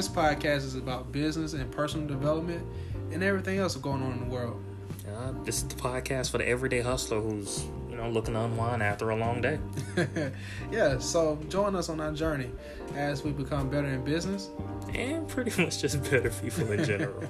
this 0.00 0.08
podcast 0.08 0.64
is 0.64 0.76
about 0.76 1.12
business 1.12 1.52
and 1.52 1.70
personal 1.70 2.06
development 2.06 2.66
and 3.12 3.22
everything 3.22 3.58
else 3.58 3.76
going 3.76 4.02
on 4.02 4.12
in 4.12 4.20
the 4.20 4.34
world. 4.34 4.58
Uh, 5.06 5.32
this 5.44 5.58
is 5.58 5.68
the 5.68 5.74
podcast 5.74 6.30
for 6.30 6.38
the 6.38 6.48
everyday 6.48 6.80
hustler 6.80 7.20
who's 7.20 7.66
you 7.90 7.98
know 7.98 8.08
looking 8.08 8.32
to 8.32 8.40
unwind 8.40 8.82
after 8.82 9.10
a 9.10 9.16
long 9.16 9.42
day. 9.42 9.58
yeah, 10.72 10.98
so 10.98 11.38
join 11.50 11.76
us 11.76 11.90
on 11.90 12.00
our 12.00 12.12
journey 12.12 12.50
as 12.94 13.22
we 13.22 13.30
become 13.30 13.68
better 13.68 13.88
in 13.88 14.02
business 14.02 14.48
and 14.94 15.28
pretty 15.28 15.62
much 15.62 15.82
just 15.82 16.02
better 16.04 16.30
people 16.30 16.72
in 16.72 16.82
general. 16.82 17.20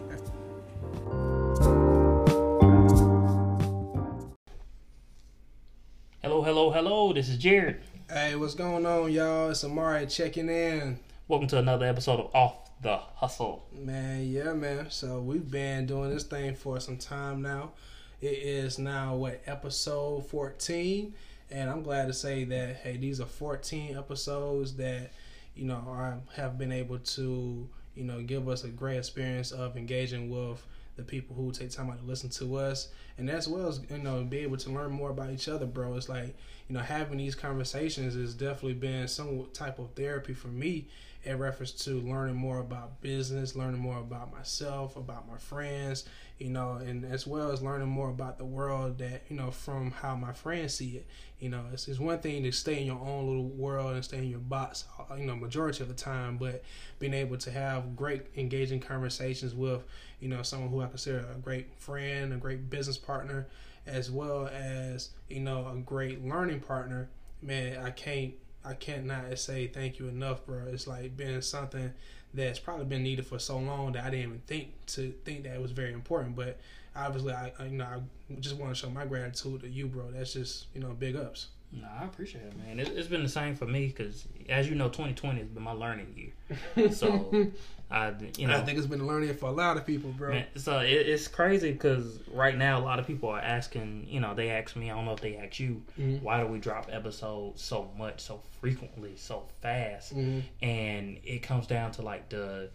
hello, 6.22 6.40
hello, 6.44 6.70
hello. 6.70 7.12
This 7.12 7.28
is 7.28 7.36
Jarrett. 7.36 7.82
Hey, 8.08 8.36
what's 8.36 8.54
going 8.54 8.86
on, 8.86 9.10
y'all? 9.10 9.50
It's 9.50 9.64
Omari 9.64 10.06
checking 10.06 10.48
in. 10.48 11.00
Welcome 11.26 11.48
to 11.48 11.58
another 11.58 11.86
episode 11.86 12.18
of 12.18 12.34
Off 12.34 12.69
the 12.80 12.96
Hustle. 13.14 13.66
Man, 13.72 14.26
yeah, 14.30 14.54
man. 14.54 14.90
So 14.90 15.20
we've 15.20 15.50
been 15.50 15.86
doing 15.86 16.10
this 16.10 16.24
thing 16.24 16.54
for 16.54 16.80
some 16.80 16.96
time 16.96 17.42
now. 17.42 17.72
It 18.20 18.38
is 18.38 18.78
now 18.78 19.16
what 19.16 19.42
episode 19.46 20.26
14, 20.26 21.14
and 21.50 21.70
I'm 21.70 21.82
glad 21.82 22.06
to 22.06 22.12
say 22.14 22.44
that 22.44 22.76
hey, 22.76 22.96
these 22.96 23.20
are 23.20 23.26
14 23.26 23.96
episodes 23.96 24.76
that 24.76 25.12
you 25.54 25.64
know 25.64 25.82
are, 25.86 26.18
have 26.36 26.58
been 26.58 26.72
able 26.72 26.98
to 26.98 27.68
you 27.94 28.04
know 28.04 28.22
give 28.22 28.48
us 28.48 28.64
a 28.64 28.68
great 28.68 28.98
experience 28.98 29.52
of 29.52 29.76
engaging 29.76 30.30
with 30.30 30.66
the 30.96 31.02
people 31.02 31.34
who 31.34 31.50
take 31.50 31.70
time 31.70 31.90
out 31.90 31.98
to 31.98 32.04
listen 32.04 32.30
to 32.30 32.56
us, 32.56 32.88
and 33.18 33.30
as 33.30 33.46
well 33.48 33.68
as 33.68 33.80
you 33.90 33.98
know 33.98 34.22
be 34.24 34.38
able 34.38 34.56
to 34.58 34.70
learn 34.70 34.90
more 34.90 35.10
about 35.10 35.30
each 35.30 35.48
other, 35.48 35.66
bro. 35.66 35.96
It's 35.96 36.08
like 36.08 36.34
you 36.68 36.74
know 36.74 36.80
having 36.80 37.18
these 37.18 37.34
conversations 37.34 38.14
has 38.14 38.34
definitely 38.34 38.74
been 38.74 39.06
some 39.08 39.46
type 39.52 39.78
of 39.78 39.90
therapy 39.92 40.32
for 40.32 40.48
me 40.48 40.86
in 41.24 41.38
reference 41.38 41.72
to 41.72 42.00
learning 42.00 42.34
more 42.34 42.60
about 42.60 43.00
business, 43.02 43.54
learning 43.54 43.80
more 43.80 43.98
about 43.98 44.32
myself, 44.32 44.96
about 44.96 45.28
my 45.28 45.36
friends, 45.36 46.04
you 46.38 46.48
know, 46.48 46.72
and 46.74 47.04
as 47.04 47.26
well 47.26 47.50
as 47.50 47.60
learning 47.60 47.88
more 47.88 48.08
about 48.08 48.38
the 48.38 48.44
world 48.44 48.96
that, 48.98 49.22
you 49.28 49.36
know, 49.36 49.50
from 49.50 49.90
how 49.90 50.16
my 50.16 50.32
friends 50.32 50.74
see 50.74 50.96
it. 50.96 51.06
You 51.38 51.50
know, 51.50 51.64
it's, 51.72 51.88
it's 51.88 51.98
one 51.98 52.18
thing 52.20 52.42
to 52.44 52.52
stay 52.52 52.80
in 52.80 52.86
your 52.86 52.98
own 53.00 53.26
little 53.26 53.48
world 53.48 53.94
and 53.94 54.04
stay 54.04 54.18
in 54.18 54.30
your 54.30 54.38
box, 54.38 54.84
uh, 54.98 55.14
you 55.14 55.26
know, 55.26 55.36
majority 55.36 55.82
of 55.82 55.88
the 55.88 55.94
time, 55.94 56.38
but 56.38 56.62
being 56.98 57.14
able 57.14 57.36
to 57.36 57.50
have 57.50 57.94
great 57.96 58.22
engaging 58.36 58.80
conversations 58.80 59.54
with, 59.54 59.82
you 60.20 60.28
know, 60.28 60.42
someone 60.42 60.70
who 60.70 60.80
I 60.80 60.86
consider 60.86 61.26
a 61.34 61.38
great 61.38 61.68
friend, 61.78 62.32
a 62.32 62.36
great 62.36 62.70
business 62.70 62.96
partner, 62.96 63.46
as 63.86 64.10
well 64.10 64.48
as, 64.48 65.10
you 65.28 65.40
know, 65.40 65.68
a 65.68 65.76
great 65.76 66.24
learning 66.24 66.60
partner, 66.60 67.10
man, 67.42 67.84
I 67.84 67.90
can't 67.90 68.32
I 68.64 68.74
cannot 68.74 69.38
say 69.38 69.66
thank 69.66 69.98
you 69.98 70.08
enough, 70.08 70.44
bro. 70.44 70.64
It's 70.68 70.86
like 70.86 71.16
been 71.16 71.40
something 71.42 71.92
that's 72.34 72.58
probably 72.58 72.84
been 72.84 73.02
needed 73.02 73.26
for 73.26 73.38
so 73.38 73.58
long 73.58 73.92
that 73.92 74.04
I 74.04 74.10
didn't 74.10 74.26
even 74.26 74.42
think 74.46 74.68
to 74.88 75.12
think 75.24 75.44
that 75.44 75.54
it 75.54 75.60
was 75.60 75.72
very 75.72 75.92
important. 75.92 76.36
But 76.36 76.58
obviously, 76.94 77.32
I, 77.32 77.52
I 77.58 77.64
you 77.64 77.78
know 77.78 77.86
I 77.86 78.34
just 78.40 78.56
want 78.56 78.74
to 78.74 78.74
show 78.74 78.90
my 78.90 79.06
gratitude 79.06 79.62
to 79.62 79.68
you, 79.68 79.86
bro. 79.86 80.10
That's 80.10 80.32
just 80.32 80.66
you 80.74 80.80
know 80.80 80.90
big 80.90 81.16
ups. 81.16 81.48
No, 81.72 81.86
I 82.00 82.04
appreciate 82.04 82.42
it, 82.44 82.58
man. 82.58 82.80
It, 82.80 82.96
has 82.96 83.06
been 83.06 83.22
the 83.22 83.28
same 83.28 83.54
for 83.54 83.64
me 83.64 83.86
because, 83.86 84.26
as 84.48 84.68
you 84.68 84.74
know, 84.74 84.88
2020 84.88 85.38
has 85.38 85.48
been 85.48 85.62
my 85.62 85.70
learning 85.70 86.12
year. 86.16 86.90
So, 86.90 87.52
I, 87.90 88.14
you 88.38 88.46
know, 88.46 88.56
I 88.56 88.60
think 88.60 88.78
it's 88.78 88.86
been 88.86 89.06
learning 89.06 89.34
for 89.34 89.46
a 89.46 89.52
lot 89.52 89.76
of 89.76 89.84
people, 89.84 90.12
bro. 90.12 90.30
Man, 90.30 90.46
so 90.54 90.78
it, 90.78 90.90
it's 90.90 91.26
crazy 91.26 91.72
because 91.72 92.20
right 92.32 92.56
now 92.56 92.78
a 92.78 92.84
lot 92.84 93.00
of 93.00 93.06
people 93.06 93.30
are 93.30 93.40
asking. 93.40 94.06
You 94.08 94.20
know, 94.20 94.32
they 94.32 94.50
ask 94.50 94.76
me. 94.76 94.90
I 94.90 94.94
don't 94.94 95.06
know 95.06 95.12
if 95.12 95.20
they 95.20 95.36
ask 95.36 95.58
you, 95.58 95.82
mm-hmm. 95.98 96.24
why 96.24 96.40
do 96.40 96.46
we 96.46 96.58
drop 96.58 96.88
episodes 96.90 97.62
so 97.62 97.90
much, 97.98 98.20
so 98.20 98.40
frequently, 98.60 99.14
so 99.16 99.44
fast? 99.60 100.16
Mm-hmm. 100.16 100.40
And 100.64 101.18
it 101.24 101.42
comes 101.42 101.66
down 101.66 101.90
to 101.92 102.02
like 102.02 102.28
the, 102.28 102.70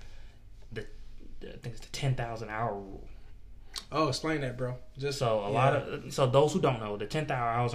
the, 0.74 0.86
the 1.40 1.48
I 1.48 1.58
think 1.58 1.76
it's 1.76 1.86
the 1.86 1.92
10,000 1.94 2.50
hour 2.50 2.74
rule. 2.76 3.08
Oh, 3.94 4.10
explain 4.10 4.42
that, 4.42 4.58
bro. 4.58 4.76
Just 4.98 5.20
so 5.20 5.40
a 5.40 5.50
yeah. 5.50 5.56
lot 5.56 5.76
of 5.76 6.14
so 6.14 6.28
those 6.28 6.52
who 6.52 6.60
don't 6.60 6.82
know, 6.82 6.98
the 6.98 7.06
10,000 7.06 7.32
hours 7.32 7.74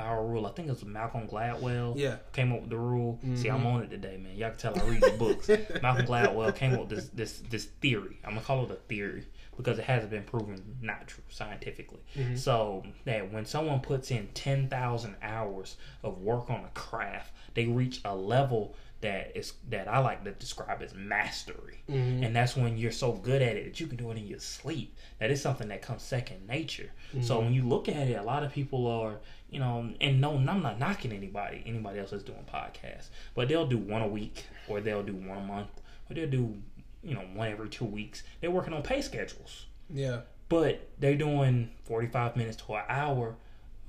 our 0.00 0.24
rule. 0.24 0.46
I 0.46 0.50
think 0.52 0.68
it 0.68 0.72
was 0.72 0.84
Malcolm 0.84 1.28
Gladwell. 1.28 1.94
Yeah, 1.96 2.16
came 2.32 2.52
up 2.52 2.62
with 2.62 2.70
the 2.70 2.78
rule. 2.78 3.18
Mm-hmm. 3.24 3.36
See, 3.36 3.48
I'm 3.48 3.66
on 3.66 3.82
it 3.82 3.90
today, 3.90 4.16
man. 4.16 4.36
Y'all 4.36 4.50
can 4.50 4.58
tell 4.58 4.78
I 4.78 4.84
read 4.84 5.02
the 5.02 5.16
books. 5.18 5.48
Malcolm 5.82 6.06
Gladwell 6.06 6.54
came 6.54 6.74
up 6.74 6.80
with 6.80 6.90
this 6.90 7.08
this 7.08 7.42
this 7.50 7.64
theory. 7.80 8.18
I'm 8.24 8.34
gonna 8.34 8.44
call 8.44 8.64
it 8.64 8.70
a 8.70 8.74
theory 8.74 9.26
because 9.56 9.78
it 9.78 9.84
hasn't 9.84 10.10
been 10.10 10.24
proven 10.24 10.78
not 10.80 11.06
true 11.06 11.24
scientifically. 11.28 12.00
Mm-hmm. 12.16 12.36
So 12.36 12.84
that 13.04 13.32
when 13.32 13.44
someone 13.44 13.80
puts 13.80 14.10
in 14.10 14.28
ten 14.34 14.68
thousand 14.68 15.16
hours 15.22 15.76
of 16.02 16.18
work 16.18 16.50
on 16.50 16.64
a 16.64 16.70
craft, 16.78 17.32
they 17.54 17.66
reach 17.66 18.00
a 18.04 18.14
level 18.14 18.74
that 19.00 19.32
is 19.34 19.54
that 19.70 19.88
I 19.88 19.98
like 19.98 20.24
to 20.24 20.32
describe 20.32 20.82
as 20.82 20.94
mastery. 20.94 21.82
Mm-hmm. 21.88 22.22
And 22.22 22.36
that's 22.36 22.56
when 22.56 22.76
you're 22.76 22.92
so 22.92 23.12
good 23.12 23.40
at 23.40 23.56
it 23.56 23.64
that 23.64 23.80
you 23.80 23.86
can 23.86 23.96
do 23.96 24.10
it 24.10 24.18
in 24.18 24.26
your 24.26 24.38
sleep. 24.38 24.96
That 25.18 25.30
is 25.30 25.40
something 25.40 25.68
that 25.68 25.82
comes 25.82 26.02
second 26.02 26.46
nature. 26.46 26.90
Mm-hmm. 27.14 27.22
So 27.22 27.40
when 27.40 27.54
you 27.54 27.62
look 27.66 27.88
at 27.88 28.08
it, 28.08 28.18
a 28.18 28.22
lot 28.22 28.42
of 28.42 28.52
people 28.52 28.86
are, 28.86 29.20
you 29.50 29.58
know, 29.58 29.90
and 30.00 30.20
no, 30.20 30.36
I'm 30.36 30.62
not 30.62 30.78
knocking 30.78 31.12
anybody, 31.12 31.62
anybody 31.66 31.98
else 31.98 32.10
that's 32.10 32.22
doing 32.22 32.44
podcasts, 32.52 33.08
but 33.34 33.48
they'll 33.48 33.66
do 33.66 33.78
one 33.78 34.02
a 34.02 34.08
week 34.08 34.44
or 34.68 34.80
they'll 34.80 35.02
do 35.02 35.14
one 35.14 35.38
a 35.38 35.42
month 35.42 35.68
or 36.08 36.14
they'll 36.14 36.30
do, 36.30 36.54
you 37.02 37.14
know, 37.14 37.24
one 37.34 37.50
every 37.50 37.68
two 37.68 37.84
weeks. 37.84 38.22
They're 38.40 38.50
working 38.50 38.72
on 38.72 38.82
pay 38.82 39.02
schedules. 39.02 39.66
Yeah. 39.92 40.20
But 40.48 40.88
they're 40.98 41.16
doing 41.16 41.70
45 41.84 42.36
minutes 42.36 42.56
to 42.66 42.74
an 42.74 42.84
hour 42.88 43.36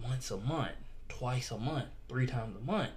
once 0.03 0.31
a 0.31 0.37
month, 0.37 0.71
twice 1.09 1.51
a 1.51 1.57
month, 1.57 1.87
three 2.07 2.27
times 2.27 2.55
a 2.55 2.65
month 2.65 2.91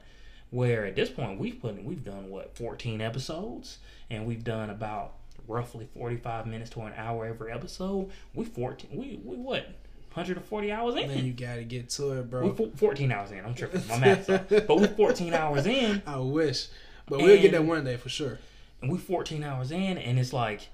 where 0.54 0.86
at 0.86 0.94
this 0.94 1.10
point 1.10 1.40
we've 1.40 1.60
put 1.60 1.82
we've 1.82 2.04
done 2.04 2.30
what 2.30 2.56
14 2.56 3.00
episodes 3.00 3.78
and 4.08 4.24
we've 4.24 4.44
done 4.44 4.70
about 4.70 5.14
roughly 5.48 5.88
45 5.96 6.46
minutes 6.46 6.70
to 6.70 6.80
an 6.82 6.92
hour 6.96 7.26
every 7.26 7.50
episode. 7.50 8.10
We 8.34 8.44
14 8.44 8.90
we 8.92 9.20
we 9.24 9.36
what 9.36 9.66
140 10.14 10.72
hours 10.72 10.94
in. 10.94 11.08
Then 11.08 11.26
you 11.26 11.32
gotta 11.32 11.64
get 11.64 11.90
to 11.90 12.12
it, 12.12 12.30
bro. 12.30 12.48
We 12.48 12.70
14 12.70 13.10
hours 13.10 13.32
in. 13.32 13.44
I'm 13.44 13.54
tripping. 13.54 13.86
My 13.88 13.98
math, 13.98 14.26
but 14.48 14.68
we're 14.68 14.88
14 14.88 15.34
hours 15.34 15.66
in. 15.66 16.02
I 16.06 16.18
wish, 16.18 16.68
but 17.06 17.18
we'll 17.18 17.40
get 17.40 17.52
that 17.52 17.64
one 17.64 17.84
day 17.84 17.96
for 17.96 18.08
sure. 18.08 18.38
And 18.80 18.90
we're 18.90 18.98
14 18.98 19.42
hours 19.42 19.70
in, 19.70 19.98
and 19.98 20.18
it's 20.18 20.32
like 20.32 20.68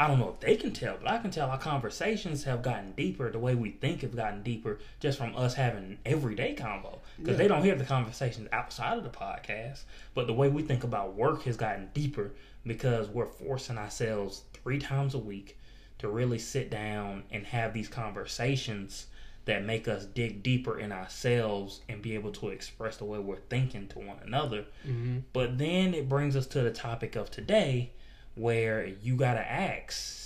I 0.00 0.06
don't 0.06 0.18
know 0.18 0.30
if 0.30 0.40
they 0.40 0.56
can 0.56 0.72
tell, 0.72 0.96
but 0.96 1.10
I 1.10 1.18
can 1.18 1.30
tell 1.30 1.50
our 1.50 1.58
conversations 1.58 2.44
have 2.44 2.62
gotten 2.62 2.92
deeper. 2.92 3.30
The 3.30 3.38
way 3.38 3.54
we 3.54 3.72
think 3.72 4.00
have 4.00 4.16
gotten 4.16 4.42
deeper 4.42 4.78
just 4.98 5.18
from 5.18 5.36
us 5.36 5.52
having 5.52 5.98
everyday 6.06 6.54
convo. 6.54 7.00
Because 7.18 7.32
yeah. 7.32 7.36
they 7.36 7.48
don't 7.48 7.62
hear 7.62 7.74
the 7.74 7.84
conversations 7.84 8.48
outside 8.50 8.96
of 8.96 9.04
the 9.04 9.10
podcast. 9.10 9.82
But 10.14 10.26
the 10.26 10.32
way 10.32 10.48
we 10.48 10.62
think 10.62 10.84
about 10.84 11.16
work 11.16 11.42
has 11.42 11.58
gotten 11.58 11.90
deeper 11.92 12.30
because 12.66 13.08
we're 13.08 13.26
forcing 13.26 13.76
ourselves 13.76 14.44
three 14.54 14.78
times 14.78 15.12
a 15.12 15.18
week 15.18 15.58
to 16.00 16.08
really 16.08 16.38
sit 16.38 16.70
down 16.70 17.24
and 17.30 17.46
have 17.46 17.74
these 17.74 17.88
conversations 17.88 19.06
that 19.44 19.64
make 19.64 19.86
us 19.86 20.06
dig 20.06 20.42
deeper 20.42 20.78
in 20.78 20.92
ourselves 20.92 21.80
and 21.88 22.00
be 22.00 22.14
able 22.14 22.32
to 22.32 22.48
express 22.48 22.96
the 22.96 23.04
way 23.04 23.18
we're 23.18 23.36
thinking 23.36 23.86
to 23.88 23.98
one 23.98 24.18
another. 24.24 24.64
Mm-hmm. 24.86 25.18
But 25.32 25.58
then 25.58 25.92
it 25.92 26.08
brings 26.08 26.36
us 26.36 26.46
to 26.48 26.62
the 26.62 26.70
topic 26.70 27.16
of 27.16 27.30
today 27.30 27.92
where 28.34 28.86
you 28.86 29.16
got 29.16 29.34
to 29.34 29.50
ask 29.52 30.20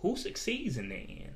who 0.00 0.16
succeeds 0.16 0.76
in 0.76 0.88
the 0.88 0.94
end? 0.94 1.34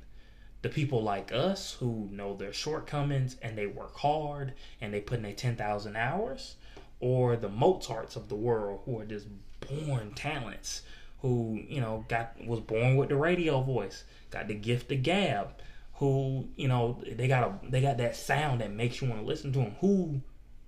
The 0.63 0.69
people 0.69 1.03
like 1.03 1.33
us 1.33 1.77
who 1.81 2.09
know 2.11 2.35
their 2.35 2.53
shortcomings 2.53 3.37
and 3.43 3.59
they 3.59 3.67
work 3.67 3.97
hard 3.97 4.55
and 4.81 4.95
they 4.95 5.01
put 5.01 5.19
in 5.19 5.25
their 5.25 5.33
10,000 5.33 5.97
hours, 5.97 6.55
or 7.01 7.37
the 7.37 7.49
Mozarts 7.49 8.15
of 8.15 8.29
the 8.29 8.37
world 8.37 8.81
who 8.85 9.01
are 9.01 9.05
just 9.05 9.27
born 9.69 10.13
talents 10.15 10.83
who, 11.23 11.61
you 11.67 11.81
know, 11.81 12.05
got 12.09 12.35
was 12.47 12.61
born 12.61 12.97
with 12.97 13.09
the 13.09 13.17
radio 13.17 13.63
voice, 13.63 14.05
got 14.31 14.49
the 14.49 14.55
gift 14.55 14.93
of 14.93 15.03
gab, 15.03 15.55
who, 15.95 16.49
you 16.57 16.69
know, 16.69 17.03
they 17.11 17.27
got 17.27 17.45
a 17.45 17.71
they 17.71 17.81
got 17.81 17.97
that 17.99 18.15
sound 18.15 18.61
that 18.61 18.73
makes 18.73 19.01
you 19.01 19.09
want 19.09 19.21
to 19.21 19.27
listen 19.27 19.53
to 19.53 19.61
them. 19.61 19.77
Who 19.81 20.21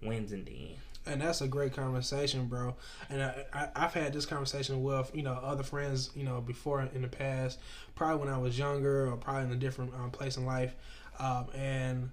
wins 0.02 0.32
in 0.32 0.44
the 0.44 0.50
end? 0.50 0.78
and 1.06 1.20
that's 1.20 1.40
a 1.40 1.48
great 1.48 1.74
conversation, 1.74 2.46
bro. 2.46 2.74
And 3.10 3.22
I, 3.22 3.68
I, 3.74 3.80
have 3.80 3.94
had 3.94 4.12
this 4.12 4.26
conversation 4.26 4.82
with 4.82 5.10
you 5.14 5.22
know 5.22 5.32
other 5.32 5.62
friends, 5.62 6.10
you 6.14 6.24
know, 6.24 6.40
before 6.40 6.80
in 6.94 7.02
the 7.02 7.08
past, 7.08 7.58
probably 7.94 8.24
when 8.24 8.34
I 8.34 8.38
was 8.38 8.58
younger 8.58 9.08
or 9.10 9.16
probably 9.16 9.44
in 9.44 9.52
a 9.52 9.56
different 9.56 9.94
um, 9.94 10.10
place 10.10 10.36
in 10.36 10.46
life, 10.46 10.74
um, 11.18 11.46
and 11.54 12.10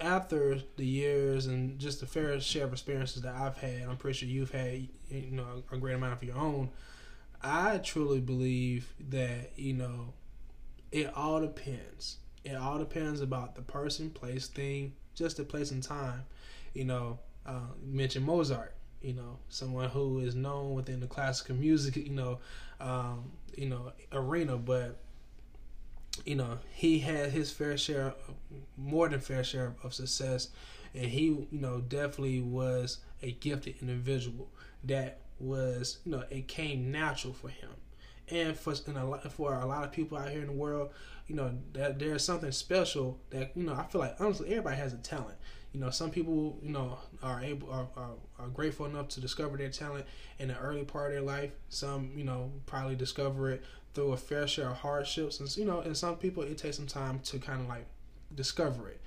after 0.00 0.58
the 0.76 0.86
years 0.86 1.46
and 1.46 1.78
just 1.78 2.00
the 2.00 2.06
fair 2.06 2.40
share 2.40 2.64
of 2.64 2.72
experiences 2.72 3.22
that 3.22 3.34
I've 3.34 3.58
had, 3.58 3.82
I'm 3.82 3.96
pretty 3.96 4.18
sure 4.18 4.28
you've 4.28 4.50
had 4.50 4.88
you 5.10 5.30
know 5.30 5.62
a 5.70 5.76
great 5.76 5.94
amount 5.94 6.14
of 6.14 6.24
your 6.24 6.36
own. 6.36 6.70
I 7.42 7.78
truly 7.78 8.20
believe 8.20 8.92
that 9.08 9.52
you 9.56 9.72
know 9.74 10.12
it 10.92 11.12
all 11.14 11.40
depends. 11.40 12.18
It 12.44 12.54
all 12.54 12.78
depends 12.78 13.20
about 13.20 13.54
the 13.54 13.62
person, 13.62 14.10
place, 14.10 14.46
thing, 14.48 14.94
just 15.14 15.36
the 15.36 15.44
place 15.44 15.70
and 15.70 15.82
time. 15.82 16.24
You 16.74 16.84
know, 16.84 17.18
uh, 17.46 17.72
mentioned 17.84 18.24
Mozart, 18.24 18.74
you 19.02 19.12
know, 19.12 19.38
someone 19.48 19.88
who 19.90 20.20
is 20.20 20.34
known 20.34 20.74
within 20.74 21.00
the 21.00 21.06
classical 21.06 21.54
music, 21.56 21.96
you 21.96 22.10
know, 22.10 22.38
um, 22.80 23.32
you 23.56 23.68
know, 23.68 23.92
arena, 24.12 24.56
but 24.56 24.98
you 26.24 26.34
know, 26.34 26.58
he 26.72 26.98
had 26.98 27.30
his 27.30 27.50
fair 27.50 27.76
share, 27.76 28.14
more 28.76 29.08
than 29.08 29.20
fair 29.20 29.44
share 29.44 29.74
of 29.82 29.94
success, 29.94 30.48
and 30.94 31.06
he, 31.06 31.24
you 31.26 31.48
know, 31.52 31.80
definitely 31.80 32.40
was 32.40 32.98
a 33.22 33.32
gifted 33.32 33.76
individual 33.80 34.48
that 34.84 35.20
was 35.40 35.98
you 36.04 36.12
know 36.12 36.24
it 36.30 36.48
came 36.48 36.90
natural 36.90 37.32
for 37.32 37.48
him, 37.48 37.70
and 38.28 38.56
for 38.56 38.74
and 38.86 38.96
a 38.96 39.04
lot, 39.04 39.32
for 39.32 39.54
a 39.54 39.66
lot 39.66 39.84
of 39.84 39.92
people 39.92 40.18
out 40.18 40.30
here 40.30 40.40
in 40.40 40.46
the 40.46 40.52
world, 40.52 40.90
you 41.26 41.34
know 41.34 41.52
that 41.72 41.98
there's 41.98 42.24
something 42.24 42.52
special 42.52 43.18
that 43.30 43.56
you 43.56 43.64
know 43.64 43.74
I 43.74 43.84
feel 43.84 44.00
like 44.00 44.16
honestly 44.20 44.50
everybody 44.50 44.76
has 44.76 44.92
a 44.92 44.98
talent. 44.98 45.36
You 45.72 45.78
know, 45.78 45.90
some 45.90 46.10
people 46.10 46.58
you 46.62 46.70
know 46.70 46.98
are 47.22 47.40
able 47.42 47.70
are, 47.70 47.88
are, 47.96 48.14
are 48.38 48.48
grateful 48.48 48.86
enough 48.86 49.08
to 49.08 49.20
discover 49.20 49.56
their 49.56 49.70
talent 49.70 50.06
in 50.38 50.48
the 50.48 50.58
early 50.58 50.84
part 50.84 51.06
of 51.06 51.12
their 51.12 51.22
life. 51.22 51.52
Some 51.68 52.12
you 52.16 52.24
know 52.24 52.52
probably 52.66 52.96
discover 52.96 53.50
it 53.52 53.62
through 53.94 54.12
a 54.12 54.16
fair 54.16 54.46
share 54.46 54.70
of 54.70 54.78
hardships, 54.78 55.40
and 55.40 55.56
you 55.56 55.64
know, 55.64 55.80
and 55.80 55.96
some 55.96 56.16
people 56.16 56.42
it 56.42 56.58
takes 56.58 56.76
some 56.76 56.86
time 56.86 57.20
to 57.20 57.38
kind 57.38 57.60
of 57.60 57.68
like 57.68 57.86
discover 58.34 58.88
it. 58.88 59.00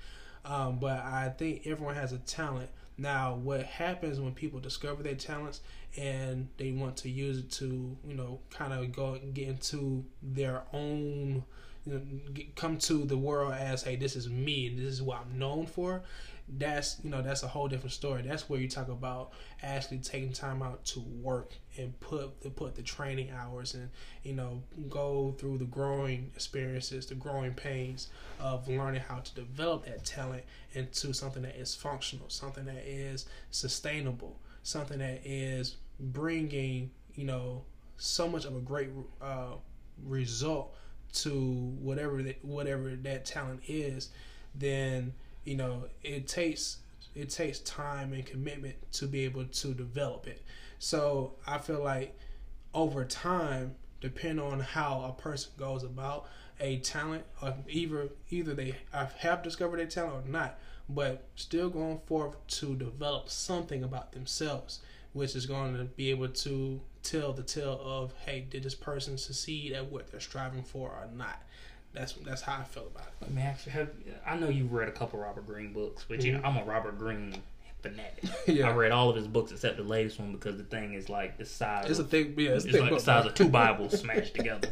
Um, 0.44 0.78
but 0.78 1.00
I 1.00 1.30
think 1.36 1.66
everyone 1.66 1.94
has 1.94 2.12
a 2.12 2.18
talent. 2.18 2.68
Now, 2.96 3.34
what 3.34 3.64
happens 3.64 4.20
when 4.20 4.34
people 4.34 4.60
discover 4.60 5.02
their 5.02 5.14
talents 5.14 5.60
and 5.96 6.48
they 6.56 6.72
want 6.72 6.96
to 6.98 7.10
use 7.10 7.38
it 7.38 7.50
to, 7.52 7.96
you 8.06 8.14
know, 8.14 8.40
kind 8.50 8.72
of 8.72 8.92
go 8.92 9.14
and 9.14 9.34
get 9.34 9.48
into 9.48 10.04
their 10.22 10.62
own, 10.72 11.44
you 11.84 11.92
know, 11.92 12.00
come 12.54 12.78
to 12.78 13.04
the 13.04 13.18
world 13.18 13.52
as, 13.54 13.82
hey, 13.82 13.96
this 13.96 14.14
is 14.14 14.28
me 14.28 14.68
and 14.68 14.78
this 14.78 14.86
is 14.86 15.02
what 15.02 15.20
I'm 15.20 15.38
known 15.38 15.66
for 15.66 16.02
that's 16.48 16.98
you 17.02 17.10
know 17.10 17.22
that's 17.22 17.42
a 17.42 17.48
whole 17.48 17.68
different 17.68 17.92
story. 17.92 18.22
That's 18.22 18.48
where 18.48 18.60
you 18.60 18.68
talk 18.68 18.88
about 18.88 19.32
actually 19.62 19.98
taking 19.98 20.32
time 20.32 20.62
out 20.62 20.84
to 20.86 21.00
work 21.00 21.54
and 21.76 21.98
put 22.00 22.40
the 22.42 22.50
put 22.50 22.74
the 22.74 22.82
training 22.82 23.30
hours 23.30 23.74
and 23.74 23.90
you 24.22 24.32
know 24.32 24.62
go 24.88 25.34
through 25.38 25.58
the 25.58 25.64
growing 25.64 26.30
experiences, 26.34 27.06
the 27.06 27.14
growing 27.14 27.54
pains 27.54 28.08
of 28.40 28.68
learning 28.68 29.02
how 29.08 29.18
to 29.18 29.34
develop 29.34 29.84
that 29.86 30.04
talent 30.04 30.44
into 30.72 31.12
something 31.12 31.42
that 31.42 31.56
is 31.56 31.74
functional, 31.74 32.28
something 32.28 32.64
that 32.64 32.84
is 32.86 33.26
sustainable, 33.50 34.38
something 34.62 34.98
that 34.98 35.20
is 35.24 35.76
bringing 35.98 36.90
you 37.14 37.24
know 37.24 37.62
so 37.96 38.28
much 38.28 38.44
of 38.44 38.56
a 38.56 38.60
great 38.60 38.90
uh, 39.22 39.54
result 40.04 40.74
to 41.12 41.30
whatever 41.80 42.22
that 42.22 42.44
whatever 42.44 42.96
that 42.96 43.24
talent 43.24 43.60
is, 43.68 44.10
then 44.54 45.12
you 45.44 45.56
know 45.56 45.84
it 46.02 46.26
takes 46.26 46.78
it 47.14 47.30
takes 47.30 47.60
time 47.60 48.12
and 48.12 48.26
commitment 48.26 48.74
to 48.92 49.06
be 49.06 49.24
able 49.24 49.44
to 49.44 49.68
develop 49.74 50.26
it 50.26 50.42
so 50.78 51.34
i 51.46 51.58
feel 51.58 51.82
like 51.82 52.18
over 52.72 53.04
time 53.04 53.74
depending 54.00 54.44
on 54.44 54.60
how 54.60 55.04
a 55.08 55.20
person 55.20 55.50
goes 55.58 55.82
about 55.82 56.26
a 56.60 56.78
talent 56.78 57.24
or 57.42 57.54
either 57.68 58.08
either 58.30 58.54
they 58.54 58.74
have 59.18 59.42
discovered 59.42 59.80
a 59.80 59.86
talent 59.86 60.26
or 60.26 60.30
not 60.30 60.58
but 60.88 61.26
still 61.34 61.70
going 61.70 61.98
forth 62.06 62.36
to 62.46 62.76
develop 62.76 63.28
something 63.28 63.82
about 63.82 64.12
themselves 64.12 64.80
which 65.12 65.34
is 65.34 65.46
going 65.46 65.76
to 65.76 65.84
be 65.84 66.10
able 66.10 66.28
to 66.28 66.80
tell 67.02 67.32
the 67.32 67.42
tale 67.42 67.80
of 67.82 68.12
hey 68.26 68.46
did 68.50 68.62
this 68.62 68.74
person 68.74 69.16
succeed 69.16 69.72
at 69.72 69.90
what 69.90 70.10
they're 70.10 70.20
striving 70.20 70.62
for 70.62 70.88
or 70.88 71.08
not 71.16 71.42
that's 71.94 72.12
that's 72.24 72.42
how 72.42 72.58
I 72.60 72.64
feel 72.64 72.88
about 72.88 73.06
it. 73.06 73.12
Let 73.22 73.32
me 73.32 73.42
actually 73.42 73.72
have. 73.72 73.88
I 74.26 74.36
know 74.36 74.48
you've 74.48 74.72
read 74.72 74.88
a 74.88 74.92
couple 74.92 75.20
Robert 75.20 75.46
Greene 75.46 75.72
books, 75.72 76.04
but 76.06 76.18
mm-hmm. 76.18 76.26
you 76.26 76.32
know 76.32 76.40
I'm 76.42 76.56
a 76.56 76.64
Robert 76.64 76.98
Greene 76.98 77.40
fanatic. 77.84 78.24
yeah. 78.46 78.68
I 78.68 78.72
read 78.72 78.92
all 78.92 79.10
of 79.10 79.16
his 79.16 79.28
books 79.28 79.52
except 79.52 79.76
the 79.76 79.82
latest 79.82 80.18
one 80.18 80.32
because 80.32 80.56
the 80.56 80.64
thing 80.64 80.94
is 80.94 81.08
like 81.08 81.36
the 81.36 81.44
size. 81.44 81.90
It's 81.90 81.98
of, 81.98 82.06
a 82.06 82.08
thick, 82.08 82.34
yeah, 82.36 82.50
it's, 82.50 82.64
it's 82.64 82.78
like 82.78 82.90
book, 82.90 82.98
the 82.98 83.04
size 83.04 83.26
of 83.26 83.34
two 83.34 83.48
Bibles 83.50 84.00
smashed 84.00 84.34
together. 84.34 84.68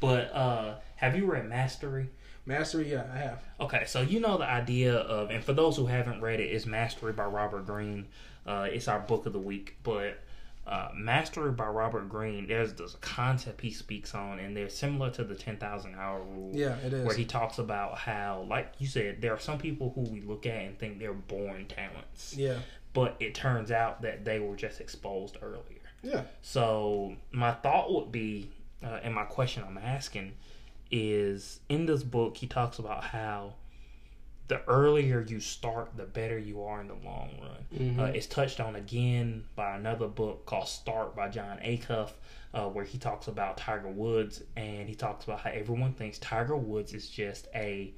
But 0.00 0.34
uh, 0.34 0.74
have 0.96 1.16
you 1.16 1.26
read 1.26 1.48
Mastery? 1.48 2.10
Mastery, 2.44 2.90
yeah, 2.90 3.04
I 3.12 3.18
have. 3.18 3.42
Okay, 3.60 3.84
so 3.86 4.02
you 4.02 4.20
know 4.20 4.36
the 4.36 4.44
idea 4.44 4.94
of, 4.94 5.30
and 5.30 5.42
for 5.42 5.52
those 5.52 5.76
who 5.76 5.86
haven't 5.86 6.20
read 6.20 6.40
it, 6.40 6.44
it's 6.44 6.66
Mastery 6.66 7.12
by 7.12 7.24
Robert 7.24 7.66
Greene. 7.66 8.06
Uh, 8.44 8.68
it's 8.70 8.88
our 8.88 9.00
book 9.00 9.26
of 9.26 9.32
the 9.32 9.38
week, 9.38 9.76
but 9.82 10.18
uh, 10.66 10.88
Mastery 10.94 11.52
by 11.52 11.68
Robert 11.68 12.08
Greene, 12.08 12.46
there's 12.48 12.72
this 12.74 12.96
concept 13.00 13.60
he 13.60 13.70
speaks 13.70 14.14
on, 14.14 14.40
and 14.40 14.56
they're 14.56 14.68
similar 14.68 15.10
to 15.10 15.22
the 15.22 15.34
10,000 15.34 15.94
hour 15.94 16.20
rule. 16.20 16.50
Yeah, 16.52 16.76
it 16.78 16.92
is. 16.92 17.06
Where 17.06 17.14
he 17.14 17.24
talks 17.24 17.58
about 17.58 17.98
how, 17.98 18.46
like 18.48 18.74
you 18.78 18.88
said, 18.88 19.20
there 19.20 19.32
are 19.32 19.38
some 19.38 19.58
people 19.58 19.92
who 19.94 20.00
we 20.02 20.22
look 20.22 20.44
at 20.44 20.60
and 20.62 20.76
think 20.78 20.98
they're 20.98 21.12
born 21.12 21.66
talents. 21.66 22.34
Yeah. 22.36 22.58
But 22.94 23.16
it 23.20 23.34
turns 23.34 23.70
out 23.70 24.02
that 24.02 24.24
they 24.24 24.40
were 24.40 24.56
just 24.56 24.80
exposed 24.80 25.36
earlier. 25.40 25.62
Yeah. 26.02 26.22
So 26.42 27.14
my 27.30 27.52
thought 27.52 27.92
would 27.92 28.10
be, 28.10 28.50
uh, 28.82 29.00
and 29.04 29.14
my 29.14 29.24
question 29.24 29.62
I'm 29.64 29.78
asking 29.78 30.32
is 30.90 31.60
in 31.68 31.86
this 31.86 32.02
book, 32.02 32.36
he 32.36 32.48
talks 32.48 32.80
about 32.80 33.04
how 33.04 33.54
the 34.48 34.62
earlier 34.66 35.24
you 35.26 35.40
start, 35.40 35.96
the 35.96 36.04
better 36.04 36.38
you 36.38 36.62
are 36.62 36.80
in 36.80 36.88
the 36.88 36.94
long 36.94 37.30
run. 37.40 37.64
Mm-hmm. 37.74 38.00
Uh, 38.00 38.04
it's 38.06 38.26
touched 38.26 38.60
on 38.60 38.76
again 38.76 39.44
by 39.56 39.76
another 39.76 40.06
book 40.06 40.46
called 40.46 40.68
Start 40.68 41.16
by 41.16 41.28
Jon 41.28 41.58
Acuff, 41.58 42.10
uh, 42.54 42.66
where 42.66 42.84
he 42.84 42.98
talks 42.98 43.28
about 43.28 43.56
Tiger 43.56 43.88
Woods 43.88 44.42
and 44.56 44.88
he 44.88 44.94
talks 44.94 45.24
about 45.24 45.40
how 45.40 45.50
everyone 45.50 45.92
thinks 45.94 46.18
Tiger 46.18 46.56
Woods 46.56 46.92
is 46.92 47.08
just 47.08 47.48
a 47.54 47.92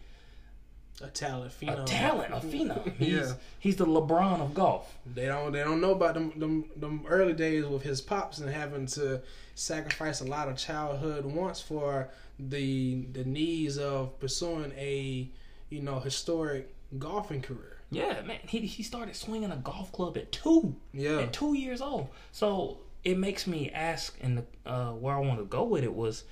a 1.00 1.06
talent, 1.06 1.52
phenom. 1.52 1.82
a 1.82 1.86
talent, 1.86 2.34
a 2.34 2.38
phenom. 2.38 2.92
He's, 2.98 3.08
yeah, 3.08 3.32
he's 3.60 3.76
the 3.76 3.86
LeBron 3.86 4.40
of 4.40 4.52
golf. 4.52 4.98
They 5.14 5.26
don't 5.26 5.52
they 5.52 5.62
don't 5.62 5.80
know 5.80 5.92
about 5.92 6.14
them, 6.14 6.32
them 6.36 6.64
them 6.74 7.04
early 7.08 7.34
days 7.34 7.66
with 7.66 7.82
his 7.82 8.00
pops 8.00 8.38
and 8.38 8.50
having 8.50 8.86
to 8.86 9.20
sacrifice 9.54 10.20
a 10.20 10.24
lot 10.24 10.48
of 10.48 10.56
childhood 10.56 11.24
wants 11.24 11.60
for 11.60 12.08
the 12.38 13.06
the 13.12 13.24
needs 13.24 13.78
of 13.78 14.18
pursuing 14.18 14.72
a 14.76 15.30
you 15.70 15.82
know, 15.82 16.00
historic 16.00 16.74
golfing 16.98 17.42
career. 17.42 17.78
Yeah, 17.90 18.20
man. 18.22 18.38
He 18.46 18.60
he 18.60 18.82
started 18.82 19.16
swinging 19.16 19.50
a 19.50 19.56
golf 19.56 19.92
club 19.92 20.16
at 20.16 20.30
two. 20.32 20.76
Yeah. 20.92 21.20
At 21.20 21.32
two 21.32 21.54
years 21.54 21.80
old. 21.80 22.08
So 22.32 22.80
it 23.04 23.18
makes 23.18 23.46
me 23.46 23.70
ask, 23.70 24.16
and 24.20 24.44
uh, 24.66 24.90
where 24.90 25.14
I 25.14 25.20
want 25.20 25.38
to 25.38 25.44
go 25.44 25.64
with 25.64 25.84
it 25.84 25.94
was, 25.94 26.24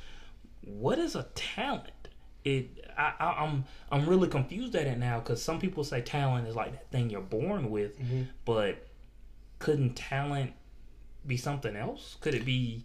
what 0.62 0.98
is 0.98 1.14
a 1.14 1.24
talent? 1.34 1.92
It 2.44 2.86
I, 2.96 3.12
I 3.18 3.44
am 3.44 3.64
I'm, 3.90 4.00
I'm 4.02 4.08
really 4.08 4.28
confused 4.28 4.74
at 4.74 4.86
it 4.86 4.98
now 4.98 5.18
because 5.20 5.42
some 5.42 5.58
people 5.58 5.84
say 5.84 6.00
talent 6.00 6.46
is 6.46 6.54
like 6.54 6.72
that 6.72 6.90
thing 6.90 7.10
you're 7.10 7.20
born 7.20 7.70
with, 7.70 7.98
mm-hmm. 7.98 8.22
but 8.44 8.86
couldn't 9.58 9.94
talent 9.94 10.52
be 11.26 11.36
something 11.36 11.74
else? 11.74 12.16
Could 12.20 12.34
it 12.34 12.44
be? 12.44 12.84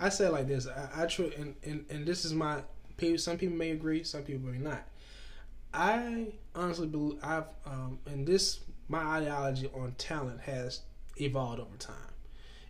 I 0.00 0.08
say 0.08 0.28
like 0.28 0.48
this. 0.48 0.66
I, 0.66 1.02
I 1.02 1.08
and, 1.36 1.54
and 1.62 1.84
and 1.90 2.06
this 2.06 2.24
is 2.24 2.32
my 2.32 2.62
some 3.16 3.38
people 3.38 3.56
may 3.56 3.70
agree, 3.70 4.04
some 4.04 4.22
people 4.22 4.48
may 4.48 4.58
not. 4.58 4.82
I 5.74 6.28
honestly 6.54 6.86
believe 6.86 7.18
I've 7.22 7.44
um, 7.64 7.98
and 8.06 8.26
this 8.26 8.60
my 8.88 9.02
ideology 9.02 9.70
on 9.74 9.92
talent 9.98 10.42
has 10.42 10.82
evolved 11.16 11.60
over 11.60 11.76
time. 11.78 11.96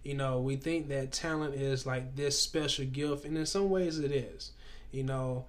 You 0.05 0.15
know, 0.15 0.41
we 0.41 0.57
think 0.57 0.89
that 0.89 1.13
talent 1.13 1.55
is 1.55 1.87
like 1.87 2.17
this 2.17 2.39
special 2.39 2.85
gift, 2.85 3.25
and 3.25 3.37
in 3.37 3.47
some 3.47 3.71
ways 3.71 3.99
it 3.99 4.13
is. 4.13 4.53
You 4.91 5.05
know, 5.05 5.47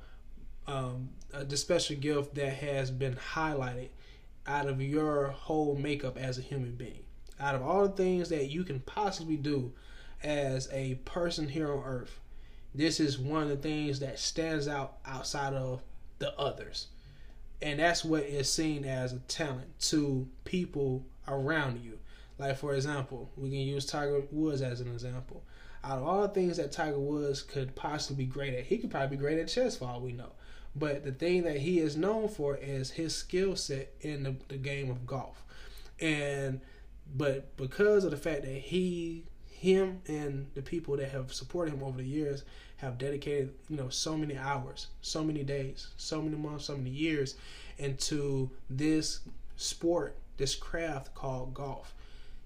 um, 0.67 1.09
uh, 1.33 1.43
the 1.43 1.57
special 1.57 1.95
gift 1.95 2.35
that 2.35 2.53
has 2.53 2.91
been 2.91 3.15
highlighted 3.33 3.89
out 4.45 4.67
of 4.67 4.81
your 4.81 5.27
whole 5.27 5.75
makeup 5.75 6.17
as 6.17 6.37
a 6.37 6.41
human 6.41 6.75
being. 6.75 7.03
Out 7.39 7.55
of 7.55 7.61
all 7.61 7.87
the 7.87 7.95
things 7.95 8.29
that 8.29 8.49
you 8.49 8.63
can 8.63 8.79
possibly 8.81 9.37
do 9.37 9.73
as 10.21 10.69
a 10.71 10.95
person 11.05 11.49
here 11.49 11.71
on 11.71 11.83
earth, 11.83 12.19
this 12.75 12.99
is 12.99 13.19
one 13.19 13.43
of 13.43 13.49
the 13.49 13.55
things 13.57 13.99
that 13.99 14.19
stands 14.19 14.67
out 14.67 14.97
outside 15.05 15.53
of 15.53 15.81
the 16.19 16.37
others. 16.39 16.87
And 17.61 17.79
that's 17.79 18.03
what 18.03 18.23
is 18.23 18.51
seen 18.51 18.83
as 18.83 19.13
a 19.13 19.19
talent 19.19 19.79
to 19.81 20.27
people 20.43 21.05
around 21.27 21.79
you. 21.83 21.99
Like, 22.37 22.57
for 22.57 22.73
example, 22.73 23.29
we 23.37 23.49
can 23.49 23.59
use 23.59 23.85
Tiger 23.85 24.23
Woods 24.31 24.61
as 24.61 24.81
an 24.81 24.91
example. 24.91 25.43
Out 25.83 25.99
of 25.99 26.03
all 26.03 26.21
the 26.23 26.29
things 26.29 26.57
that 26.57 26.71
Tiger 26.71 26.99
Woods 26.99 27.41
could 27.41 27.75
possibly 27.75 28.25
be 28.25 28.31
great 28.31 28.53
at, 28.53 28.65
he 28.65 28.77
could 28.77 28.89
probably 28.89 29.15
be 29.15 29.21
great 29.21 29.37
at 29.37 29.47
chess 29.47 29.77
for 29.77 29.85
all 29.85 30.01
we 30.01 30.13
know. 30.13 30.31
But 30.75 31.03
the 31.03 31.11
thing 31.11 31.43
that 31.43 31.57
he 31.57 31.79
is 31.79 31.95
known 31.95 32.27
for 32.27 32.57
is 32.57 32.91
his 32.91 33.15
skill 33.15 33.55
set 33.55 33.93
in 34.01 34.23
the, 34.23 34.35
the 34.47 34.57
game 34.57 34.89
of 34.89 35.05
golf. 35.05 35.43
And 35.99 36.61
but 37.15 37.55
because 37.57 38.05
of 38.05 38.11
the 38.11 38.17
fact 38.17 38.41
that 38.43 38.49
he 38.49 39.25
him 39.63 40.01
and 40.07 40.45
the 40.55 40.61
people 40.61 40.97
that 40.97 41.09
have 41.09 41.31
supported 41.31 41.73
him 41.73 41.83
over 41.83 41.97
the 41.97 42.03
years 42.03 42.43
have 42.75 42.97
dedicated, 42.97 43.53
you 43.69 43.77
know, 43.77 43.87
so 43.87 44.17
many 44.17 44.37
hours, 44.37 44.87
so 45.01 45.23
many 45.23 45.41
days, 45.41 45.87
so 45.95 46.21
many 46.21 46.35
months, 46.35 46.65
so 46.65 46.75
many 46.75 46.89
years 46.89 47.35
into 47.77 48.49
this 48.69 49.21
sport, 49.55 50.17
this 50.35 50.53
craft 50.53 51.15
called 51.15 51.53
golf. 51.53 51.95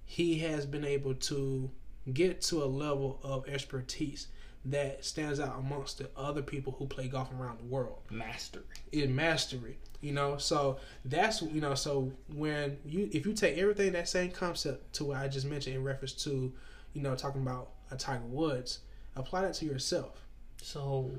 He 0.06 0.38
has 0.40 0.68
been 0.68 0.86
able 0.86 1.16
to 1.16 1.72
get 2.14 2.40
to 2.44 2.64
a 2.64 2.66
level 2.66 3.20
of 3.24 3.50
expertise 3.50 4.28
that 4.66 5.04
stands 5.04 5.40
out 5.40 5.58
amongst 5.58 5.98
the 5.98 6.10
other 6.16 6.44
people 6.44 6.76
who 6.78 6.86
play 6.86 7.08
golf 7.08 7.32
around 7.34 7.60
the 7.60 7.66
world. 7.66 7.98
Mastery. 8.12 8.64
In 8.92 9.16
mastery. 9.16 9.80
You 10.02 10.12
know, 10.12 10.38
so 10.38 10.78
that's 11.04 11.42
you 11.42 11.62
know, 11.62 11.74
so 11.74 12.12
when 12.32 12.78
you 12.86 13.10
if 13.12 13.26
you 13.26 13.34
take 13.34 13.58
everything 13.58 13.94
that 13.94 14.08
same 14.08 14.30
concept 14.30 14.94
to 14.96 15.06
what 15.06 15.18
I 15.18 15.28
just 15.28 15.48
mentioned 15.48 15.76
in 15.76 15.84
reference 15.84 16.14
to, 16.26 16.54
you 16.98 17.04
know, 17.04 17.16
talking 17.16 17.44
about 17.44 17.70
a 17.92 17.96
Tiger 17.96 18.26
Woods, 18.26 18.80
apply 19.16 19.44
that 19.44 19.54
to 19.54 19.66
yourself. 19.66 20.26
So 20.64 21.12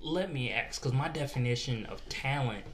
let 0.00 0.32
me 0.32 0.50
ask, 0.50 0.82
because 0.82 0.92
my 0.92 1.06
definition 1.06 1.86
of 1.86 2.06
talent 2.08 2.64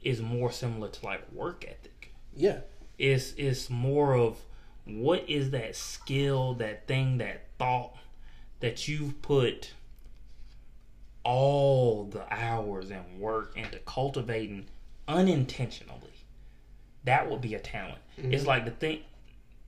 is 0.00 0.22
more 0.22 0.52
similar 0.52 0.88
to 0.88 1.04
like 1.04 1.30
work 1.32 1.64
ethic. 1.68 2.14
Yeah, 2.36 2.60
it's 2.98 3.34
it's 3.36 3.68
more 3.68 4.14
of 4.14 4.38
what 4.84 5.28
is 5.28 5.50
that 5.50 5.74
skill, 5.74 6.54
that 6.54 6.86
thing, 6.86 7.18
that 7.18 7.48
thought 7.58 7.96
that 8.60 8.86
you've 8.86 9.20
put 9.22 9.72
all 11.24 12.04
the 12.04 12.32
hours 12.32 12.92
and 12.92 13.18
work 13.18 13.56
into 13.56 13.78
cultivating 13.80 14.66
unintentionally? 15.08 15.98
That 17.02 17.28
would 17.28 17.40
be 17.40 17.54
a 17.54 17.58
talent. 17.58 17.98
Mm-hmm. 18.16 18.34
It's 18.34 18.46
like 18.46 18.64
the 18.64 18.70
thing. 18.70 19.00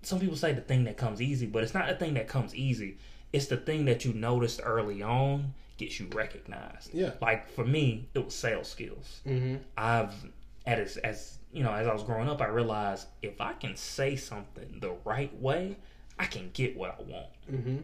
Some 0.04 0.20
people 0.20 0.36
say 0.36 0.52
the 0.52 0.60
thing 0.60 0.84
that 0.84 0.96
comes 0.96 1.20
easy, 1.22 1.46
but 1.46 1.62
it's 1.62 1.74
not 1.74 1.88
the 1.88 1.94
thing 1.94 2.14
that 2.14 2.28
comes 2.28 2.54
easy. 2.54 2.98
It's 3.32 3.46
the 3.46 3.56
thing 3.56 3.86
that 3.86 4.04
you 4.04 4.12
noticed 4.12 4.60
early 4.62 5.02
on 5.02 5.54
gets 5.76 5.98
you 5.98 6.08
recognized. 6.12 6.94
Yeah. 6.94 7.12
Like 7.20 7.48
for 7.50 7.64
me, 7.64 8.08
it 8.14 8.24
was 8.24 8.34
sales 8.34 8.68
skills. 8.68 9.20
Mm-hmm. 9.26 9.56
I've 9.76 10.14
as 10.66 10.96
as 10.98 11.38
you 11.52 11.62
know, 11.62 11.72
as 11.72 11.86
I 11.86 11.92
was 11.92 12.02
growing 12.02 12.28
up, 12.28 12.40
I 12.40 12.46
realized 12.46 13.06
if 13.22 13.40
I 13.40 13.52
can 13.54 13.76
say 13.76 14.16
something 14.16 14.78
the 14.80 14.94
right 15.04 15.34
way, 15.40 15.76
I 16.18 16.26
can 16.26 16.50
get 16.52 16.76
what 16.76 16.96
I 16.98 17.02
want. 17.02 17.26
Mm-hmm. 17.50 17.76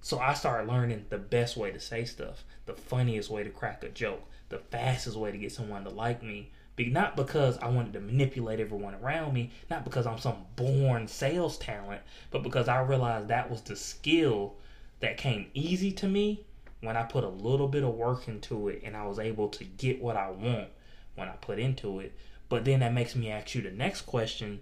So 0.00 0.18
I 0.18 0.34
started 0.34 0.70
learning 0.70 1.06
the 1.08 1.18
best 1.18 1.56
way 1.56 1.70
to 1.70 1.80
say 1.80 2.04
stuff, 2.04 2.44
the 2.66 2.74
funniest 2.74 3.30
way 3.30 3.42
to 3.42 3.50
crack 3.50 3.82
a 3.84 3.88
joke, 3.88 4.22
the 4.48 4.58
fastest 4.58 5.16
way 5.16 5.32
to 5.32 5.38
get 5.38 5.52
someone 5.52 5.84
to 5.84 5.90
like 5.90 6.22
me. 6.22 6.50
Not 6.86 7.16
because 7.16 7.58
I 7.58 7.68
wanted 7.68 7.92
to 7.94 8.00
manipulate 8.00 8.60
everyone 8.60 8.94
around 8.94 9.34
me, 9.34 9.50
not 9.70 9.84
because 9.84 10.06
I'm 10.06 10.18
some 10.18 10.46
born 10.56 11.08
sales 11.08 11.58
talent, 11.58 12.02
but 12.30 12.42
because 12.42 12.68
I 12.68 12.80
realized 12.82 13.28
that 13.28 13.50
was 13.50 13.62
the 13.62 13.76
skill 13.76 14.54
that 15.00 15.16
came 15.16 15.46
easy 15.54 15.92
to 15.92 16.08
me 16.08 16.44
when 16.80 16.96
I 16.96 17.02
put 17.02 17.24
a 17.24 17.28
little 17.28 17.68
bit 17.68 17.82
of 17.82 17.94
work 17.94 18.28
into 18.28 18.68
it 18.68 18.82
and 18.84 18.96
I 18.96 19.06
was 19.06 19.18
able 19.18 19.48
to 19.48 19.64
get 19.64 20.00
what 20.00 20.16
I 20.16 20.30
want 20.30 20.68
when 21.16 21.28
I 21.28 21.32
put 21.32 21.58
into 21.58 22.00
it. 22.00 22.12
But 22.48 22.64
then 22.64 22.80
that 22.80 22.94
makes 22.94 23.14
me 23.14 23.30
ask 23.30 23.54
you 23.54 23.62
the 23.62 23.70
next 23.70 24.02
question: 24.02 24.60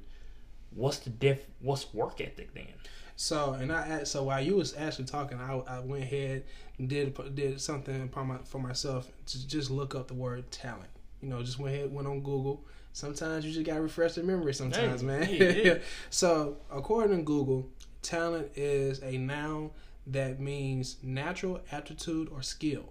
What's 0.74 0.98
the 0.98 1.10
diff? 1.10 1.46
What's 1.60 1.92
work 1.94 2.20
ethic 2.20 2.52
then? 2.54 2.72
So 3.14 3.52
and 3.54 3.72
I 3.72 4.04
so 4.04 4.24
while 4.24 4.42
you 4.42 4.56
was 4.56 4.76
actually 4.76 5.04
talking, 5.04 5.38
I, 5.38 5.58
I 5.58 5.80
went 5.80 6.02
ahead 6.04 6.44
and 6.78 6.88
did 6.88 7.16
did 7.34 7.60
something 7.60 8.08
for 8.08 8.58
myself 8.58 9.10
to 9.26 9.46
just 9.46 9.70
look 9.70 9.94
up 9.94 10.08
the 10.08 10.14
word 10.14 10.50
talent. 10.50 10.90
You 11.26 11.32
know, 11.32 11.42
just 11.42 11.58
went 11.58 11.74
ahead 11.74 11.92
went 11.92 12.06
on 12.06 12.20
Google. 12.20 12.64
Sometimes 12.92 13.44
you 13.44 13.52
just 13.52 13.66
gotta 13.66 13.82
refresh 13.82 14.14
the 14.14 14.22
memory. 14.22 14.54
Sometimes, 14.54 15.00
hey, 15.00 15.06
man. 15.06 15.22
Hey, 15.24 15.80
so 16.10 16.58
according 16.70 17.16
to 17.16 17.22
Google, 17.24 17.68
talent 18.00 18.52
is 18.54 19.02
a 19.02 19.18
noun 19.18 19.70
that 20.06 20.38
means 20.38 20.98
natural 21.02 21.60
aptitude 21.72 22.28
or 22.32 22.42
skill, 22.42 22.84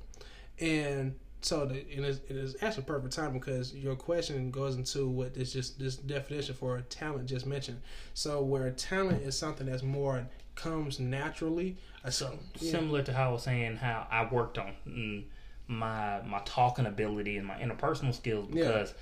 and 0.59 1.15
so 1.39 1.65
the, 1.65 1.75
it, 1.75 2.03
is, 2.03 2.19
it 2.27 2.35
is 2.35 2.57
actually 2.61 2.83
perfect 2.83 3.15
time 3.15 3.31
because 3.31 3.73
your 3.73 3.95
question 3.95 4.51
goes 4.51 4.75
into 4.75 5.07
what 5.07 5.37
is 5.37 5.53
just 5.53 5.79
this 5.79 5.95
definition 5.95 6.55
for 6.55 6.81
talent 6.89 7.27
just 7.27 7.45
mentioned. 7.45 7.79
So 8.13 8.41
where 8.41 8.69
talent 8.71 9.21
is 9.21 9.37
something 9.37 9.67
that's 9.67 9.83
more 9.83 10.27
comes 10.55 10.99
naturally. 10.99 11.77
So 12.09 12.37
yeah. 12.59 12.71
similar 12.71 13.01
to 13.03 13.13
how 13.13 13.29
I 13.29 13.31
was 13.31 13.43
saying 13.43 13.77
how 13.77 14.07
I 14.11 14.27
worked 14.29 14.57
on 14.57 14.73
mm, 14.85 15.23
my 15.67 16.21
my 16.23 16.41
talking 16.45 16.85
ability 16.85 17.37
and 17.37 17.47
my 17.47 17.55
interpersonal 17.55 18.13
skills 18.13 18.47
because. 18.49 18.89
Yeah 18.89 18.97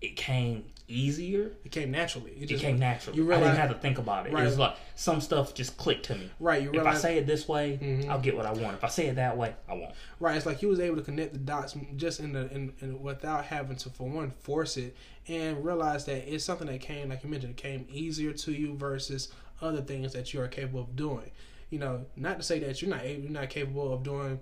it 0.00 0.16
came 0.16 0.64
easier. 0.88 1.52
It 1.64 1.72
came 1.72 1.90
naturally. 1.90 2.32
It, 2.32 2.46
just, 2.46 2.62
it 2.62 2.66
came 2.66 2.78
naturally. 2.78 3.18
You 3.18 3.24
realize, 3.24 3.48
I 3.48 3.50
didn't 3.50 3.60
have 3.60 3.76
to 3.76 3.82
think 3.82 3.98
about 3.98 4.26
it. 4.26 4.32
Right. 4.32 4.42
It 4.42 4.46
was 4.46 4.58
like 4.58 4.76
some 4.94 5.20
stuff 5.20 5.52
just 5.52 5.76
clicked 5.76 6.06
to 6.06 6.14
me. 6.14 6.30
Right. 6.40 6.62
You 6.62 6.70
realize, 6.70 6.98
if 6.98 6.98
I 6.98 7.08
say 7.08 7.18
it 7.18 7.26
this 7.26 7.46
way, 7.46 7.78
mm-hmm. 7.80 8.10
I'll 8.10 8.20
get 8.20 8.34
what 8.34 8.46
I 8.46 8.52
want. 8.52 8.76
If 8.76 8.84
I 8.84 8.88
say 8.88 9.08
it 9.08 9.16
that 9.16 9.36
way, 9.36 9.54
I 9.68 9.74
won't. 9.74 9.94
Right. 10.18 10.36
It's 10.36 10.46
like 10.46 10.58
he 10.58 10.66
was 10.66 10.80
able 10.80 10.96
to 10.96 11.02
connect 11.02 11.34
the 11.34 11.38
dots 11.38 11.76
just 11.96 12.20
in 12.20 12.32
the 12.32 12.50
in, 12.50 12.72
in 12.80 13.02
without 13.02 13.44
having 13.44 13.76
to 13.76 13.90
for 13.90 14.08
one 14.08 14.30
force 14.30 14.76
it 14.76 14.96
and 15.28 15.62
realize 15.64 16.06
that 16.06 16.32
it's 16.32 16.44
something 16.44 16.66
that 16.68 16.80
came 16.80 17.10
like 17.10 17.22
you 17.22 17.28
mentioned, 17.28 17.52
it 17.52 17.62
came 17.62 17.86
easier 17.90 18.32
to 18.32 18.52
you 18.52 18.74
versus 18.74 19.28
other 19.60 19.82
things 19.82 20.14
that 20.14 20.32
you 20.32 20.40
are 20.40 20.48
capable 20.48 20.80
of 20.80 20.96
doing 20.96 21.30
you 21.70 21.78
know, 21.78 22.04
not 22.16 22.38
to 22.38 22.42
say 22.42 22.58
that 22.58 22.82
you're 22.82 22.90
not 22.90 23.02
able, 23.02 23.22
you're 23.22 23.30
not 23.30 23.48
capable 23.48 23.92
of 23.92 24.02
doing 24.02 24.40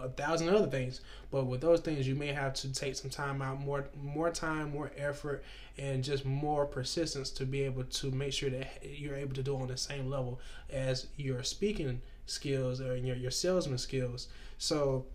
a 0.00 0.08
thousand 0.08 0.48
other 0.48 0.68
things, 0.68 1.00
but 1.30 1.44
with 1.46 1.60
those 1.60 1.80
things, 1.80 2.06
you 2.06 2.14
may 2.14 2.28
have 2.28 2.54
to 2.54 2.72
take 2.72 2.94
some 2.94 3.10
time 3.10 3.42
out, 3.42 3.60
more 3.60 3.88
more 4.00 4.30
time, 4.30 4.70
more 4.70 4.90
effort, 4.96 5.42
and 5.76 6.02
just 6.04 6.24
more 6.24 6.64
persistence 6.64 7.30
to 7.30 7.44
be 7.44 7.62
able 7.62 7.84
to 7.84 8.10
make 8.12 8.32
sure 8.32 8.50
that 8.50 8.68
you're 8.82 9.16
able 9.16 9.34
to 9.34 9.42
do 9.42 9.56
on 9.56 9.68
the 9.68 9.76
same 9.76 10.08
level 10.08 10.40
as 10.70 11.08
your 11.16 11.42
speaking 11.42 12.00
skills 12.26 12.80
or 12.80 12.96
your 12.96 13.16
your 13.16 13.32
salesman 13.32 13.78
skills. 13.78 14.28
So 14.58 15.06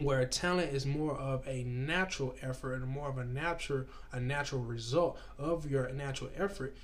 where 0.00 0.24
talent 0.26 0.72
is 0.72 0.84
more 0.84 1.16
of 1.16 1.46
a 1.46 1.64
natural 1.64 2.34
effort 2.42 2.74
and 2.74 2.86
more 2.86 3.08
of 3.08 3.18
a 3.18 3.24
natural 3.24 3.84
a 4.12 4.20
natural 4.20 4.60
result 4.60 5.18
of 5.38 5.70
your 5.70 5.90
natural 5.92 6.30
effort 6.36 6.76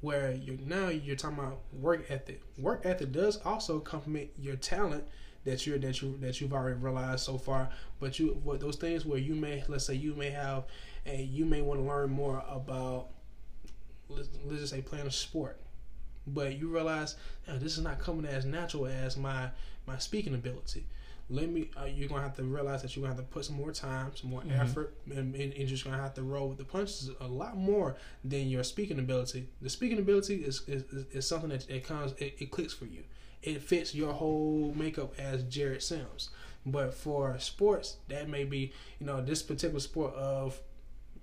where 0.00 0.32
you're 0.32 0.56
now 0.64 0.88
you're 0.88 1.16
talking 1.16 1.38
about 1.38 1.60
work 1.72 2.04
ethic. 2.08 2.42
Work 2.56 2.82
ethic 2.84 3.12
does 3.12 3.38
also 3.44 3.80
complement 3.80 4.30
your 4.38 4.56
talent 4.56 5.04
that 5.44 5.66
you're 5.66 5.78
that 5.78 6.00
you 6.02 6.16
that 6.20 6.40
you've 6.40 6.52
already 6.52 6.78
realized 6.78 7.24
so 7.24 7.38
far. 7.38 7.68
But 8.00 8.18
you 8.18 8.38
what 8.42 8.60
those 8.60 8.76
things 8.76 9.04
where 9.04 9.18
you 9.18 9.34
may 9.34 9.64
let's 9.68 9.86
say 9.86 9.94
you 9.94 10.14
may 10.14 10.30
have 10.30 10.64
and 11.06 11.20
you 11.20 11.44
may 11.44 11.62
want 11.62 11.80
to 11.80 11.86
learn 11.86 12.10
more 12.10 12.42
about 12.48 13.08
let's, 14.08 14.28
let's 14.44 14.60
just 14.60 14.72
say 14.72 14.82
playing 14.82 15.06
a 15.06 15.10
sport. 15.10 15.60
But 16.26 16.58
you 16.58 16.68
realize 16.68 17.16
oh, 17.48 17.58
this 17.58 17.78
is 17.78 17.84
not 17.84 17.98
coming 17.98 18.26
as 18.26 18.44
natural 18.44 18.86
as 18.86 19.16
my 19.16 19.50
my 19.86 19.98
speaking 19.98 20.34
ability 20.34 20.86
let 21.30 21.50
me 21.50 21.70
uh, 21.80 21.84
you're 21.84 22.08
gonna 22.08 22.22
have 22.22 22.36
to 22.36 22.42
realize 22.42 22.82
that 22.82 22.96
you're 22.96 23.02
gonna 23.02 23.14
have 23.14 23.24
to 23.24 23.30
put 23.30 23.44
some 23.44 23.56
more 23.56 23.70
time 23.70 24.10
some 24.14 24.30
more 24.30 24.40
mm-hmm. 24.40 24.60
effort 24.60 24.94
and, 25.10 25.34
and, 25.34 25.54
you're 25.54 25.68
just 25.68 25.84
gonna 25.84 25.98
have 25.98 26.14
to 26.14 26.22
roll 26.22 26.48
with 26.48 26.58
the 26.58 26.64
punches 26.64 27.10
a 27.20 27.26
lot 27.26 27.56
more 27.56 27.96
than 28.24 28.48
your 28.48 28.64
speaking 28.64 28.98
ability. 28.98 29.48
The 29.60 29.70
speaking 29.70 29.98
ability 29.98 30.36
is 30.36 30.62
is, 30.66 30.84
is 31.12 31.26
something 31.26 31.50
that 31.50 31.68
it 31.68 31.84
comes 31.84 32.12
it, 32.12 32.36
it 32.38 32.50
clicks 32.50 32.72
for 32.72 32.86
you. 32.86 33.02
It 33.42 33.62
fits 33.62 33.94
your 33.94 34.12
whole 34.12 34.72
makeup 34.74 35.14
as 35.18 35.42
Jarrett 35.44 35.82
Sims. 35.82 36.30
But 36.64 36.94
for 36.94 37.38
sports 37.38 37.96
that 38.08 38.28
may 38.28 38.44
be 38.44 38.72
you 38.98 39.06
know 39.06 39.20
this 39.20 39.42
particular 39.42 39.80
sport 39.80 40.14
of 40.14 40.58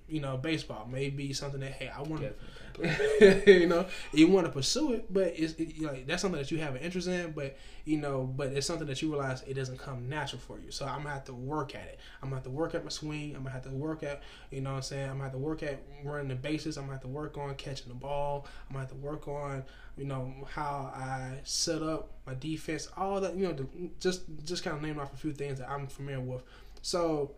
you 0.07 0.21
know 0.21 0.37
baseball 0.37 0.87
may 0.91 1.09
be 1.09 1.33
something 1.33 1.61
that 1.61 1.73
hey 1.73 1.89
I 1.89 2.01
want 2.03 2.21
to 2.21 2.33
you 3.47 3.67
know, 3.67 3.85
you 4.13 4.27
want 4.27 4.45
to 4.45 4.51
pursue 4.51 4.93
it, 4.93 5.11
but 5.13 5.33
it's 5.35 5.53
it, 5.53 5.81
like 5.81 6.07
that's 6.07 6.21
something 6.21 6.39
that 6.39 6.51
you 6.51 6.57
have 6.59 6.75
an 6.75 6.81
interest 6.81 7.07
in, 7.07 7.31
but 7.31 7.57
you 7.85 7.97
know, 7.97 8.23
but 8.23 8.47
it's 8.47 8.67
something 8.67 8.87
that 8.87 9.01
you 9.01 9.09
realize 9.09 9.43
it 9.43 9.53
doesn't 9.53 9.77
come 9.77 10.09
natural 10.09 10.41
for 10.41 10.59
you. 10.59 10.71
So 10.71 10.85
I'm 10.85 10.97
gonna 11.03 11.11
have 11.11 11.25
to 11.25 11.33
work 11.33 11.75
at 11.75 11.83
it. 11.83 11.99
I'm 12.21 12.29
gonna 12.29 12.37
have 12.37 12.43
to 12.45 12.49
work 12.49 12.75
at 12.75 12.83
my 12.83 12.89
swing. 12.89 13.35
I'm 13.35 13.43
gonna 13.43 13.51
have 13.51 13.63
to 13.63 13.69
work 13.69 14.03
at, 14.03 14.23
you 14.51 14.61
know, 14.61 14.71
what 14.71 14.77
I'm 14.77 14.81
saying 14.81 15.03
I'm 15.09 15.17
gonna 15.17 15.23
have 15.23 15.31
to 15.33 15.37
work 15.37 15.63
at 15.63 15.81
running 16.03 16.27
the 16.27 16.35
bases. 16.35 16.77
I'm 16.77 16.83
gonna 16.83 16.93
have 16.93 17.01
to 17.01 17.07
work 17.07 17.37
on 17.37 17.53
catching 17.55 17.87
the 17.87 17.95
ball. 17.95 18.47
I'm 18.69 18.73
gonna 18.75 18.87
have 18.87 18.89
to 18.89 18.95
work 19.05 19.27
on, 19.27 19.63
you 19.97 20.05
know, 20.05 20.33
how 20.51 20.91
I 20.95 21.39
set 21.43 21.81
up 21.81 22.11
my 22.25 22.33
defense. 22.33 22.89
All 22.97 23.21
that, 23.21 23.35
you 23.35 23.47
know, 23.47 23.89
just 23.99 24.23
just 24.43 24.63
kind 24.63 24.75
of 24.75 24.81
name 24.81 24.99
off 24.99 25.13
a 25.13 25.17
few 25.17 25.31
things 25.33 25.59
that 25.59 25.69
I'm 25.69 25.87
familiar 25.87 26.19
with. 26.21 26.43
So, 26.81 27.31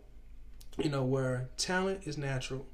you 0.78 0.90
know, 0.90 1.04
where 1.04 1.50
talent 1.58 2.02
is 2.06 2.18
natural 2.18 2.66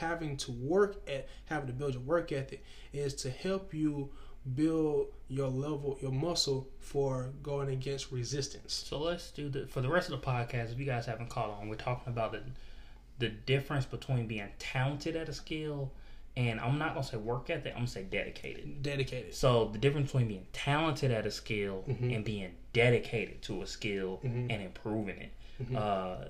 having 0.00 0.36
to 0.36 0.50
work 0.52 0.96
at 1.08 1.28
having 1.46 1.66
to 1.66 1.72
build 1.72 1.94
your 1.94 2.02
work 2.02 2.32
ethic 2.32 2.64
is 2.92 3.14
to 3.14 3.30
help 3.30 3.74
you 3.74 4.10
build 4.54 5.06
your 5.28 5.48
level 5.48 5.98
your 6.00 6.10
muscle 6.10 6.66
for 6.78 7.30
going 7.42 7.68
against 7.68 8.10
resistance 8.10 8.72
so 8.72 8.98
let's 8.98 9.30
do 9.30 9.48
the 9.50 9.66
for 9.66 9.82
the 9.82 9.88
rest 9.88 10.10
of 10.10 10.18
the 10.18 10.26
podcast 10.26 10.72
if 10.72 10.78
you 10.78 10.86
guys 10.86 11.04
haven't 11.04 11.28
caught 11.28 11.50
on 11.50 11.68
we're 11.68 11.74
talking 11.74 12.10
about 12.10 12.32
the 12.32 12.40
the 13.18 13.28
difference 13.28 13.84
between 13.84 14.26
being 14.26 14.48
talented 14.58 15.14
at 15.14 15.28
a 15.28 15.32
skill 15.32 15.92
and 16.36 16.60
I'm 16.60 16.78
not 16.78 16.94
gonna 16.94 17.06
say 17.06 17.16
work 17.16 17.50
ethic. 17.50 17.72
I'm 17.72 17.80
gonna 17.80 17.86
say 17.88 18.04
dedicated. 18.04 18.82
Dedicated. 18.82 19.34
So 19.34 19.68
the 19.72 19.78
difference 19.78 20.12
between 20.12 20.28
being 20.28 20.46
talented 20.52 21.10
at 21.10 21.26
a 21.26 21.30
skill 21.30 21.84
mm-hmm. 21.88 22.10
and 22.10 22.24
being 22.24 22.52
dedicated 22.72 23.42
to 23.42 23.62
a 23.62 23.66
skill 23.66 24.20
mm-hmm. 24.24 24.50
and 24.50 24.62
improving 24.62 25.18
it. 25.18 25.32
Mm-hmm. 25.62 25.76
Uh, 25.76 26.28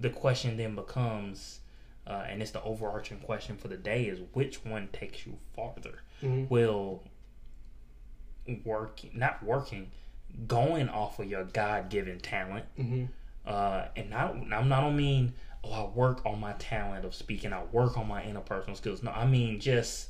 the 0.00 0.10
question 0.10 0.56
then 0.56 0.74
becomes, 0.74 1.60
uh, 2.06 2.24
and 2.28 2.42
it's 2.42 2.50
the 2.50 2.62
overarching 2.62 3.18
question 3.18 3.56
for 3.56 3.68
the 3.68 3.76
day 3.76 4.04
is 4.04 4.20
which 4.32 4.64
one 4.64 4.88
takes 4.92 5.26
you 5.26 5.38
farther 5.54 6.00
mm-hmm. 6.22 6.52
will 6.52 7.02
working 8.64 9.10
not 9.14 9.42
working 9.42 9.90
going 10.46 10.88
off 10.88 11.18
of 11.18 11.26
your 11.26 11.44
god-given 11.44 12.18
talent 12.18 12.64
mm-hmm. 12.78 13.04
uh, 13.46 13.84
and 13.96 14.10
not 14.10 14.34
i'm 14.52 14.68
not 14.68 14.80
don't 14.80 14.96
mean 14.96 15.32
oh 15.64 15.72
i 15.72 15.84
work 15.96 16.24
on 16.26 16.40
my 16.40 16.52
talent 16.54 17.04
of 17.04 17.14
speaking 17.14 17.52
i 17.52 17.62
work 17.64 17.96
on 17.96 18.08
my 18.08 18.22
interpersonal 18.22 18.76
skills 18.76 19.02
no 19.02 19.12
i 19.12 19.24
mean 19.24 19.60
just 19.60 20.08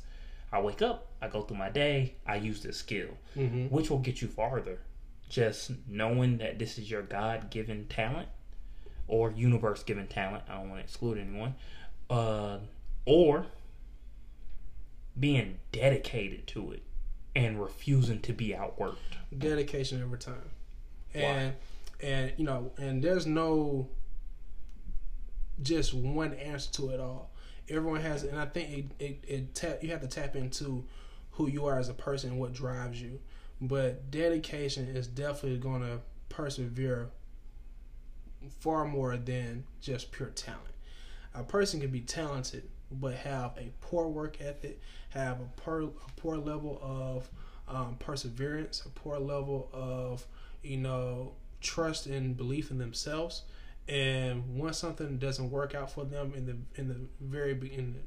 i 0.51 0.59
wake 0.59 0.81
up 0.81 1.07
i 1.21 1.27
go 1.27 1.41
through 1.41 1.57
my 1.57 1.69
day 1.69 2.15
i 2.25 2.35
use 2.35 2.63
this 2.63 2.77
skill 2.77 3.09
mm-hmm. 3.35 3.65
which 3.65 3.89
will 3.89 3.99
get 3.99 4.21
you 4.21 4.27
farther 4.27 4.79
just 5.29 5.71
knowing 5.87 6.37
that 6.37 6.57
this 6.57 6.77
is 6.77 6.89
your 6.89 7.03
god-given 7.03 7.85
talent 7.87 8.27
or 9.07 9.31
universe 9.31 9.83
given 9.83 10.07
talent 10.07 10.43
i 10.49 10.55
don't 10.55 10.69
want 10.69 10.79
to 10.79 10.83
exclude 10.83 11.19
anyone 11.19 11.53
uh, 12.09 12.57
or 13.05 13.47
being 15.19 15.59
dedicated 15.71 16.47
to 16.47 16.71
it 16.71 16.83
and 17.35 17.61
refusing 17.61 18.19
to 18.21 18.33
be 18.33 18.49
outworked. 18.49 18.97
Dedication 19.37 20.03
over 20.03 20.17
time, 20.17 20.49
and 21.13 21.53
Why? 22.01 22.07
and 22.07 22.33
you 22.37 22.45
know, 22.45 22.71
and 22.77 23.03
there's 23.03 23.25
no 23.25 23.89
just 25.61 25.93
one 25.93 26.33
answer 26.33 26.71
to 26.73 26.89
it 26.89 26.99
all. 26.99 27.31
everyone 27.69 28.01
has, 28.01 28.23
and 28.23 28.39
I 28.39 28.45
think 28.45 28.69
it 28.69 29.03
it, 29.03 29.23
it 29.27 29.55
tap, 29.55 29.83
you 29.83 29.89
have 29.89 30.01
to 30.01 30.07
tap 30.07 30.35
into 30.35 30.85
who 31.31 31.47
you 31.49 31.65
are 31.65 31.79
as 31.79 31.89
a 31.89 31.93
person 31.93 32.31
and 32.31 32.39
what 32.39 32.53
drives 32.53 33.01
you. 33.01 33.19
But 33.61 34.11
dedication 34.11 34.87
is 34.95 35.07
definitely 35.07 35.57
going 35.57 35.81
to 35.81 35.99
persevere 36.29 37.09
far 38.59 38.85
more 38.85 39.15
than 39.17 39.63
just 39.81 40.11
pure 40.11 40.29
talent. 40.29 40.72
A 41.35 41.43
person 41.43 41.79
can 41.79 41.89
be 41.89 42.01
talented 42.01 42.69
but 42.91 43.15
have 43.15 43.57
a 43.57 43.71
poor 43.81 44.07
work 44.07 44.37
ethic, 44.39 44.79
have 45.09 45.39
a 45.39 45.47
poor, 45.57 45.81
a 45.81 46.11
poor 46.17 46.37
level 46.37 46.79
of 46.81 47.29
um, 47.67 47.95
perseverance, 47.99 48.83
a 48.85 48.89
poor 48.89 49.17
level 49.17 49.69
of 49.73 50.25
you 50.61 50.77
know 50.77 51.33
trust 51.61 52.05
and 52.05 52.37
belief 52.37 52.71
in 52.71 52.77
themselves. 52.77 53.43
And 53.87 54.57
once 54.57 54.77
something 54.77 55.17
doesn't 55.17 55.49
work 55.49 55.75
out 55.75 55.91
for 55.91 56.05
them 56.05 56.33
in 56.35 56.45
the 56.45 56.57
in 56.79 56.87
the 56.87 56.97
very 57.19 57.53
beginning, 57.53 58.03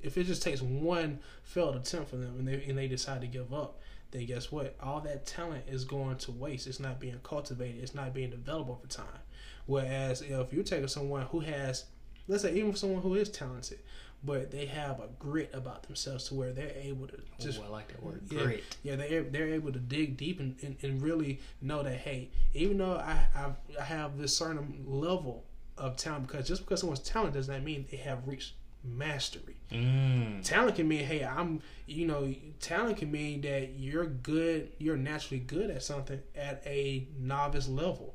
if 0.00 0.16
it 0.16 0.24
just 0.24 0.42
takes 0.42 0.62
one 0.62 1.18
failed 1.42 1.76
attempt 1.76 2.10
for 2.10 2.16
them 2.16 2.36
and 2.38 2.48
they 2.48 2.64
and 2.64 2.78
they 2.78 2.88
decide 2.88 3.20
to 3.22 3.26
give 3.26 3.52
up, 3.52 3.80
then 4.10 4.24
guess 4.26 4.50
what? 4.50 4.76
All 4.80 5.00
that 5.00 5.26
talent 5.26 5.64
is 5.68 5.84
going 5.84 6.16
to 6.18 6.32
waste. 6.32 6.66
It's 6.66 6.80
not 6.80 7.00
being 7.00 7.18
cultivated. 7.22 7.82
It's 7.82 7.94
not 7.94 8.14
being 8.14 8.30
developed 8.30 8.70
over 8.70 8.86
time. 8.86 9.20
Whereas 9.66 10.22
if 10.22 10.52
you're 10.52 10.62
taking 10.62 10.88
someone 10.88 11.22
who 11.22 11.40
has, 11.40 11.84
let's 12.28 12.42
say, 12.42 12.54
even 12.54 12.74
someone 12.74 13.02
who 13.02 13.14
is 13.14 13.28
talented, 13.28 13.78
but 14.24 14.50
they 14.50 14.66
have 14.66 15.00
a 15.00 15.08
grit 15.18 15.50
about 15.52 15.84
themselves 15.84 16.24
to 16.28 16.34
where 16.34 16.52
they're 16.52 16.72
able 16.76 17.06
to 17.08 17.18
just. 17.40 17.58
Ooh, 17.58 17.64
I 17.64 17.68
like 17.68 17.88
that 17.88 18.02
word, 18.02 18.22
yeah, 18.30 18.42
grit. 18.42 18.64
Yeah, 18.82 18.96
they 18.96 19.20
they're 19.20 19.54
able 19.54 19.72
to 19.72 19.78
dig 19.78 20.16
deep 20.16 20.40
and, 20.40 20.56
and, 20.62 20.76
and 20.82 21.02
really 21.02 21.40
know 21.60 21.82
that 21.82 21.98
hey, 21.98 22.30
even 22.54 22.78
though 22.78 22.96
I 22.96 23.26
I've, 23.34 23.56
I 23.80 23.84
have 23.84 24.18
this 24.18 24.36
certain 24.36 24.84
level 24.86 25.44
of 25.78 25.96
talent, 25.96 26.26
because 26.26 26.48
just 26.48 26.64
because 26.64 26.80
someone's 26.80 27.00
talented 27.00 27.34
does 27.34 27.48
not 27.48 27.62
mean 27.62 27.86
they 27.90 27.98
have 27.98 28.26
reached 28.26 28.54
mastery. 28.82 29.56
Mm. 29.70 30.42
Talent 30.44 30.76
can 30.76 30.88
mean, 30.88 31.04
hey, 31.04 31.24
I'm, 31.24 31.60
you 31.86 32.06
know, 32.06 32.32
talent 32.60 32.98
can 32.98 33.10
mean 33.10 33.40
that 33.42 33.70
you're 33.76 34.06
good, 34.06 34.72
you're 34.78 34.96
naturally 34.96 35.40
good 35.40 35.70
at 35.70 35.82
something 35.82 36.20
at 36.34 36.62
a 36.66 37.06
novice 37.18 37.68
level. 37.68 38.14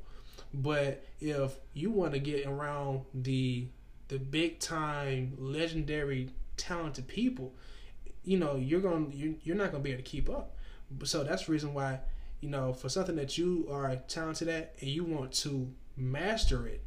But 0.53 1.05
if 1.19 1.55
you 1.73 1.91
want 1.91 2.13
to 2.13 2.19
get 2.19 2.45
around 2.45 3.01
the 3.13 3.67
the 4.11 4.19
big 4.19 4.59
time 4.59 5.33
legendary 5.37 6.29
talented 6.57 7.07
people, 7.07 7.55
you 8.25 8.37
know, 8.37 8.57
you're 8.57 8.81
going 8.81 9.09
to 9.09 9.17
you're, 9.17 9.35
you're 9.41 9.55
not 9.55 9.71
going 9.71 9.81
to 9.81 9.87
be 9.87 9.93
able 9.93 10.03
to 10.03 10.09
keep 10.09 10.29
up. 10.29 10.57
So 11.05 11.23
that's 11.23 11.45
the 11.45 11.53
reason 11.53 11.73
why, 11.73 12.01
you 12.41 12.49
know, 12.49 12.73
for 12.73 12.89
something 12.89 13.15
that 13.15 13.37
you 13.37 13.67
are 13.71 13.95
talented 14.09 14.49
at 14.49 14.75
and 14.81 14.89
you 14.89 15.05
want 15.05 15.31
to 15.35 15.71
master 15.95 16.67
it, 16.67 16.83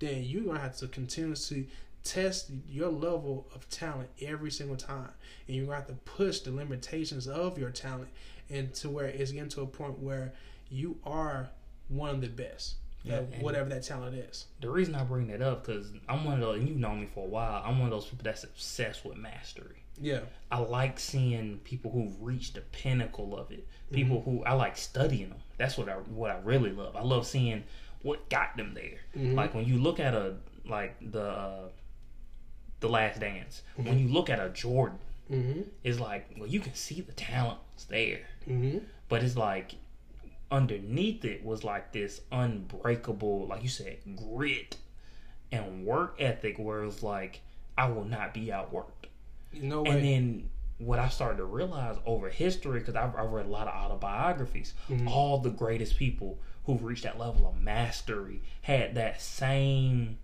then 0.00 0.24
you're 0.24 0.42
going 0.42 0.56
to 0.56 0.62
have 0.62 0.76
to 0.78 0.88
continuously 0.88 1.68
test 2.02 2.50
your 2.68 2.88
level 2.90 3.46
of 3.54 3.68
talent 3.70 4.10
every 4.20 4.50
single 4.50 4.76
time 4.76 5.10
and 5.46 5.56
you're 5.56 5.66
going 5.66 5.80
to 5.80 5.86
have 5.86 5.88
to 5.88 6.10
push 6.10 6.40
the 6.40 6.50
limitations 6.50 7.28
of 7.28 7.56
your 7.56 7.70
talent 7.70 8.10
and 8.50 8.74
to 8.74 8.90
where 8.90 9.06
it's 9.06 9.30
getting 9.30 9.48
to 9.48 9.62
a 9.62 9.66
point 9.66 9.98
where 10.00 10.34
you 10.68 10.98
are 11.04 11.48
one 11.88 12.10
of 12.10 12.20
the 12.20 12.26
best 12.26 12.74
Yeah, 13.04 13.16
at 13.16 13.42
whatever 13.42 13.68
that 13.68 13.82
talent 13.82 14.14
is 14.16 14.46
The 14.60 14.70
reason 14.70 14.94
I 14.94 15.04
bring 15.04 15.26
that 15.28 15.42
up 15.42 15.66
because 15.66 15.92
I'm 16.08 16.24
one 16.24 16.34
of 16.34 16.40
those, 16.40 16.58
and 16.58 16.68
you've 16.68 16.78
known 16.78 17.00
me 17.02 17.06
for 17.14 17.24
a 17.26 17.28
while. 17.28 17.62
I'm 17.64 17.78
one 17.78 17.88
of 17.88 17.90
those 17.90 18.06
people 18.06 18.24
that's 18.24 18.44
obsessed 18.44 19.04
with 19.04 19.16
mastery. 19.18 19.82
yeah 20.00 20.20
I 20.50 20.58
like 20.60 20.98
seeing 20.98 21.58
people 21.64 21.90
who've 21.90 22.20
reached 22.22 22.54
the 22.54 22.62
pinnacle 22.62 23.36
of 23.38 23.50
it. 23.50 23.66
Mm-hmm. 23.68 23.94
People 23.94 24.22
who 24.22 24.42
I 24.44 24.54
like 24.54 24.76
studying 24.78 25.28
them. 25.28 25.38
That's 25.58 25.76
what 25.76 25.88
I 25.88 25.94
what 25.94 26.30
I 26.30 26.38
really 26.42 26.70
love. 26.72 26.96
I 26.96 27.02
love 27.02 27.26
seeing 27.26 27.64
what 28.02 28.28
got 28.30 28.56
them 28.56 28.72
there. 28.74 29.00
Mm-hmm. 29.16 29.34
Like 29.34 29.54
when 29.54 29.66
you 29.66 29.78
look 29.78 30.00
at 30.00 30.14
a 30.14 30.36
like 30.66 30.96
the 31.12 31.22
uh, 31.22 31.68
the 32.80 32.88
Last 32.88 33.20
Dance. 33.20 33.62
Mm-hmm. 33.78 33.88
When 33.88 33.98
you 33.98 34.08
look 34.08 34.28
at 34.30 34.40
a 34.40 34.48
Jordan, 34.50 34.98
mm-hmm. 35.30 35.60
it's 35.82 36.00
like 36.00 36.34
well 36.38 36.48
you 36.48 36.60
can 36.60 36.74
see 36.74 37.00
the 37.00 37.12
talent's 37.12 37.84
there, 37.88 38.20
Mm-hmm. 38.48 38.78
but 39.08 39.22
it's 39.22 39.36
like 39.36 39.74
underneath 40.54 41.24
it 41.24 41.44
was 41.44 41.64
like 41.64 41.92
this 41.92 42.20
unbreakable, 42.30 43.48
like 43.48 43.62
you 43.62 43.68
said, 43.68 43.98
grit 44.16 44.76
and 45.50 45.84
work 45.84 46.16
ethic 46.20 46.58
where 46.58 46.84
it's 46.84 47.02
like 47.02 47.40
I 47.76 47.88
will 47.90 48.04
not 48.04 48.32
be 48.32 48.46
outworked. 48.46 49.08
no 49.52 49.82
way 49.82 49.90
And 49.90 50.04
then 50.04 50.50
what 50.78 50.98
I 50.98 51.08
started 51.08 51.38
to 51.38 51.44
realize 51.44 51.96
over 52.06 52.28
history, 52.28 52.78
because 52.78 52.94
I've, 52.94 53.14
I've 53.16 53.30
read 53.30 53.46
a 53.46 53.48
lot 53.48 53.66
of 53.68 53.74
autobiographies, 53.74 54.74
all 55.06 55.38
the 55.38 55.50
greatest 55.50 55.96
people 55.96 56.38
who've 56.66 56.82
reached 56.82 57.02
that 57.02 57.18
level 57.18 57.46
of 57.48 57.60
mastery 57.60 58.40
had 58.62 58.94
that 58.94 59.20
same. 59.20 60.18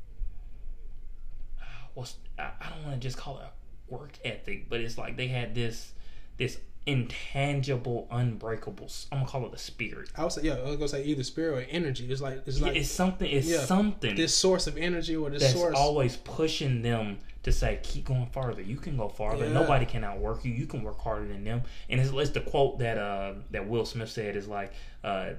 What's 1.95 2.17
I, 2.39 2.51
I 2.61 2.71
don't 2.71 2.85
want 2.85 2.95
to 2.95 3.01
just 3.01 3.17
call 3.17 3.39
it 3.39 3.45
a 3.45 3.95
work 3.95 4.13
ethic, 4.25 4.69
but 4.69 4.81
it's 4.81 4.97
like 4.97 5.17
they 5.17 5.29
had 5.29 5.55
this 5.55 5.93
this 6.37 6.59
intangible, 6.87 8.09
unbreakable. 8.11 8.91
I'm 9.13 9.19
gonna 9.19 9.31
call 9.31 9.47
it 9.47 9.55
a 9.55 9.59
spirit. 9.59 10.11
I 10.17 10.25
was 10.25 10.39
yeah 10.43 10.55
I 10.55 10.63
was 10.63 10.77
gonna 10.77 10.89
say 10.89 11.05
either 11.05 11.23
spirit 11.23 11.59
or 11.59 11.71
energy 11.71 12.11
it's 12.11 12.21
like 12.21 12.43
it's 12.47 12.61
like 12.61 12.77
it's 12.77 12.91
something. 12.91 13.31
It's 13.31 13.49
yeah, 13.49 13.61
something 13.61 14.17
this 14.17 14.35
source 14.35 14.67
of 14.67 14.77
energy 14.77 15.17
or 15.17 15.31
this 15.31 15.43
source 15.43 15.53
that's 15.53 15.61
source 15.61 15.77
always 15.77 16.17
pushing 16.17 16.83
them 16.83 17.19
to 17.43 17.53
say, 17.53 17.81
keep 17.83 18.05
going 18.05 18.27
farther. 18.27 18.63
You 18.63 18.77
can 18.77 18.97
go 18.97 19.09
farther. 19.09 19.47
Yeah. 19.47 19.53
Nobody 19.53 19.87
can 19.87 20.05
outwork 20.05 20.45
you. 20.45 20.53
You 20.53 20.67
can 20.67 20.83
work 20.83 21.01
harder 21.01 21.27
than 21.27 21.45
them. 21.45 21.63
And 21.89 22.01
it's, 22.01 22.11
it's 22.11 22.31
the 22.31 22.41
quote 22.41 22.79
that 22.81 22.99
uh, 22.99 23.35
that 23.51 23.67
Will 23.67 23.87
Smith 23.87 24.11
said 24.11 24.37
is 24.37 24.47
like, 24.47 24.73
uh, 25.03 25.31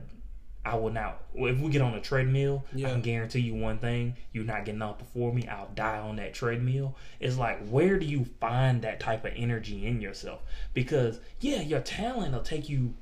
I 0.63 0.75
will 0.75 0.91
not. 0.91 1.23
If 1.33 1.59
we 1.59 1.69
get 1.71 1.81
on 1.81 1.93
a 1.95 2.01
treadmill, 2.01 2.63
Yeah. 2.73 2.89
I 2.89 2.91
can 2.91 3.01
guarantee 3.01 3.39
you 3.39 3.55
one 3.55 3.79
thing: 3.79 4.15
you're 4.31 4.43
not 4.43 4.65
getting 4.65 4.81
off 4.81 4.99
before 4.99 5.33
me. 5.33 5.47
I'll 5.47 5.71
die 5.73 5.97
on 5.97 6.17
that 6.17 6.33
treadmill. 6.33 6.95
It's 7.19 7.37
like, 7.37 7.67
where 7.67 7.97
do 7.97 8.05
you 8.05 8.25
find 8.39 8.81
that 8.83 8.99
type 8.99 9.25
of 9.25 9.33
energy 9.35 9.85
in 9.87 10.01
yourself? 10.01 10.41
Because 10.73 11.19
yeah, 11.39 11.61
your 11.61 11.79
talent 11.81 12.33
will 12.33 12.41
take 12.41 12.69
you 12.69 12.93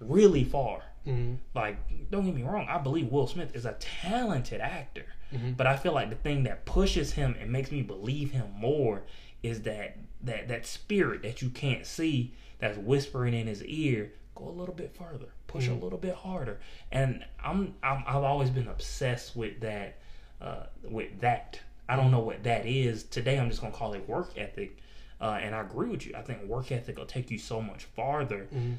really 0.00 0.44
far. 0.44 0.82
Mhm. 1.06 1.38
Like, 1.54 1.76
don't 2.10 2.24
get 2.24 2.34
me 2.34 2.42
wrong, 2.42 2.66
I 2.68 2.78
believe 2.78 3.10
Will 3.10 3.26
Smith 3.26 3.54
is 3.56 3.64
a 3.64 3.72
talented 3.80 4.60
actor. 4.60 5.06
Mm-hmm. 5.34 5.52
But 5.52 5.66
I 5.66 5.76
feel 5.76 5.92
like 5.92 6.10
the 6.10 6.16
thing 6.16 6.44
that 6.44 6.64
pushes 6.66 7.12
him 7.14 7.34
and 7.40 7.50
makes 7.50 7.70
me 7.72 7.82
believe 7.82 8.30
him 8.30 8.46
more 8.56 9.02
is 9.42 9.62
that 9.62 9.96
that 10.22 10.48
that 10.48 10.66
spirit 10.66 11.22
that 11.22 11.42
you 11.42 11.50
can't 11.50 11.86
see 11.86 12.34
that's 12.58 12.76
whispering 12.78 13.34
in 13.34 13.46
his 13.46 13.64
ear. 13.64 14.12
Go 14.38 14.48
a 14.48 14.50
little 14.50 14.74
bit 14.74 14.94
further, 14.96 15.26
push 15.48 15.64
Mm-hmm. 15.64 15.80
a 15.80 15.84
little 15.84 15.98
bit 15.98 16.14
harder. 16.14 16.60
And 16.92 17.24
I'm, 17.42 17.74
I'm 17.82 18.04
I've 18.06 18.22
always 18.22 18.50
been 18.50 18.68
obsessed 18.68 19.34
with 19.36 19.60
that 19.60 19.98
uh, 20.40 20.66
with 20.82 21.20
that. 21.20 21.58
I 21.88 21.96
don't 21.96 22.10
know 22.10 22.20
what 22.20 22.42
that 22.44 22.64
is. 22.66 23.02
Today 23.04 23.38
I'm 23.38 23.48
just 23.50 23.60
gonna 23.60 23.72
call 23.74 23.94
it 23.94 24.08
work 24.08 24.30
ethic. 24.36 24.78
Uh, 25.20 25.38
and 25.42 25.54
I 25.54 25.60
agree 25.62 25.88
with 25.88 26.06
you. 26.06 26.14
I 26.16 26.22
think 26.22 26.44
work 26.44 26.70
ethic 26.70 26.96
will 26.98 27.06
take 27.06 27.30
you 27.32 27.38
so 27.38 27.60
much 27.60 27.84
farther. 27.84 28.46
And 28.52 28.78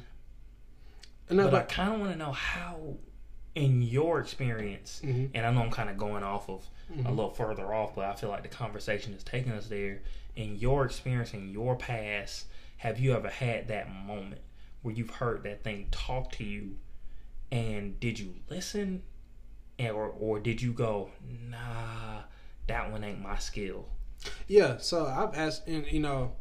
no, 1.30 1.48
But 1.50 1.54
I 1.54 1.62
kind 1.64 1.92
of 1.94 2.00
want 2.00 2.12
to 2.12 2.18
know 2.18 2.32
how, 2.32 2.94
in 3.54 3.82
your 3.82 4.20
experience, 4.20 5.02
Mm-hmm. 5.04 5.26
and 5.34 5.44
I 5.46 5.50
know 5.52 5.60
I'm 5.62 5.70
kind 5.70 5.90
of 5.90 5.98
going 5.98 6.22
off 6.22 6.48
of 6.48 6.66
a 7.04 7.10
little 7.10 7.30
further 7.30 7.72
off, 7.74 7.94
but 7.94 8.06
I 8.06 8.14
feel 8.14 8.30
like 8.30 8.42
the 8.42 8.48
conversation 8.48 9.12
is 9.14 9.22
taking 9.22 9.52
us 9.52 9.66
there. 9.68 10.00
In 10.36 10.56
your 10.56 10.84
experience, 10.86 11.34
in 11.34 11.50
your 11.50 11.76
past, 11.76 12.46
have 12.78 12.98
you 12.98 13.12
ever 13.12 13.28
had 13.28 13.68
that 13.68 13.92
moment 13.92 14.40
where 14.82 14.94
you've 14.94 15.10
heard 15.10 15.42
that 15.44 15.64
thing 15.64 15.88
talk 15.90 16.32
to 16.32 16.44
you, 16.44 16.76
and 17.52 17.98
did 18.00 18.18
you 18.18 18.34
listen, 18.48 19.02
and, 19.78 19.94
or 19.94 20.06
or 20.06 20.40
did 20.40 20.62
you 20.62 20.72
go, 20.72 21.10
nah, 21.48 22.22
that 22.66 22.90
one 22.90 23.04
ain't 23.04 23.20
my 23.20 23.38
skill? 23.38 23.88
Yeah, 24.46 24.78
so 24.78 25.06
I've 25.06 25.36
asked, 25.36 25.66
and 25.66 25.86
you 25.90 26.00
know, 26.00 26.32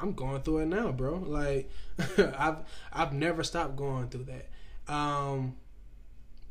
I'm 0.00 0.12
going 0.12 0.42
through 0.42 0.58
it 0.58 0.66
now, 0.66 0.92
bro. 0.92 1.16
Like, 1.16 1.70
I've 2.18 2.58
I've 2.92 3.12
never 3.12 3.42
stopped 3.42 3.76
going 3.76 4.08
through 4.08 4.24
that. 4.24 4.92
Um, 4.92 5.56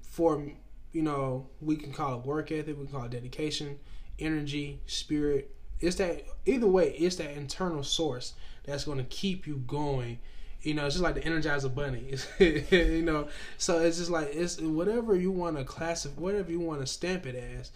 for 0.02 0.46
you 0.92 1.02
know, 1.02 1.48
we 1.60 1.76
can 1.76 1.92
call 1.92 2.20
it 2.20 2.26
work 2.26 2.52
ethic, 2.52 2.78
we 2.80 2.86
can 2.86 2.94
call 2.94 3.06
it 3.06 3.12
dedication, 3.12 3.80
energy, 4.18 4.80
spirit. 4.86 5.54
It's 5.82 5.98
that 5.98 6.24
either 6.46 6.68
way, 6.68 6.92
it's 6.92 7.18
that 7.18 7.32
internal 7.32 7.84
source 7.84 8.34
that's 8.64 8.86
going 8.86 9.00
to 9.00 9.04
keep 9.04 9.46
you 9.46 9.58
going. 9.68 10.20
You 10.66 10.74
know, 10.74 10.86
it's 10.86 10.96
just 10.96 11.04
like 11.04 11.16
the 11.16 11.22
Energizer 11.22 11.74
Bunny. 11.74 12.16
You 12.72 13.02
know, 13.04 13.28
so 13.58 13.80
it's 13.80 13.98
just 13.98 14.10
like 14.10 14.30
it's 14.34 14.60
whatever 14.60 15.16
you 15.16 15.32
want 15.32 15.58
to 15.58 15.64
classify, 15.64 16.20
whatever 16.20 16.52
you 16.52 16.60
want 16.60 16.82
to 16.82 16.88
stamp 16.88 17.26
it 17.26 17.36
as 17.36 17.72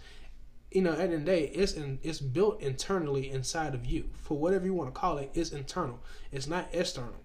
you 0.70 0.82
know, 0.82 0.92
at 0.92 0.98
the 0.98 1.02
end 1.02 1.14
of 1.14 1.20
the 1.20 1.26
day, 1.26 1.44
it's 1.46 1.72
in, 1.72 1.98
it's 2.02 2.20
built 2.20 2.60
internally 2.60 3.30
inside 3.30 3.74
of 3.74 3.86
you. 3.86 4.08
For 4.22 4.38
whatever 4.38 4.66
you 4.66 4.74
want 4.74 4.94
to 4.94 4.98
call 4.98 5.18
it, 5.18 5.30
it's 5.34 5.50
internal. 5.50 6.00
It's 6.30 6.46
not 6.46 6.68
external. 6.72 7.16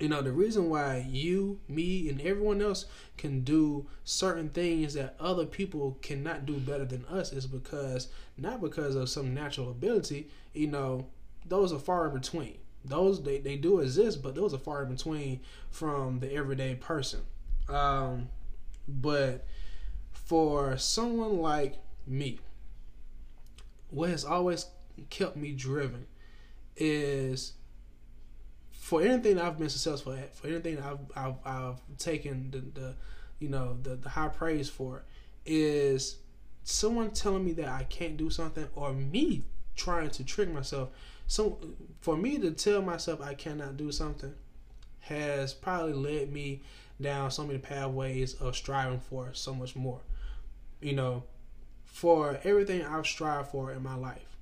You 0.00 0.08
know, 0.08 0.22
the 0.22 0.32
reason 0.32 0.68
why 0.68 1.04
you, 1.08 1.60
me, 1.68 2.08
and 2.08 2.20
everyone 2.20 2.62
else 2.62 2.86
can 3.16 3.40
do 3.40 3.86
certain 4.04 4.48
things 4.48 4.94
that 4.94 5.16
other 5.18 5.46
people 5.46 5.98
cannot 6.00 6.46
do 6.46 6.54
better 6.54 6.84
than 6.84 7.04
us 7.06 7.32
is 7.32 7.46
because 7.46 8.08
not 8.36 8.60
because 8.60 8.94
of 8.94 9.08
some 9.08 9.34
natural 9.34 9.70
ability. 9.70 10.28
You 10.52 10.68
know, 10.68 11.06
those 11.46 11.72
are 11.72 11.78
far 11.78 12.06
in 12.06 12.14
between. 12.14 12.58
Those 12.84 13.22
they, 13.22 13.38
they 13.38 13.56
do 13.56 13.80
exist, 13.80 14.22
but 14.22 14.34
those 14.34 14.54
are 14.54 14.58
far 14.58 14.82
in 14.82 14.90
between 14.90 15.40
from 15.70 16.20
the 16.20 16.32
everyday 16.32 16.74
person. 16.74 17.20
Um, 17.68 18.28
but 18.88 19.46
for 20.12 20.76
someone 20.78 21.38
like 21.38 21.76
me, 22.06 22.40
what 23.90 24.10
has 24.10 24.24
always 24.24 24.66
kept 25.10 25.36
me 25.36 25.52
driven 25.52 26.06
is 26.76 27.54
for 28.70 29.02
anything 29.02 29.38
I've 29.38 29.58
been 29.58 29.68
successful 29.68 30.12
at, 30.12 30.34
for 30.34 30.48
anything 30.48 30.78
I've 30.80 30.98
I've, 31.14 31.34
I've 31.44 31.80
taken 31.98 32.50
the, 32.50 32.80
the 32.80 32.94
you 33.38 33.48
know 33.48 33.76
the, 33.82 33.96
the 33.96 34.08
high 34.08 34.28
praise 34.28 34.68
for 34.68 35.04
is 35.44 36.16
someone 36.62 37.10
telling 37.10 37.44
me 37.44 37.52
that 37.52 37.68
I 37.68 37.84
can't 37.84 38.16
do 38.16 38.30
something 38.30 38.66
or 38.74 38.92
me 38.92 39.44
trying 39.76 40.10
to 40.10 40.24
trick 40.24 40.52
myself. 40.52 40.90
So 41.30 41.60
for 42.00 42.16
me 42.16 42.38
to 42.38 42.50
tell 42.50 42.82
myself 42.82 43.20
I 43.20 43.34
cannot 43.34 43.76
do 43.76 43.92
something 43.92 44.34
has 44.98 45.54
probably 45.54 45.92
led 45.92 46.32
me 46.32 46.62
down 47.00 47.30
so 47.30 47.46
many 47.46 47.60
pathways 47.60 48.34
of 48.34 48.56
striving 48.56 48.98
for 48.98 49.32
so 49.32 49.54
much 49.54 49.76
more. 49.76 50.00
You 50.80 50.94
know, 50.94 51.22
for 51.84 52.40
everything 52.42 52.84
I've 52.84 53.06
strived 53.06 53.52
for 53.52 53.70
in 53.70 53.80
my 53.80 53.94
life, 53.94 54.36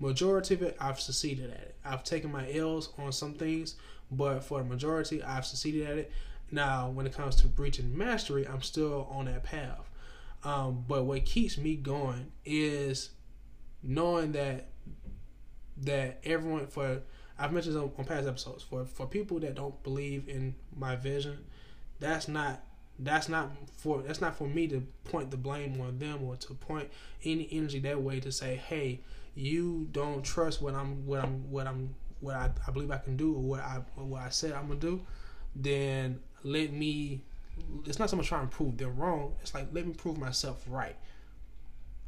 majority 0.00 0.54
of 0.54 0.62
it 0.62 0.74
I've 0.80 0.98
succeeded 0.98 1.50
at 1.50 1.58
it. 1.58 1.76
I've 1.84 2.02
taken 2.02 2.32
my 2.32 2.50
L's 2.50 2.88
on 2.96 3.12
some 3.12 3.34
things, 3.34 3.74
but 4.10 4.42
for 4.42 4.60
the 4.60 4.64
majority 4.64 5.22
I've 5.22 5.44
succeeded 5.44 5.86
at 5.86 5.98
it. 5.98 6.12
Now, 6.50 6.88
when 6.88 7.06
it 7.06 7.12
comes 7.12 7.36
to 7.36 7.48
reaching 7.58 7.94
mastery, 7.94 8.48
I'm 8.48 8.62
still 8.62 9.06
on 9.10 9.26
that 9.26 9.44
path. 9.44 9.90
Um, 10.44 10.86
but 10.88 11.04
what 11.04 11.26
keeps 11.26 11.58
me 11.58 11.76
going 11.76 12.32
is 12.46 13.10
knowing 13.82 14.32
that 14.32 14.68
that 15.78 16.20
everyone 16.24 16.66
for 16.66 17.02
I've 17.38 17.52
mentioned 17.52 17.76
on, 17.76 17.90
on 17.98 18.04
past 18.04 18.26
episodes 18.26 18.62
for 18.62 18.84
for 18.84 19.06
people 19.06 19.40
that 19.40 19.54
don't 19.54 19.80
believe 19.82 20.28
in 20.28 20.54
my 20.76 20.96
vision, 20.96 21.44
that's 22.00 22.28
not 22.28 22.62
that's 22.98 23.28
not 23.28 23.50
for 23.76 24.02
that's 24.02 24.20
not 24.20 24.36
for 24.36 24.46
me 24.46 24.68
to 24.68 24.86
point 25.04 25.30
the 25.30 25.36
blame 25.36 25.80
on 25.80 25.98
them 25.98 26.22
or 26.22 26.36
to 26.36 26.54
point 26.54 26.88
any 27.24 27.48
energy 27.50 27.80
that 27.80 28.00
way 28.00 28.20
to 28.20 28.30
say, 28.30 28.56
hey, 28.56 29.00
you 29.34 29.88
don't 29.90 30.24
trust 30.24 30.62
what 30.62 30.74
I'm 30.74 31.04
what 31.06 31.24
I'm 31.24 31.50
what 31.50 31.66
I'm 31.66 31.94
what 32.20 32.36
I, 32.36 32.50
I 32.66 32.70
believe 32.70 32.90
I 32.90 32.98
can 32.98 33.16
do 33.16 33.34
or 33.34 33.42
what 33.42 33.60
I 33.60 33.80
or 33.96 34.04
what 34.04 34.22
I 34.22 34.28
said 34.28 34.52
I'm 34.52 34.68
gonna 34.68 34.78
do, 34.80 35.00
then 35.56 36.20
let 36.44 36.72
me 36.72 37.22
it's 37.84 37.98
not 37.98 38.10
so 38.10 38.16
much 38.16 38.28
trying 38.28 38.48
to 38.48 38.54
prove 38.54 38.76
them 38.78 38.96
wrong. 38.96 39.34
It's 39.42 39.54
like 39.54 39.68
let 39.72 39.86
me 39.86 39.94
prove 39.94 40.18
myself 40.18 40.64
right. 40.68 40.96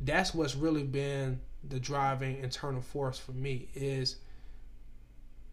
That's 0.01 0.35
what's 0.35 0.55
really 0.55 0.83
been 0.85 1.41
the 1.69 1.81
driving 1.81 2.43
internal 2.43 2.81
force 2.81 3.19
for 3.19 3.33
me 3.33 3.69
is 3.75 4.17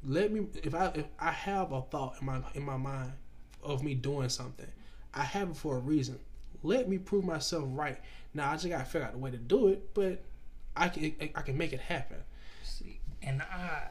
let 0.06 0.32
me 0.32 0.48
if 0.64 0.76
I 0.76 0.88
if 0.96 1.06
I 1.20 1.32
have 1.32 1.72
a 1.72 1.82
thought 1.82 2.16
in 2.20 2.26
my 2.26 2.42
in 2.54 2.64
my 2.64 2.78
mind 2.78 3.14
of 3.64 3.84
me 3.84 3.96
doing 3.96 4.30
something, 4.30 4.68
I 5.14 5.24
have 5.24 5.50
it 5.52 5.56
for 5.56 5.78
a 5.78 5.80
reason. 5.80 6.20
Let 6.62 6.90
me 6.90 6.98
prove 6.98 7.24
myself 7.26 7.66
right. 7.72 8.00
Now 8.34 8.52
I 8.52 8.54
just 8.54 8.68
gotta 8.68 8.86
figure 8.86 9.08
out 9.08 9.14
the 9.14 9.20
way 9.20 9.32
to 9.32 9.38
do 9.38 9.68
it, 9.70 9.94
but 9.94 10.22
I 10.76 10.90
can 10.90 11.14
I 11.36 11.42
can 11.42 11.58
make 11.58 11.74
it 11.74 11.80
happen. 11.80 12.18
See, 12.64 13.00
and 13.22 13.42
I 13.42 13.88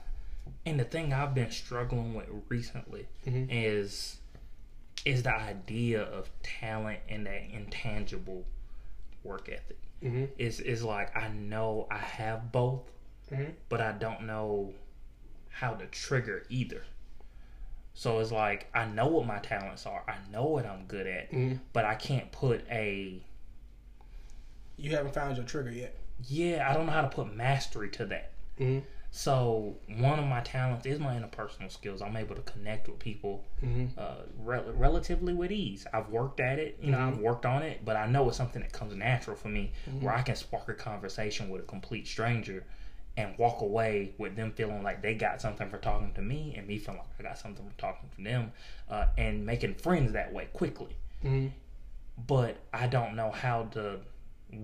and 0.67 0.79
the 0.79 0.85
thing 0.85 1.13
I've 1.13 1.35
been 1.35 1.51
struggling 1.51 2.15
with 2.15 2.29
recently 2.49 3.07
Mhm. 3.27 3.49
is 3.51 4.19
is 5.05 5.23
the 5.23 5.35
idea 5.35 6.03
of 6.03 6.31
talent 6.43 7.01
and 7.09 7.27
that 7.27 7.43
intangible 7.53 8.45
work 9.25 9.49
ethic. 9.49 9.79
Mm-hmm. 10.03 10.25
It's 10.39 10.59
it's 10.61 10.83
like 10.83 11.17
I 11.17 11.29
know 11.29 11.87
I 11.91 11.99
have 11.99 12.51
both, 12.53 12.83
Mhm. 13.31 13.55
but 13.69 13.81
I 13.81 13.93
don't 13.93 14.23
know 14.27 14.73
how 15.51 15.75
to 15.75 15.87
trigger 15.87 16.45
either. 16.49 16.83
So 17.95 18.19
it's 18.21 18.33
like 18.33 18.67
I 18.75 18.85
know 18.87 19.07
what 19.09 19.27
my 19.27 19.39
talents 19.39 19.87
are. 19.87 20.03
I 20.09 20.17
know 20.31 20.47
what 20.47 20.67
I'm 20.67 20.87
good 20.87 21.07
at, 21.07 21.31
Mhm. 21.31 21.61
but 21.73 21.85
I 21.85 21.95
can't 21.95 22.33
put 22.33 22.65
a 22.71 23.23
You 24.77 24.97
haven't 24.97 25.13
found 25.15 25.37
your 25.37 25.47
trigger 25.47 25.71
yet. 25.71 25.95
yeah, 26.25 26.69
I 26.69 26.75
don't 26.75 26.87
know 26.87 26.93
how 26.93 27.03
to 27.03 27.09
put 27.09 27.33
mastery 27.35 27.89
to 27.91 28.07
that. 28.07 28.31
Mm-hmm. 29.13 29.19
So 29.19 29.77
one 30.01 30.19
of 30.19 30.25
my 30.27 30.41
talents 30.41 30.87
is 30.87 30.99
my 30.99 31.15
interpersonal 31.15 31.71
skills. 31.71 32.01
I'm 32.03 32.17
able 32.17 32.35
to 32.35 32.43
connect 32.43 32.89
with 32.89 32.99
people 32.99 33.45
Mm-hmm. 33.65 33.87
uh, 33.97 34.23
rel- 34.43 34.73
relatively 34.75 35.35
with 35.35 35.53
ease. 35.53 35.87
I've 35.93 36.09
worked 36.09 36.41
at 36.41 36.59
it, 36.59 36.79
you 36.83 36.91
know, 36.91 36.99
I've 36.99 37.19
worked 37.19 37.47
on 37.47 37.63
it, 37.63 37.85
but 37.85 37.95
I 37.97 38.07
know 38.07 38.27
it's 38.29 38.37
something 38.37 38.61
that 38.63 38.73
comes 38.73 38.95
natural 38.97 39.37
for 39.37 39.49
me, 39.49 39.71
where 40.01 40.13
I 40.13 40.23
can 40.23 40.35
spark 40.35 40.69
a 40.69 40.75
conversation 40.75 41.49
with 41.49 41.63
a 41.63 41.65
complete 41.65 42.09
stranger 42.09 42.65
and 43.17 43.37
walk 43.39 43.61
away 43.61 44.15
with 44.19 44.35
them 44.35 44.51
feeling 44.53 44.83
like 44.83 45.01
they 45.03 45.15
got 45.15 45.41
something 45.41 45.69
for 45.71 45.77
talking 45.79 46.13
to 46.15 46.23
me, 46.23 46.55
and 46.57 46.67
me 46.67 46.79
feeling 46.79 46.99
like 46.99 47.09
I 47.21 47.23
got 47.23 47.39
something 47.39 47.65
for 47.69 47.79
talking 47.79 48.09
to 48.17 48.25
them, 48.25 48.51
uh, 48.91 49.07
and 49.17 49.45
making 49.47 49.75
friends 49.75 50.13
that 50.15 50.33
way 50.33 50.49
quickly. 50.53 50.97
Mm-hmm. 51.23 51.49
But 52.27 52.57
I 52.73 52.87
don't 52.89 53.15
know 53.15 53.31
how 53.31 53.65
to. 53.73 54.01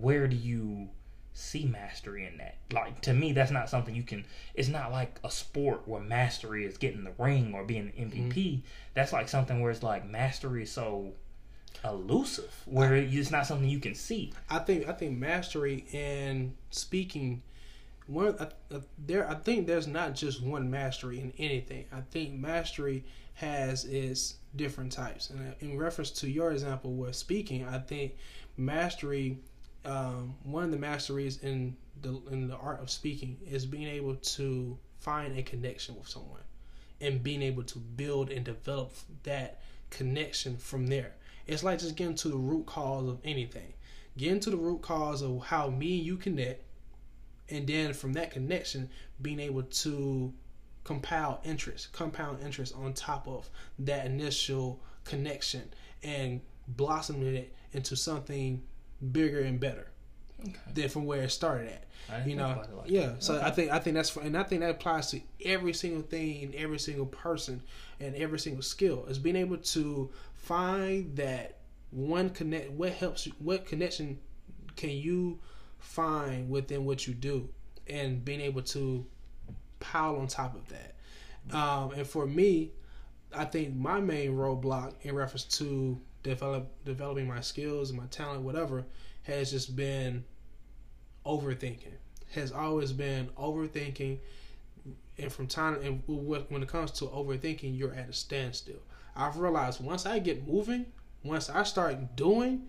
Where 0.00 0.26
do 0.26 0.34
you 0.36 0.88
see 1.38 1.64
mastery 1.64 2.26
in 2.26 2.38
that? 2.38 2.56
Like 2.72 3.00
to 3.02 3.12
me, 3.12 3.32
that's 3.32 3.50
not 3.50 3.70
something 3.70 3.94
you 3.94 4.02
can. 4.02 4.24
It's 4.54 4.68
not 4.68 4.90
like 4.90 5.18
a 5.24 5.30
sport 5.30 5.86
where 5.86 6.00
mastery 6.00 6.66
is 6.66 6.76
getting 6.76 7.04
the 7.04 7.12
ring 7.18 7.54
or 7.54 7.64
being 7.64 7.92
an 7.96 8.10
MVP. 8.10 8.62
That's 8.94 9.12
like 9.12 9.28
something 9.28 9.60
where 9.60 9.70
it's 9.70 9.82
like 9.82 10.08
mastery 10.08 10.64
is 10.64 10.72
so 10.72 11.12
elusive, 11.84 12.54
where 12.66 12.94
it's 12.96 13.30
not 13.30 13.46
something 13.46 13.68
you 13.68 13.80
can 13.80 13.94
see. 13.94 14.32
I 14.50 14.58
think 14.58 14.88
I 14.88 14.92
think 14.92 15.16
mastery 15.16 15.86
in 15.92 16.54
speaking 16.70 17.42
one 18.06 18.36
uh, 18.38 18.50
uh, 18.74 18.80
there 18.98 19.30
I 19.30 19.34
think 19.34 19.66
there's 19.66 19.86
not 19.86 20.14
just 20.14 20.42
one 20.42 20.70
mastery 20.70 21.20
in 21.20 21.32
anything. 21.38 21.84
I 21.92 22.00
think 22.10 22.34
mastery 22.34 23.04
has 23.34 23.84
its 23.84 24.34
different 24.56 24.90
types. 24.90 25.30
And 25.30 25.54
in 25.60 25.78
reference 25.78 26.10
to 26.10 26.28
your 26.28 26.50
example 26.50 26.94
with 26.94 27.14
speaking, 27.14 27.64
I 27.64 27.78
think 27.78 28.16
mastery 28.56 29.38
um, 29.84 30.34
one 30.42 30.64
of 30.64 30.70
the 30.70 30.76
masteries 30.76 31.38
in 31.42 31.76
the 32.02 32.20
in 32.30 32.48
the 32.48 32.56
art 32.56 32.80
of 32.80 32.90
speaking 32.90 33.38
is 33.50 33.66
being 33.66 33.88
able 33.88 34.14
to 34.14 34.78
find 35.00 35.38
a 35.38 35.42
connection 35.42 35.96
with 35.96 36.08
someone 36.08 36.40
and 37.00 37.22
being 37.22 37.42
able 37.42 37.62
to 37.62 37.78
build 37.78 38.30
and 38.30 38.44
develop 38.44 38.92
that 39.22 39.60
connection 39.90 40.56
from 40.56 40.86
there. 40.86 41.12
It's 41.46 41.62
like 41.62 41.78
just 41.78 41.96
getting 41.96 42.16
to 42.16 42.28
the 42.28 42.36
root 42.36 42.66
cause 42.66 43.08
of 43.08 43.18
anything. 43.24 43.72
Getting 44.16 44.40
to 44.40 44.50
the 44.50 44.56
root 44.56 44.82
cause 44.82 45.22
of 45.22 45.44
how 45.44 45.68
me 45.70 45.98
and 45.98 46.06
you 46.06 46.16
connect, 46.16 46.62
and 47.48 47.66
then 47.66 47.94
from 47.94 48.12
that 48.14 48.32
connection, 48.32 48.90
being 49.22 49.38
able 49.40 49.62
to 49.62 50.32
compile 50.84 51.40
interest, 51.44 51.92
compound 51.92 52.42
interest 52.42 52.74
on 52.74 52.92
top 52.92 53.28
of 53.28 53.48
that 53.78 54.06
initial 54.06 54.80
connection 55.04 55.62
and 56.02 56.40
blossoming 56.66 57.34
it 57.34 57.54
into 57.72 57.96
something 57.96 58.62
bigger 59.12 59.40
and 59.40 59.60
better 59.60 59.86
Okay. 60.40 60.52
than 60.72 60.88
from 60.88 61.04
where 61.04 61.22
it 61.22 61.30
started 61.32 61.68
at 61.68 62.26
you 62.28 62.36
know 62.36 62.62
like 62.72 62.88
yeah 62.90 63.06
that. 63.08 63.22
so 63.24 63.34
Okay. 63.34 63.44
i 63.46 63.50
think 63.50 63.70
i 63.72 63.78
think 63.80 63.96
that's 63.96 64.16
and 64.16 64.36
i 64.36 64.42
think 64.44 64.60
that 64.60 64.70
applies 64.70 65.10
to 65.10 65.20
every 65.44 65.72
single 65.72 66.02
thing 66.02 66.44
and 66.44 66.54
every 66.54 66.78
single 66.78 67.06
person 67.06 67.60
and 68.00 68.14
every 68.14 68.38
single 68.38 68.62
skill 68.62 69.04
is 69.06 69.18
being 69.18 69.34
able 69.36 69.56
to 69.56 70.08
find 70.34 71.16
that 71.16 71.58
one 71.90 72.30
connect 72.30 72.70
what 72.70 72.92
helps 72.92 73.26
you 73.26 73.32
what 73.40 73.66
connection 73.66 74.18
can 74.76 74.90
you 74.90 75.38
find 75.80 76.48
within 76.48 76.84
what 76.84 77.06
you 77.06 77.14
do 77.14 77.48
and 77.88 78.24
being 78.24 78.40
able 78.40 78.62
to 78.62 79.04
pile 79.80 80.16
on 80.16 80.26
top 80.26 80.54
of 80.54 80.62
that 80.68 80.94
um, 81.56 81.92
and 81.92 82.06
for 82.06 82.26
me 82.26 82.72
i 83.34 83.44
think 83.44 83.74
my 83.74 84.00
main 84.00 84.32
roadblock 84.32 84.94
in 85.02 85.14
reference 85.14 85.44
to 85.44 86.00
develop 86.22 86.68
developing 86.84 87.26
my 87.26 87.40
skills 87.40 87.90
and 87.90 87.98
my 87.98 88.06
talent 88.06 88.42
whatever 88.42 88.84
has 89.22 89.50
just 89.50 89.76
been 89.76 90.24
overthinking. 91.24 91.94
Has 92.32 92.52
always 92.52 92.92
been 92.92 93.28
overthinking. 93.38 94.18
And 95.18 95.32
from 95.32 95.46
time 95.46 95.80
and 95.82 96.02
when 96.06 96.62
it 96.62 96.68
comes 96.68 96.90
to 96.92 97.06
overthinking 97.06 97.76
you're 97.76 97.94
at 97.94 98.08
a 98.08 98.12
standstill. 98.12 98.82
I've 99.16 99.36
realized 99.36 99.80
once 99.82 100.06
i 100.06 100.20
get 100.20 100.46
moving 100.46 100.86
once 101.24 101.50
i 101.50 101.64
start 101.64 102.14
doing 102.14 102.68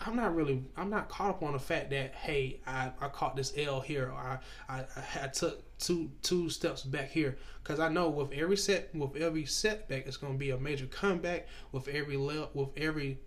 i'm 0.00 0.16
not 0.16 0.34
really 0.34 0.62
i'm 0.76 0.90
not 0.90 1.08
caught 1.08 1.30
up 1.30 1.42
on 1.42 1.52
the 1.52 1.58
fact 1.58 1.90
that 1.90 2.14
hey 2.14 2.60
i, 2.66 2.90
I 3.00 3.08
caught 3.08 3.36
this 3.36 3.52
l 3.56 3.80
here 3.80 4.06
or 4.06 4.18
i 4.18 4.38
i, 4.68 4.84
I 5.22 5.28
took 5.28 5.62
two 5.78 6.10
two 6.22 6.50
steps 6.50 6.82
back 6.82 7.10
here 7.10 7.36
because 7.62 7.80
i 7.80 7.88
know 7.88 8.08
with 8.08 8.32
every 8.32 8.56
set 8.56 8.94
with 8.94 9.16
every 9.16 9.44
setback 9.44 10.06
it's 10.06 10.16
going 10.16 10.32
to 10.32 10.38
be 10.38 10.50
a 10.50 10.58
major 10.58 10.86
comeback 10.86 11.46
with 11.72 11.88
every 11.88 12.16
le- 12.16 12.48
with 12.54 12.70
every 12.76 13.18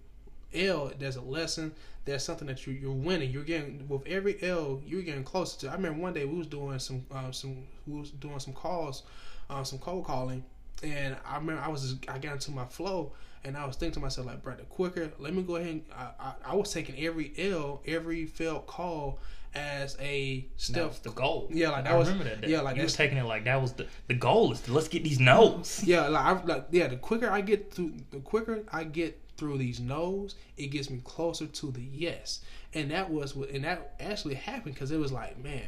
L, 0.53 0.91
there's 0.97 1.17
a 1.17 1.21
lesson. 1.21 1.73
There's 2.05 2.23
something 2.23 2.47
that 2.47 2.65
you, 2.65 2.73
you're 2.73 2.91
winning. 2.91 3.31
You're 3.31 3.43
getting 3.43 3.85
with 3.87 4.07
every 4.07 4.41
L, 4.41 4.81
you're 4.85 5.01
getting 5.01 5.23
closer 5.23 5.59
to. 5.59 5.69
I 5.69 5.75
remember 5.75 5.99
one 6.01 6.13
day 6.13 6.25
we 6.25 6.37
was 6.37 6.47
doing 6.47 6.79
some 6.79 7.05
um, 7.11 7.33
some 7.33 7.67
we 7.85 7.99
was 7.99 8.11
doing 8.11 8.39
some 8.39 8.53
calls, 8.53 9.03
um, 9.49 9.65
some 9.65 9.79
cold 9.79 10.05
calling, 10.05 10.43
and 10.83 11.15
I 11.25 11.37
remember 11.37 11.61
I 11.61 11.67
was 11.69 11.81
just, 11.83 12.09
I 12.09 12.17
got 12.19 12.33
into 12.33 12.51
my 12.51 12.65
flow, 12.65 13.13
and 13.43 13.55
I 13.57 13.65
was 13.65 13.75
thinking 13.75 13.95
to 13.95 13.99
myself 13.99 14.27
like, 14.27 14.43
bro, 14.43 14.55
the 14.55 14.63
quicker, 14.63 15.11
let 15.19 15.33
me 15.33 15.41
go 15.43 15.55
ahead. 15.57 15.69
And, 15.71 15.83
I, 15.95 16.09
I, 16.19 16.33
I 16.51 16.55
was 16.55 16.71
taking 16.73 16.97
every 17.05 17.33
L, 17.37 17.81
every 17.85 18.25
failed 18.25 18.67
call 18.67 19.19
as 19.55 19.97
a 19.99 20.41
That 20.41 20.61
step. 20.61 20.87
was 20.89 20.99
the 20.99 21.09
goal. 21.11 21.49
Yeah, 21.51 21.69
like 21.69 21.85
I 21.85 21.91
that 21.91 21.97
was- 21.97 22.09
remember 22.09 22.29
that. 22.29 22.41
Day. 22.41 22.49
yeah, 22.49 22.61
like 22.61 22.75
you 22.75 22.81
that's- 22.81 22.95
taking 22.95 23.17
it 23.17 23.23
like 23.25 23.45
that 23.45 23.61
was 23.61 23.73
the 23.73 23.87
the 24.07 24.13
goal 24.13 24.51
is 24.51 24.61
to 24.61 24.73
let's 24.73 24.87
get 24.87 25.03
these 25.03 25.19
no's. 25.19 25.81
Yeah, 25.85 26.07
like 26.09 26.23
I 26.25 26.43
like 26.43 26.67
yeah. 26.71 26.87
The 26.87 26.97
quicker 26.97 27.29
I 27.29 27.41
get 27.41 27.71
through, 27.73 27.93
the 28.11 28.19
quicker 28.19 28.63
I 28.71 28.83
get 28.83 29.19
through 29.37 29.57
these 29.59 29.79
no's, 29.79 30.35
it 30.57 30.67
gets 30.67 30.89
me 30.89 30.99
closer 31.03 31.47
to 31.47 31.71
the 31.71 31.81
yes. 31.81 32.41
And 32.73 32.91
that 32.91 33.09
was 33.09 33.35
what, 33.35 33.49
and 33.49 33.63
that 33.63 33.93
actually 33.99 34.35
happened 34.35 34.75
because 34.75 34.91
it 34.91 34.97
was 34.99 35.11
like, 35.11 35.41
man, 35.41 35.63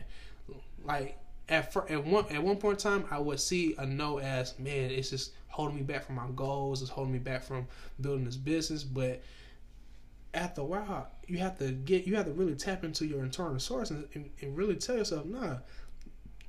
like 0.84 1.18
at 1.50 1.76
at 1.90 2.06
one 2.06 2.26
at 2.30 2.44
one 2.44 2.58
point 2.58 2.84
in 2.84 2.92
time, 2.92 3.06
I 3.12 3.20
would 3.20 3.40
see 3.40 3.76
a 3.78 3.86
no 3.86 4.20
as 4.20 4.58
man, 4.60 4.92
it's 4.92 5.10
just 5.10 5.34
holding 5.48 5.76
me 5.76 5.82
back 5.82 6.06
from 6.06 6.16
my 6.16 6.28
goals. 6.36 6.82
It's 6.82 6.92
holding 6.92 7.14
me 7.14 7.20
back 7.20 7.44
from 7.44 7.68
building 8.00 8.26
this 8.26 8.38
business. 8.38 8.84
But 8.84 9.22
after 10.34 10.62
a 10.62 10.66
while, 10.66 11.10
you 11.28 11.40
have 11.40 11.58
to 11.60 11.72
get 11.72 12.06
you 12.06 12.16
have 12.16 12.26
to 12.28 12.32
really 12.32 12.56
tap 12.56 12.84
into 12.84 13.06
your 13.06 13.24
internal 13.24 13.60
source 13.60 13.90
and, 13.90 14.08
and, 14.14 14.30
and 14.42 14.56
really 14.56 14.76
tell 14.76 14.98
yourself, 14.98 15.26
nah, 15.26 15.58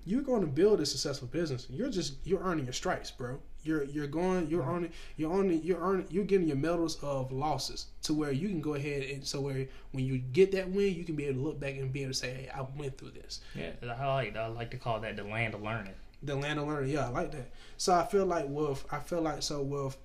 you're 0.04 0.22
going 0.22 0.42
to 0.42 0.46
build 0.46 0.80
a 0.80 0.86
successful 0.86 1.28
business. 1.28 1.66
You're 1.70 1.90
just 1.90 2.14
you're 2.24 2.42
earning 2.42 2.66
your 2.66 2.74
stripes, 2.74 3.10
bro. 3.10 3.40
You're 3.62 3.84
you're 3.84 4.06
going 4.06 4.48
you're 4.48 4.62
Mm-hmm. 4.62 4.70
earning 4.76 4.92
you're 5.16 5.32
earning 5.32 5.60
you're 5.62 5.80
earning 5.80 6.06
you're 6.10 6.24
getting 6.24 6.48
your 6.48 6.56
medals 6.56 6.96
of 7.02 7.30
losses 7.32 7.86
to 8.02 8.14
where 8.14 8.32
you 8.32 8.48
can 8.48 8.60
go 8.60 8.74
ahead 8.74 9.02
and 9.02 9.26
so 9.26 9.40
where 9.40 9.66
when 9.92 10.04
you 10.04 10.18
get 10.18 10.52
that 10.52 10.70
win, 10.70 10.94
you 10.94 11.04
can 11.04 11.14
be 11.16 11.26
able 11.26 11.40
to 11.42 11.46
look 11.48 11.60
back 11.60 11.74
and 11.76 11.92
be 11.92 12.02
able 12.02 12.12
to 12.12 12.18
say, 12.18 12.30
hey, 12.32 12.50
I 12.54 12.64
went 12.78 12.96
through 12.96 13.10
this. 13.10 13.40
Yeah, 13.54 13.70
I 13.82 14.06
like 14.06 14.36
I 14.36 14.46
like 14.46 14.70
to 14.70 14.76
call 14.78 15.00
that 15.00 15.16
the 15.16 15.24
land 15.24 15.54
of 15.54 15.62
learning. 15.62 15.92
the 16.22 16.36
land 16.36 16.58
of 16.58 16.66
learning. 16.68 16.90
Yeah, 16.90 17.06
I 17.06 17.10
like 17.10 17.32
that. 17.32 17.50
So 17.76 17.94
I 17.94 18.06
feel 18.06 18.26
like 18.26 18.46
with 18.48 18.84
I 18.90 18.98
feel 19.00 19.20
like 19.20 19.42
so 19.42 19.62
with 19.62 19.96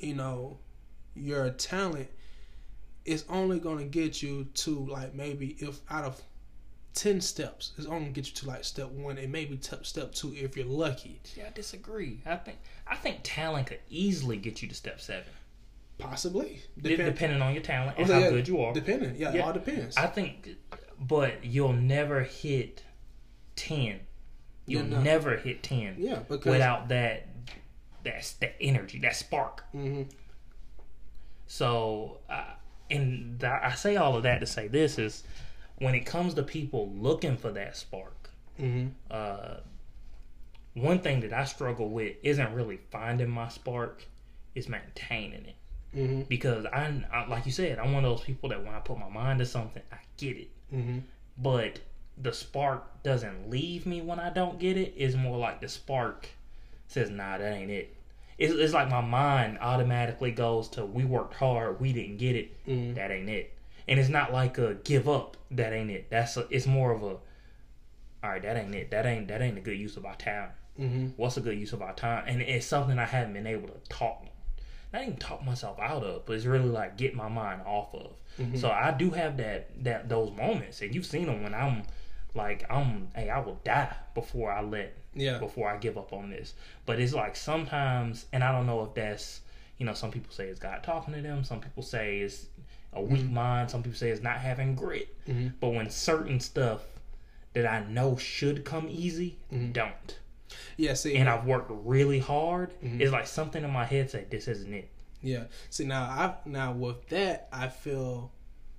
you 0.00 0.14
know 0.14 0.58
your 1.14 1.50
talent 1.50 2.08
is 3.04 3.24
only 3.28 3.58
going 3.60 3.78
to 3.78 3.84
get 3.84 4.22
you 4.22 4.44
to 4.54 4.86
like 4.86 5.14
maybe 5.14 5.56
if 5.58 5.80
out 5.90 6.04
of 6.04 6.22
10 6.94 7.20
steps 7.20 7.72
it's 7.76 7.86
only 7.88 8.08
get 8.10 8.26
you 8.28 8.32
to 8.34 8.46
like 8.46 8.62
step 8.64 8.88
one 8.88 9.18
and 9.18 9.32
maybe 9.32 9.56
t- 9.56 9.76
step 9.82 10.12
two 10.12 10.32
if 10.36 10.56
you're 10.56 10.64
lucky 10.66 11.20
See, 11.24 11.42
I 11.42 11.50
disagree. 11.50 12.20
I 12.24 12.36
think 12.36 12.58
I 12.86 12.94
think 12.96 13.20
talent 13.24 13.66
could 13.66 13.80
easily 13.90 14.36
get 14.36 14.62
you 14.62 14.68
to 14.68 14.74
step 14.74 15.00
seven, 15.00 15.32
possibly 15.98 16.62
De- 16.80 16.96
depending 16.96 17.42
on 17.42 17.52
your 17.52 17.62
talent 17.62 17.96
and 17.98 18.04
Okay, 18.08 18.12
how 18.14 18.20
yeah, 18.26 18.30
good 18.30 18.46
you 18.48 18.60
are. 18.60 18.72
depending 18.72 19.16
yeah, 19.16 19.32
it 19.32 19.40
all 19.40 19.52
depends 19.52 19.96
I 19.96 20.06
think, 20.06 20.50
but 21.00 21.44
you'll 21.44 21.72
never 21.72 22.22
hit 22.22 22.82
ten. 23.56 24.00
You'll 24.66 24.82
Yeah, 24.84 24.88
no. 24.88 25.02
never 25.02 25.36
hit 25.36 25.62
ten 25.64 25.96
yeah 25.98 26.20
because 26.28 26.44
without 26.52 26.88
that 26.88 27.26
that's 28.04 28.32
that 28.34 28.54
energy, 28.60 28.98
that 29.00 29.16
spark. 29.16 29.64
Mhm. 29.74 30.06
So, 31.46 32.18
uh, 32.28 32.44
and 32.90 33.40
th- 33.40 33.52
I 33.52 33.74
say 33.74 33.96
all 33.96 34.16
of 34.16 34.22
that 34.24 34.40
to 34.40 34.46
say 34.46 34.68
this 34.68 34.98
is 34.98 35.22
when 35.78 35.94
it 35.94 36.06
comes 36.06 36.34
to 36.34 36.42
people 36.42 36.90
looking 36.90 37.36
for 37.36 37.50
that 37.52 37.76
spark. 37.76 38.30
Mhm. 38.60 38.92
Uh, 39.10 39.56
one 40.74 40.98
thing 41.00 41.20
that 41.20 41.32
I 41.32 41.44
struggle 41.44 41.88
with 41.88 42.16
isn't 42.22 42.52
really 42.52 42.78
finding 42.90 43.28
my 43.30 43.48
spark, 43.48 44.04
is 44.54 44.68
maintaining 44.68 45.46
it. 45.46 45.54
Mhm. 45.96 46.28
Because 46.28 46.66
I, 46.66 47.04
I, 47.12 47.26
like 47.26 47.46
you 47.46 47.52
said, 47.52 47.78
I'm 47.78 47.92
one 47.92 48.04
of 48.04 48.10
those 48.16 48.24
people 48.26 48.48
that 48.48 48.64
when 48.64 48.74
I 48.74 48.80
put 48.80 48.98
my 48.98 49.08
mind 49.08 49.38
to 49.40 49.46
something, 49.46 49.82
I 49.92 49.96
get 50.16 50.36
it. 50.36 50.48
Mhm. 50.72 51.02
But 51.38 51.80
the 52.20 52.32
spark 52.32 53.02
doesn't 53.02 53.50
leave 53.50 53.86
me 53.86 54.00
when 54.00 54.18
I 54.20 54.30
don't 54.30 54.58
get 54.58 54.76
it. 54.76 54.94
It's 54.96 55.14
more 55.16 55.38
like 55.38 55.60
the 55.60 55.68
spark 55.68 56.28
says, 56.88 57.10
"Nah, 57.10 57.38
that 57.38 57.52
ain't 57.52 57.70
it." 57.70 57.94
It's, 58.38 58.52
it's 58.52 58.72
like 58.74 58.88
my 58.88 59.00
mind 59.00 59.58
automatically 59.60 60.30
goes 60.32 60.68
to, 60.70 60.84
"We 60.84 61.04
worked 61.04 61.34
hard, 61.34 61.80
we 61.80 61.92
didn't 61.92 62.18
get 62.18 62.34
it. 62.36 62.66
Mhm. 62.66 62.94
That 62.96 63.10
ain't 63.12 63.30
it." 63.30 63.52
And 63.86 64.00
it's 64.00 64.08
not 64.08 64.32
like 64.32 64.58
a 64.58 64.74
give 64.84 65.08
up. 65.08 65.36
That 65.50 65.72
ain't 65.72 65.90
it. 65.90 66.08
That's 66.10 66.36
a, 66.36 66.46
it's 66.50 66.66
more 66.66 66.90
of 66.92 67.02
a, 67.02 67.06
all 67.06 67.18
right, 68.22 68.42
that 68.42 68.56
ain't 68.56 68.74
it. 68.74 68.90
That 68.90 69.06
ain't 69.06 69.28
that 69.28 69.42
ain't 69.42 69.58
a 69.58 69.60
good 69.60 69.78
use 69.78 69.96
of 69.96 70.06
our 70.06 70.16
time. 70.16 70.50
Mhm. 70.80 71.12
What's 71.16 71.36
a 71.36 71.40
good 71.40 71.58
use 71.58 71.72
of 71.72 71.82
our 71.82 71.94
time? 71.94 72.24
And 72.26 72.42
it's 72.42 72.66
something 72.66 72.98
I 72.98 73.04
haven't 73.04 73.34
been 73.34 73.46
able 73.46 73.68
to 73.68 73.78
talk, 73.88 74.24
not 74.92 75.02
even 75.02 75.16
talk 75.16 75.44
myself 75.44 75.78
out 75.78 76.02
of, 76.02 76.26
but 76.26 76.34
it's 76.34 76.46
really 76.46 76.68
like 76.68 76.96
get 76.96 77.14
my 77.14 77.28
mind 77.28 77.62
off 77.66 77.94
of. 77.94 78.12
Mm-hmm. 78.40 78.56
So 78.56 78.70
I 78.70 78.90
do 78.90 79.10
have 79.10 79.36
that 79.36 79.84
that 79.84 80.08
those 80.08 80.32
moments, 80.32 80.80
and 80.80 80.94
you've 80.94 81.06
seen 81.06 81.26
them 81.26 81.42
when 81.42 81.54
I'm 81.54 81.84
like 82.34 82.64
I'm, 82.70 83.08
hey, 83.14 83.28
I 83.30 83.38
will 83.40 83.60
die 83.64 83.94
before 84.14 84.50
I 84.50 84.62
let 84.62 84.96
yeah 85.14 85.38
before 85.38 85.68
I 85.70 85.76
give 85.76 85.96
up 85.96 86.12
on 86.12 86.30
this. 86.30 86.54
But 86.86 86.98
it's 86.98 87.12
like 87.14 87.36
sometimes, 87.36 88.26
and 88.32 88.42
I 88.42 88.50
don't 88.50 88.66
know 88.66 88.82
if 88.82 88.94
that's, 88.94 89.42
you 89.78 89.86
know, 89.86 89.94
some 89.94 90.10
people 90.10 90.32
say 90.32 90.46
it's 90.48 90.58
God 90.58 90.82
talking 90.82 91.14
to 91.14 91.20
them. 91.22 91.44
Some 91.44 91.60
people 91.60 91.82
say 91.84 92.18
it's 92.18 92.46
a 92.94 93.02
weak 93.02 93.28
mind. 93.30 93.70
Some 93.70 93.82
people 93.82 93.96
say 93.98 94.10
it's 94.10 94.22
not 94.22 94.38
having 94.38 94.74
grit. 94.74 95.08
Mhm. 95.26 95.52
But 95.60 95.70
when 95.70 95.90
certain 95.90 96.40
stuff 96.40 96.82
that 97.54 97.66
I 97.66 97.84
know 97.88 98.16
should 98.16 98.64
come 98.64 98.88
easy 98.90 99.38
Mm-hmm. 99.52 99.72
don't, 99.72 100.18
yeah 100.76 100.94
see 100.94 101.16
and 101.16 101.28
I've 101.28 101.44
worked 101.46 101.70
really 101.70 102.18
hard, 102.18 102.70
Mm-hmm. 102.82 103.00
it's 103.00 103.12
like 103.12 103.26
something 103.26 103.62
in 103.64 103.70
my 103.70 103.84
head 103.84 104.10
say 104.10 104.24
this 104.28 104.48
isn't 104.48 104.72
it. 104.74 104.88
Yeah. 105.22 105.44
See 105.70 105.84
now, 105.86 106.02
I 106.02 106.34
now 106.44 106.72
with 106.72 107.08
that 107.08 107.48
I 107.52 107.68
feel, 107.68 108.30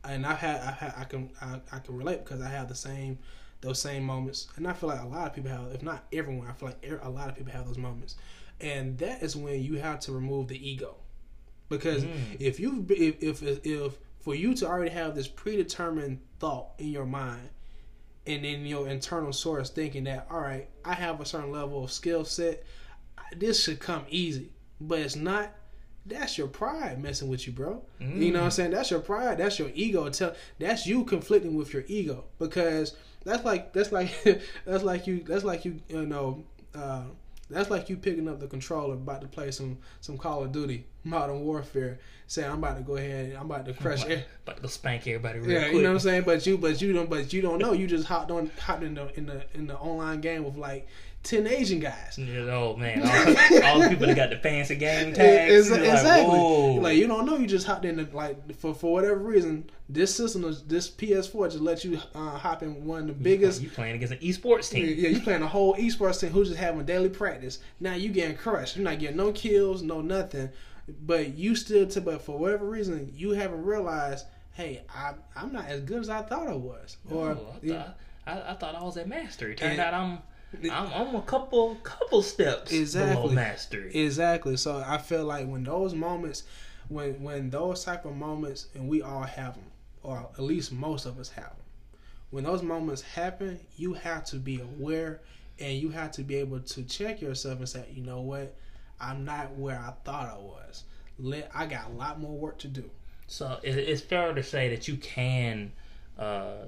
and 0.04 0.26
I've 0.26 0.38
had 0.38 0.62
I've 0.62 0.76
had 0.76 0.94
I 0.98 1.04
can 1.06 1.32
I, 1.42 1.60
I 1.72 1.80
can 1.80 1.96
relate 1.98 2.24
because 2.24 2.42
I 2.42 2.50
have 2.50 2.68
the 2.70 2.76
same 2.76 3.18
those 3.62 3.82
same 3.82 4.04
moments, 4.04 4.48
and 4.58 4.68
I 4.68 4.74
feel 4.74 4.90
like 4.90 5.02
a 5.02 5.08
lot 5.08 5.26
of 5.28 5.34
people 5.34 5.50
have, 5.50 5.72
if 5.74 5.82
not 5.82 6.04
everyone, 6.14 6.48
I 6.48 6.54
feel 6.54 6.70
like 6.70 6.86
er- 6.88 7.00
a 7.02 7.10
lot 7.10 7.30
of 7.30 7.36
people 7.36 7.52
have 7.54 7.66
those 7.66 7.80
moments, 7.80 8.16
and 8.62 8.98
that 9.00 9.24
is 9.24 9.36
when 9.36 9.64
you 9.64 9.80
have 9.80 10.00
to 10.02 10.12
remove 10.12 10.50
the 10.50 10.70
ego, 10.70 10.98
because 11.70 12.04
Mm. 12.04 12.14
if 12.40 12.60
you 12.60 12.86
if, 12.90 13.42
if 13.42 13.66
if 13.66 13.98
for 14.26 14.34
you 14.34 14.56
to 14.56 14.66
already 14.66 14.90
have 14.90 15.14
this 15.14 15.28
predetermined 15.28 16.20
thought 16.40 16.70
in 16.80 16.88
your 16.88 17.06
mind. 17.06 17.48
And 18.26 18.44
in 18.44 18.66
your 18.66 18.88
internal 18.88 19.32
source, 19.32 19.70
thinking 19.70 20.06
that 20.06 20.26
all 20.32 20.40
right, 20.40 20.68
I 20.84 20.96
have 20.96 21.22
a 21.22 21.26
certain 21.26 21.52
level 21.52 21.84
of 21.84 21.92
skill 21.92 22.26
set, 22.26 22.64
this 23.38 23.64
should 23.64 23.80
come 23.80 24.04
easy, 24.10 24.50
but 24.82 24.98
it's 24.98 25.16
not 25.16 25.54
that's 26.08 26.40
your 26.40 26.48
pride 26.48 27.02
messing 27.02 27.30
with 27.30 27.46
you, 27.46 27.54
bro. 27.54 27.84
You 28.00 28.32
know 28.32 28.40
what 28.40 28.46
I'm 28.46 28.52
saying? 28.52 28.72
That's 28.72 28.90
your 28.90 29.00
pride. 29.00 29.38
That's 29.38 29.60
your 29.60 29.72
ego. 29.76 30.10
Tell 30.10 30.36
that's 30.58 30.88
you 30.88 31.04
conflicting 31.04 31.54
with 31.54 31.72
your 31.72 31.84
ego 31.88 32.26
because 32.40 32.96
that's 33.24 33.46
like 33.46 33.74
that's 33.74 33.92
like 33.92 34.12
that's 34.66 34.84
like 34.84 35.06
you 35.06 35.24
that's 35.24 35.44
like 35.44 35.66
you 35.66 35.80
you 35.88 36.06
know 36.08 36.44
uh, 36.74 37.04
that's 37.50 37.70
like 37.70 37.90
you 37.90 37.98
picking 37.98 38.28
up 38.28 38.40
the 38.40 38.48
controller 38.48 38.94
about 38.96 39.22
to 39.22 39.28
play 39.28 39.52
some 39.52 39.78
some 40.02 40.18
Call 40.18 40.44
of 40.44 40.52
Duty 40.52 40.86
Modern 41.04 41.42
Warfare, 41.42 42.00
saying 42.28 42.50
I'm 42.50 42.58
about 42.60 42.78
to 42.78 42.84
go 42.84 42.96
ahead 42.98 43.26
and 43.30 43.38
I'm 43.38 43.46
about 43.46 43.66
to 43.66 43.74
crush 43.74 44.04
it. 44.06 44.26
about 44.46 44.62
to 44.62 44.68
spank 44.70 45.08
everybody 45.08 45.40
real 45.40 45.52
Yeah, 45.52 45.60
quick. 45.66 45.74
you 45.76 45.82
know 45.84 45.90
what 45.90 45.94
I'm 45.96 46.00
saying. 46.00 46.24
But 46.24 46.46
you, 46.48 46.58
but 46.58 46.82
you 46.82 46.94
don't, 46.94 47.10
but 47.10 47.32
you 47.34 47.42
don't 47.42 47.60
know. 47.60 47.74
You 47.74 47.86
just 47.88 48.08
hopped 48.08 48.32
on, 48.32 48.50
hopped 48.60 48.84
in 48.84 48.96
the 48.96 49.16
in 49.18 49.26
the 49.28 49.44
in 49.54 49.68
the 49.68 49.76
online 49.78 50.22
game 50.22 50.44
with 50.44 50.56
like 50.58 50.88
ten 51.26 51.46
Asian 51.48 51.80
guys. 51.82 52.18
Yeah, 52.18 52.40
Oh 52.52 52.78
man, 52.78 53.02
all, 53.04 53.64
all 53.66 53.80
the 53.82 53.90
people 53.90 54.08
that 54.08 54.16
got 54.16 54.30
the 54.30 54.38
fancy 54.38 54.76
game 54.76 55.14
tags. 55.14 55.54
Ex- 55.54 55.68
you're 55.70 55.78
like, 55.80 55.90
exactly. 55.90 56.80
Like 56.80 56.98
you 56.98 57.08
don't 57.08 57.26
know. 57.26 57.38
You 57.38 57.48
just 57.48 57.68
hopped 57.68 57.84
in 57.84 57.98
the, 57.98 58.08
like 58.14 58.56
for 58.58 58.74
for 58.74 58.94
whatever 58.94 59.18
reason. 59.18 59.70
This 59.90 60.16
system, 60.16 60.44
is- 60.46 60.64
this 60.64 60.90
PS4, 60.90 61.52
just 61.52 61.62
let 61.64 61.84
you 61.84 62.00
uh, 62.16 62.38
hop 62.38 62.64
in 62.64 62.86
one 62.86 63.02
of 63.02 63.08
the 63.08 63.14
biggest. 63.14 63.62
you 63.62 63.70
playing 63.70 63.96
against 63.96 64.14
an 64.14 64.20
esports 64.20 64.72
team? 64.72 64.86
Yeah, 64.86 65.10
you 65.10 65.20
playing 65.22 65.44
a 65.44 65.48
whole 65.48 65.76
esports 65.76 66.22
team 66.22 66.32
who's 66.32 66.48
just 66.48 66.60
having 66.60 66.86
daily 66.86 67.10
practice. 67.10 67.60
Now 67.80 67.94
you 67.94 68.10
getting 68.10 68.36
crushed. 68.38 68.76
You're 68.78 68.86
not 68.86 68.98
getting 69.00 69.18
no 69.18 69.32
kills, 69.32 69.82
no 69.84 70.02
nothing. 70.02 70.50
But 71.04 71.36
you 71.36 71.56
still, 71.56 71.88
to 71.88 72.02
but 72.02 72.22
for 72.22 72.38
whatever 72.38 72.66
reason, 72.66 73.12
you 73.16 73.32
haven't 73.32 73.64
realized. 73.64 74.26
Hey, 74.54 74.84
I, 74.96 75.14
I'm 75.36 75.52
not 75.52 75.66
as 75.68 75.82
good 75.82 76.00
as 76.00 76.08
I 76.10 76.22
thought 76.22 76.48
I 76.48 76.54
was. 76.56 76.96
Or 77.12 77.32
Oh, 77.32 77.56
I, 77.62 77.68
thought, 77.68 77.98
I, 78.26 78.52
I 78.52 78.54
thought 78.54 78.74
I 78.76 78.84
was 78.84 78.96
at 78.96 79.08
mastery. 79.08 79.54
Turned 79.54 79.74
And- 79.74 79.82
out 79.82 79.94
I'm, 79.94 80.20
I'm 80.64 80.94
I'm 80.94 81.16
a 81.16 81.22
couple 81.22 81.76
couple 81.84 82.22
steps 82.22 82.72
below 82.72 82.80
Exactly. 82.80 83.36
mastery. 83.36 83.96
Exactly. 83.96 84.58
So 84.58 84.84
I 84.86 84.98
feel 84.98 85.26
like 85.26 85.48
when 85.48 85.64
those 85.64 85.94
moments, 85.94 86.44
when 86.90 87.22
when 87.22 87.50
those 87.50 87.84
type 87.84 88.06
of 88.06 88.16
moments, 88.16 88.68
and 88.74 88.88
we 88.88 89.02
all 89.02 89.24
have 89.24 89.56
them, 89.56 89.72
or 90.04 90.28
at 90.34 90.44
least 90.44 90.72
most 90.72 91.06
of 91.06 91.20
us 91.20 91.30
have 91.30 91.50
them. 91.50 91.66
When 92.32 92.44
those 92.44 92.64
moments 92.64 93.02
happen, 93.02 93.60
you 93.78 93.94
have 93.94 94.26
to 94.26 94.38
be 94.38 94.60
aware, 94.60 95.22
and 95.60 95.78
you 95.78 95.90
have 95.90 96.12
to 96.14 96.24
be 96.24 96.36
able 96.36 96.60
to 96.60 96.84
check 96.84 97.22
yourself 97.22 97.60
and 97.60 97.70
say, 97.70 97.86
you 97.94 98.04
know 98.04 98.22
what, 98.22 98.56
I'm 99.00 99.24
not 99.26 99.56
where 99.56 99.80
I 99.80 99.94
thought 100.04 100.28
I 100.28 100.38
was. 100.38 100.84
Let 101.18 101.50
I 101.54 101.66
got 101.66 101.90
a 101.90 101.94
lot 101.94 102.20
more 102.20 102.38
work 102.38 102.60
to 102.60 102.68
do. 102.68 102.90
So 103.28 103.60
it's 103.64 104.02
fair 104.02 104.34
to 104.34 104.44
say 104.44 104.70
that 104.70 104.88
you 104.88 104.98
can 104.98 105.72
uh, 106.20 106.66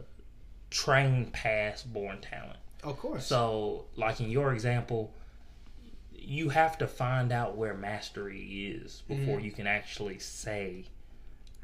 train 0.69 1.29
past 1.31 1.91
born 1.91 2.19
talent. 2.21 2.57
Of 2.89 2.97
course. 2.99 3.25
So, 3.25 3.85
like 3.95 4.19
in 4.21 4.29
your 4.29 4.53
example, 4.53 5.13
you 6.13 6.49
have 6.49 6.77
to 6.79 6.87
find 6.87 7.31
out 7.31 7.55
where 7.57 7.73
mastery 7.73 8.41
is 8.81 9.03
before 9.07 9.39
you 9.39 9.51
can 9.51 9.67
actually 9.67 10.19
say, 10.19 10.85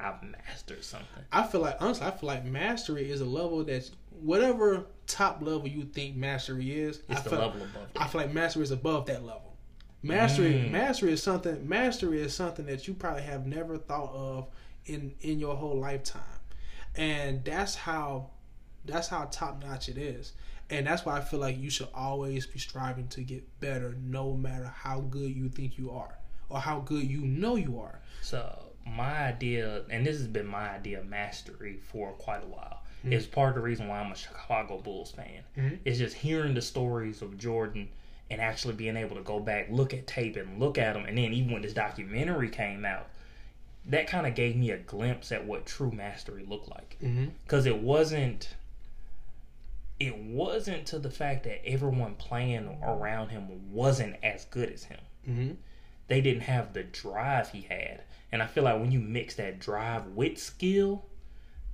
"I've 0.00 0.22
mastered 0.22 0.84
something." 0.84 1.24
I 1.32 1.46
feel 1.46 1.60
like 1.60 1.76
honestly, 1.80 2.06
I 2.06 2.10
feel 2.12 2.26
like 2.28 2.44
mastery 2.44 3.10
is 3.10 3.20
a 3.20 3.24
level 3.26 3.64
that's 3.64 3.90
whatever 4.20 4.86
top 5.06 5.42
level 5.42 5.66
you 5.68 5.84
think 5.84 6.16
mastery 6.16 6.72
is. 6.80 7.00
It's 7.08 7.20
I 7.20 7.22
the 7.22 7.30
feel, 7.30 7.38
level 7.40 7.62
above 7.62 7.92
that. 7.92 8.02
I 8.02 8.06
feel 8.06 8.20
like 8.22 8.32
mastery 8.32 8.62
is 8.62 8.70
above 8.70 9.06
that 9.06 9.24
level. 9.24 9.54
Mastery, 10.02 10.52
Mm. 10.52 10.70
mastery 10.70 11.12
is 11.12 11.22
something. 11.22 11.66
Mastery 11.68 12.20
is 12.20 12.34
something 12.34 12.66
that 12.66 12.86
you 12.86 12.94
probably 12.94 13.22
have 13.22 13.46
never 13.46 13.78
thought 13.78 14.12
of 14.14 14.48
in 14.86 15.14
in 15.20 15.38
your 15.40 15.56
whole 15.56 15.78
lifetime, 15.78 16.40
and 16.94 17.44
that's 17.44 17.74
how 17.74 18.30
that's 18.84 19.08
how 19.08 19.24
top 19.30 19.62
notch 19.62 19.88
it 19.88 19.98
is. 19.98 20.32
And 20.70 20.86
that's 20.86 21.04
why 21.04 21.18
I 21.18 21.20
feel 21.20 21.40
like 21.40 21.58
you 21.58 21.70
should 21.70 21.88
always 21.94 22.46
be 22.46 22.58
striving 22.58 23.08
to 23.08 23.22
get 23.22 23.60
better, 23.60 23.94
no 24.02 24.32
matter 24.32 24.72
how 24.74 25.00
good 25.00 25.34
you 25.34 25.48
think 25.48 25.76
you 25.76 25.90
are 25.90 26.18
or 26.48 26.58
how 26.60 26.80
good 26.80 27.04
you 27.04 27.20
know 27.20 27.56
you 27.56 27.78
are. 27.80 28.00
So 28.22 28.72
my 28.86 29.24
idea, 29.24 29.82
and 29.90 30.06
this 30.06 30.18
has 30.18 30.26
been 30.26 30.46
my 30.46 30.70
idea 30.70 31.00
of 31.00 31.06
mastery 31.06 31.80
for 31.82 32.12
quite 32.12 32.42
a 32.42 32.46
while, 32.46 32.80
is 33.04 33.26
part 33.26 33.50
of 33.50 33.54
the 33.56 33.60
reason 33.60 33.86
why 33.86 34.00
I'm 34.00 34.10
a 34.10 34.16
Chicago 34.16 34.78
Bulls 34.78 35.10
fan. 35.10 35.42
Mhm. 35.58 35.78
It's 35.84 35.98
just 35.98 36.16
hearing 36.16 36.54
the 36.54 36.62
stories 36.62 37.20
of 37.20 37.36
Jordan 37.36 37.90
and 38.30 38.40
actually 38.40 38.72
being 38.72 38.96
able 38.96 39.16
to 39.16 39.22
go 39.22 39.38
back, 39.40 39.66
look 39.68 39.92
at 39.92 40.06
tape, 40.06 40.36
and 40.36 40.58
look 40.58 40.78
at 40.78 40.94
them. 40.94 41.04
And 41.04 41.18
then 41.18 41.34
even 41.34 41.52
when 41.52 41.60
this 41.60 41.74
documentary 41.74 42.48
came 42.48 42.86
out, 42.86 43.10
that 43.84 44.06
kind 44.06 44.26
of 44.26 44.34
gave 44.34 44.56
me 44.56 44.70
a 44.70 44.78
glimpse 44.78 45.30
at 45.32 45.44
what 45.44 45.66
true 45.66 45.90
mastery 45.90 46.46
looked 46.48 46.70
like. 46.70 46.96
Mm-hmm. 47.02 47.26
Because 47.42 47.66
it 47.66 47.76
wasn't. 47.78 48.54
It 50.00 50.16
wasn't 50.16 50.86
to 50.86 50.98
the 50.98 51.10
fact 51.10 51.44
that 51.44 51.66
everyone 51.66 52.16
playing 52.16 52.78
around 52.82 53.28
him 53.28 53.72
wasn't 53.72 54.16
as 54.22 54.44
good 54.46 54.70
as 54.70 54.84
him 54.84 55.00
Mm-hmm. 55.28 55.52
they 56.08 56.20
didn't 56.20 56.42
have 56.42 56.74
the 56.74 56.82
drive 56.82 57.48
he 57.50 57.62
had. 57.62 58.02
And 58.30 58.42
I 58.42 58.46
feel 58.46 58.64
like 58.64 58.78
when 58.78 58.92
you 58.92 59.00
mix 59.00 59.36
that 59.36 59.58
drive 59.58 60.06
with 60.08 60.36
skill, 60.36 61.06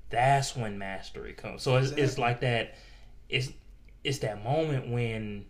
that's 0.09 0.55
when 0.55 0.79
mastery 0.79 1.33
comes. 1.33 1.63
So 1.63 1.77
it's, 1.77 1.91
it's 1.91 2.17
like 2.17 2.41
that. 2.43 2.77
It's 3.29 3.51
it's 4.05 4.19
that 4.19 4.45
moment 4.45 4.89
when 4.89 5.47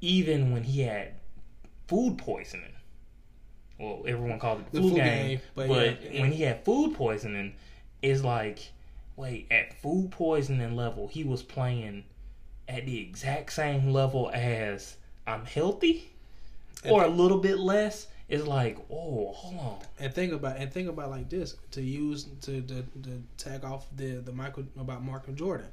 even 0.00 0.52
when 0.52 0.64
he 0.64 0.82
had 0.82 1.14
food 1.86 2.18
poisoning. 2.18 2.72
Well, 3.78 4.02
everyone 4.06 4.38
called 4.38 4.60
it 4.60 4.72
the, 4.72 4.80
flu 4.80 4.94
game, 4.94 5.28
game, 5.28 5.40
but, 5.54 5.68
but 5.68 6.02
yeah, 6.02 6.10
yeah. 6.10 6.20
when 6.20 6.32
he 6.32 6.42
had 6.42 6.64
food 6.64 6.94
poisoning, 6.94 7.54
it's 8.02 8.22
like, 8.22 8.72
wait, 9.18 9.48
at 9.50 9.74
food 9.82 10.10
poisoning 10.10 10.76
level, 10.76 11.08
he 11.08 11.24
was 11.24 11.42
playing 11.42 12.04
at 12.68 12.86
the 12.86 13.00
exact 13.00 13.52
same 13.52 13.92
level 13.92 14.30
as 14.32 14.96
I'm 15.26 15.44
healthy, 15.44 16.10
or 16.88 17.04
a 17.04 17.08
little 17.08 17.38
bit 17.38 17.58
less. 17.58 18.06
It's 18.28 18.46
like, 18.46 18.78
oh, 18.90 19.32
hold 19.32 19.58
on. 19.58 19.78
And 19.98 20.14
think 20.14 20.32
about 20.32 20.58
and 20.58 20.72
think 20.72 20.88
about 20.88 21.10
like 21.10 21.28
this 21.28 21.56
to 21.72 21.82
use 21.82 22.24
to 22.42 22.62
to, 22.62 22.82
to 23.02 23.22
tag 23.36 23.64
off 23.64 23.86
the 23.96 24.16
the 24.16 24.32
Michael 24.32 24.64
about 24.78 25.04
Michael 25.04 25.34
Jordan 25.34 25.68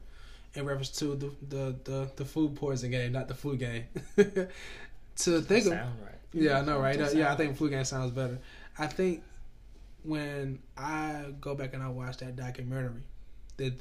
in 0.55 0.65
reference 0.65 0.89
to 0.99 1.15
the 1.15 1.31
the 1.47 1.75
the, 1.83 2.11
the 2.15 2.25
food 2.25 2.55
poison 2.55 2.91
game, 2.91 3.11
not 3.11 3.27
the 3.27 3.35
food 3.35 3.59
game. 3.59 3.85
to 4.17 5.41
think 5.41 5.65
of 5.67 5.73
right. 5.73 5.89
yeah, 6.33 6.59
I 6.59 6.61
know, 6.65 6.79
right? 6.79 6.95
Uh, 6.95 7.05
Does 7.05 7.13
yeah, 7.13 7.31
I 7.31 7.35
think 7.35 7.57
flu 7.57 7.69
game 7.69 7.83
sounds 7.83 8.11
better. 8.11 8.39
I 8.77 8.87
think 8.87 9.21
when 10.03 10.59
I 10.77 11.33
go 11.41 11.55
back 11.55 11.73
and 11.73 11.83
I 11.83 11.89
watch 11.89 12.17
that 12.17 12.35
documentary, 12.35 13.03
that 13.57 13.73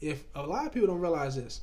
if 0.00 0.24
a 0.34 0.42
lot 0.46 0.66
of 0.66 0.72
people 0.72 0.88
don't 0.88 1.00
realize 1.00 1.36
this, 1.36 1.60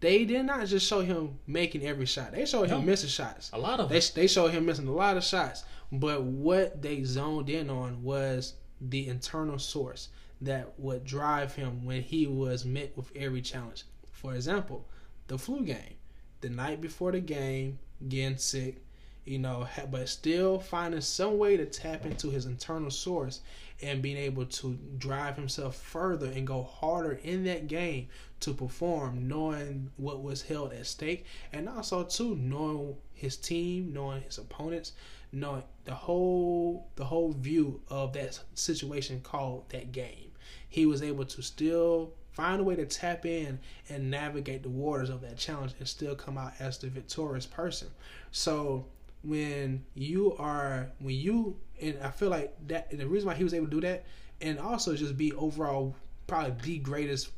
they 0.00 0.24
did 0.24 0.44
not 0.46 0.66
just 0.66 0.86
show 0.86 1.00
him 1.00 1.38
making 1.46 1.84
every 1.84 2.06
shot; 2.06 2.32
they 2.32 2.46
showed 2.46 2.68
him 2.70 2.80
No. 2.80 2.86
missing 2.86 3.08
shots. 3.10 3.50
A 3.52 3.58
lot 3.58 3.80
of 3.80 3.88
They 3.88 4.00
they 4.00 4.26
showed 4.26 4.50
him 4.52 4.64
missing 4.66 4.86
a 4.86 4.92
lot 4.92 5.16
of 5.16 5.24
shots, 5.24 5.64
but 5.92 6.22
what 6.22 6.80
they 6.80 7.04
zoned 7.04 7.50
in 7.50 7.68
on 7.68 8.02
was 8.02 8.54
the 8.80 9.08
internal 9.08 9.58
source 9.58 10.08
that 10.40 10.78
would 10.78 11.04
drive 11.04 11.54
him 11.54 11.84
when 11.84 12.02
he 12.02 12.26
was 12.26 12.64
met 12.64 12.96
with 12.96 13.14
every 13.14 13.42
challenge. 13.42 13.84
For 14.10 14.34
example, 14.34 14.88
the 15.26 15.36
flu 15.36 15.64
game, 15.64 15.96
the 16.40 16.48
night 16.48 16.80
before 16.80 17.12
the 17.12 17.20
game, 17.20 17.78
getting 18.08 18.38
sick, 18.38 18.82
you 19.30 19.38
know, 19.38 19.68
but 19.92 20.08
still 20.08 20.58
finding 20.58 21.00
some 21.00 21.38
way 21.38 21.56
to 21.56 21.64
tap 21.64 22.04
into 22.04 22.30
his 22.30 22.46
internal 22.46 22.90
source 22.90 23.40
and 23.80 24.02
being 24.02 24.16
able 24.16 24.44
to 24.44 24.76
drive 24.98 25.36
himself 25.36 25.76
further 25.76 26.26
and 26.26 26.46
go 26.46 26.64
harder 26.64 27.12
in 27.22 27.44
that 27.44 27.68
game 27.68 28.08
to 28.40 28.52
perform, 28.52 29.28
knowing 29.28 29.88
what 29.96 30.20
was 30.20 30.42
held 30.42 30.72
at 30.72 30.84
stake, 30.84 31.24
and 31.52 31.68
also 31.68 32.02
too 32.02 32.34
knowing 32.34 32.96
his 33.14 33.36
team, 33.36 33.92
knowing 33.92 34.20
his 34.22 34.36
opponents, 34.36 34.92
knowing 35.30 35.62
the 35.84 35.94
whole 35.94 36.88
the 36.96 37.04
whole 37.04 37.32
view 37.32 37.80
of 37.88 38.12
that 38.14 38.40
situation 38.54 39.20
called 39.20 39.70
that 39.70 39.92
game. 39.92 40.32
He 40.68 40.86
was 40.86 41.02
able 41.02 41.24
to 41.26 41.40
still 41.40 42.14
find 42.32 42.60
a 42.60 42.64
way 42.64 42.74
to 42.74 42.86
tap 42.86 43.24
in 43.26 43.60
and 43.88 44.10
navigate 44.10 44.64
the 44.64 44.68
waters 44.68 45.10
of 45.10 45.20
that 45.20 45.36
challenge 45.36 45.74
and 45.78 45.86
still 45.86 46.16
come 46.16 46.36
out 46.36 46.52
as 46.58 46.78
the 46.78 46.88
victorious 46.88 47.46
person. 47.46 47.88
So 48.32 48.86
when 49.22 49.84
you 49.94 50.34
are 50.38 50.90
when 50.98 51.14
you 51.14 51.56
and 51.80 51.98
I 52.02 52.10
feel 52.10 52.30
like 52.30 52.54
that 52.68 52.88
and 52.90 53.00
the 53.00 53.06
reason 53.06 53.26
why 53.28 53.34
he 53.34 53.44
was 53.44 53.54
able 53.54 53.66
to 53.66 53.70
do 53.70 53.80
that 53.82 54.04
and 54.40 54.58
also 54.58 54.94
just 54.94 55.16
be 55.16 55.32
overall 55.32 55.94
probably 56.26 56.54
the 56.62 56.78
greatest 56.78 57.30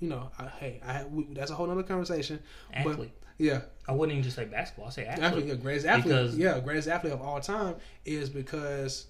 you 0.00 0.08
know 0.08 0.30
I, 0.38 0.46
hey 0.46 0.80
I 0.86 1.04
we, 1.04 1.26
that's 1.30 1.50
a 1.50 1.54
whole 1.54 1.70
other 1.70 1.82
conversation 1.82 2.40
athlete. 2.72 3.12
yeah 3.38 3.62
I 3.88 3.92
wouldn't 3.92 4.12
even 4.12 4.24
just 4.24 4.36
say 4.36 4.44
basketball. 4.44 4.88
I 4.88 4.90
say 4.90 5.06
athlete. 5.06 5.24
athlete, 5.24 5.46
yeah, 5.46 5.54
greatest 5.54 5.86
athlete 5.86 6.04
Because- 6.04 6.36
yeah 6.38 6.60
greatest 6.60 6.88
athlete 6.88 7.12
of 7.12 7.20
all 7.20 7.40
time 7.40 7.76
is 8.04 8.28
because 8.28 9.06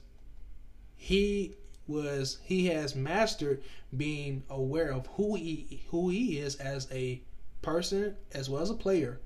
he 0.96 1.55
was 1.87 2.38
he 2.42 2.66
has 2.66 2.94
mastered 2.94 3.62
being 3.96 4.42
aware 4.50 4.90
of 4.90 5.07
who 5.16 5.37
he 5.37 5.85
who 5.90 6.09
he 6.09 6.38
is 6.38 6.57
as 6.57 6.88
a 6.90 7.22
person 7.62 8.16
as 8.33 8.48
well 8.48 8.62
as 8.62 8.70
a 8.70 8.74
player 8.74 9.20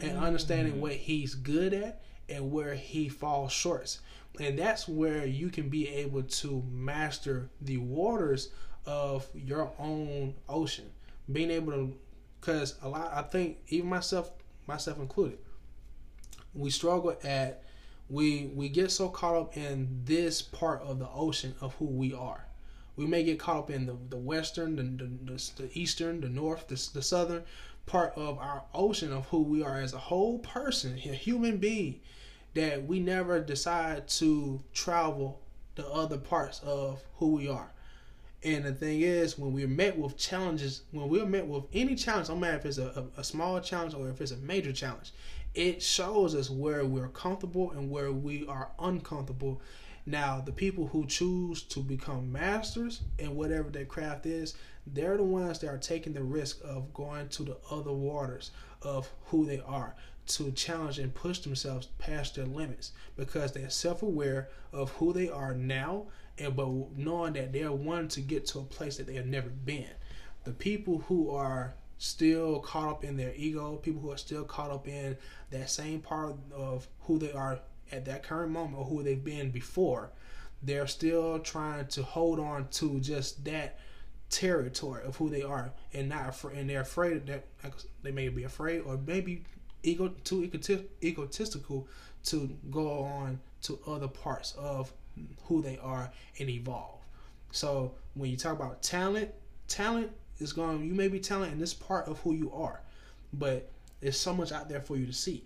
and 0.00 0.12
mm-hmm. 0.12 0.22
understanding 0.24 0.80
what 0.80 0.92
he's 0.92 1.34
good 1.34 1.72
at 1.74 2.02
and 2.28 2.50
where 2.50 2.74
he 2.74 3.08
falls 3.08 3.52
short. 3.52 3.98
And 4.40 4.58
that's 4.58 4.88
where 4.88 5.24
you 5.24 5.48
can 5.48 5.68
be 5.68 5.88
able 5.88 6.22
to 6.22 6.64
master 6.70 7.50
the 7.60 7.76
waters 7.76 8.50
of 8.86 9.26
your 9.34 9.70
own 9.78 10.34
ocean. 10.48 10.90
Being 11.30 11.50
able 11.50 11.72
to, 11.72 11.94
because 12.40 12.74
a 12.82 12.88
lot, 12.88 13.12
I 13.14 13.22
think, 13.22 13.58
even 13.68 13.88
myself, 13.88 14.32
myself 14.66 14.98
included, 14.98 15.38
we 16.54 16.70
struggle 16.70 17.16
at, 17.24 17.62
we 18.10 18.50
we 18.54 18.68
get 18.68 18.90
so 18.90 19.08
caught 19.08 19.36
up 19.36 19.56
in 19.56 20.02
this 20.04 20.42
part 20.42 20.82
of 20.82 20.98
the 20.98 21.08
ocean 21.08 21.54
of 21.60 21.74
who 21.76 21.86
we 21.86 22.12
are. 22.12 22.46
We 22.96 23.06
may 23.06 23.24
get 23.24 23.40
caught 23.40 23.56
up 23.56 23.70
in 23.70 23.86
the, 23.86 23.96
the 24.10 24.16
western, 24.16 24.76
the, 24.76 24.82
the, 24.82 25.32
the, 25.32 25.50
the 25.56 25.78
eastern, 25.78 26.20
the 26.20 26.28
north, 26.28 26.68
the, 26.68 26.88
the 26.92 27.02
southern 27.02 27.42
part 27.86 28.12
of 28.16 28.38
our 28.38 28.64
ocean 28.74 29.12
of 29.12 29.26
who 29.26 29.42
we 29.42 29.62
are 29.62 29.80
as 29.80 29.92
a 29.92 29.98
whole 29.98 30.38
person, 30.38 30.94
a 30.94 31.14
human 31.14 31.58
being, 31.58 32.00
that 32.54 32.86
we 32.86 33.00
never 33.00 33.40
decide 33.40 34.08
to 34.08 34.62
travel 34.72 35.40
the 35.74 35.86
other 35.88 36.18
parts 36.18 36.60
of 36.64 37.02
who 37.16 37.32
we 37.32 37.48
are. 37.48 37.70
And 38.44 38.64
the 38.64 38.72
thing 38.72 39.00
is, 39.00 39.38
when 39.38 39.52
we're 39.52 39.66
met 39.66 39.98
with 39.98 40.18
challenges, 40.18 40.82
when 40.92 41.08
we're 41.08 41.26
met 41.26 41.46
with 41.46 41.64
any 41.72 41.94
challenge, 41.94 42.28
no 42.28 42.36
matter 42.36 42.58
if 42.58 42.66
it's 42.66 42.78
a, 42.78 43.08
a, 43.16 43.20
a 43.20 43.24
small 43.24 43.58
challenge 43.60 43.94
or 43.94 44.08
if 44.10 44.20
it's 44.20 44.32
a 44.32 44.36
major 44.36 44.72
challenge, 44.72 45.12
it 45.54 45.82
shows 45.82 46.34
us 46.34 46.50
where 46.50 46.84
we're 46.84 47.08
comfortable 47.08 47.70
and 47.70 47.90
where 47.90 48.12
we 48.12 48.46
are 48.46 48.70
uncomfortable. 48.78 49.62
Now, 50.04 50.40
the 50.40 50.52
people 50.52 50.88
who 50.88 51.06
choose 51.06 51.62
to 51.62 51.80
become 51.80 52.30
masters 52.30 53.00
in 53.18 53.34
whatever 53.34 53.70
their 53.70 53.86
craft 53.86 54.26
is, 54.26 54.54
they're 54.86 55.16
the 55.16 55.22
ones 55.22 55.58
that 55.60 55.68
are 55.68 55.78
taking 55.78 56.12
the 56.12 56.22
risk 56.22 56.58
of 56.62 56.92
going 56.92 57.28
to 57.28 57.42
the 57.42 57.56
other 57.70 57.92
waters 57.92 58.50
of 58.82 59.10
who 59.26 59.46
they 59.46 59.60
are 59.60 59.94
to 60.26 60.50
challenge 60.52 60.98
and 60.98 61.14
push 61.14 61.40
themselves 61.40 61.88
past 61.98 62.34
their 62.34 62.46
limits 62.46 62.92
because 63.16 63.52
they're 63.52 63.70
self-aware 63.70 64.48
of 64.72 64.90
who 64.92 65.12
they 65.12 65.28
are 65.28 65.54
now 65.54 66.04
and 66.38 66.56
but 66.56 66.68
knowing 66.96 67.34
that 67.34 67.52
they're 67.52 67.72
wanting 67.72 68.08
to 68.08 68.20
get 68.20 68.46
to 68.46 68.58
a 68.58 68.64
place 68.64 68.96
that 68.96 69.06
they 69.06 69.14
have 69.14 69.26
never 69.26 69.48
been. 69.48 69.90
The 70.44 70.52
people 70.52 71.04
who 71.08 71.30
are 71.30 71.74
still 71.98 72.58
caught 72.60 72.88
up 72.88 73.04
in 73.04 73.16
their 73.16 73.32
ego 73.36 73.76
people 73.76 74.02
who 74.02 74.10
are 74.10 74.16
still 74.16 74.44
caught 74.44 74.70
up 74.70 74.88
in 74.88 75.16
that 75.50 75.70
same 75.70 76.00
part 76.00 76.34
of 76.54 76.88
who 77.02 77.18
they 77.18 77.32
are 77.32 77.60
at 77.92 78.04
that 78.04 78.22
current 78.22 78.50
moment 78.50 78.76
or 78.76 78.84
who 78.84 79.02
they've 79.02 79.24
been 79.24 79.50
before 79.50 80.10
they're 80.64 80.86
still 80.86 81.38
trying 81.38 81.86
to 81.86 82.02
hold 82.02 82.40
on 82.40 82.66
to 82.68 82.98
just 83.00 83.44
that 83.44 83.78
territory 84.30 85.02
of 85.04 85.16
who 85.16 85.28
they 85.28 85.42
are 85.42 85.70
and 85.92 86.08
not 86.08 86.28
afraid 86.28 86.58
and 86.58 86.68
they're 86.68 86.80
afraid 86.80 87.26
that 87.26 87.44
they 88.02 88.10
may 88.10 88.28
be 88.28 88.44
afraid 88.44 88.80
or 88.80 88.98
maybe 89.06 89.44
ego 89.82 90.08
too 90.24 90.42
egoti- 90.42 90.86
egotistical 91.02 91.86
to 92.24 92.50
go 92.70 93.02
on 93.02 93.38
to 93.62 93.78
other 93.86 94.08
parts 94.08 94.54
of 94.58 94.92
who 95.44 95.62
they 95.62 95.78
are 95.78 96.10
and 96.40 96.50
evolve. 96.50 97.00
So 97.52 97.94
when 98.14 98.30
you 98.30 98.36
talk 98.36 98.54
about 98.54 98.82
talent 98.82 99.30
talent 99.68 100.10
is 100.38 100.52
going 100.52 100.84
you 100.84 100.94
may 100.94 101.08
be 101.08 101.20
talent 101.20 101.52
in 101.52 101.58
this 101.58 101.74
part 101.74 102.08
of 102.08 102.18
who 102.20 102.34
you 102.34 102.52
are 102.52 102.80
but 103.32 103.70
there's 104.00 104.18
so 104.18 104.34
much 104.34 104.52
out 104.52 104.68
there 104.68 104.80
for 104.80 104.96
you 104.96 105.06
to 105.06 105.12
see. 105.12 105.44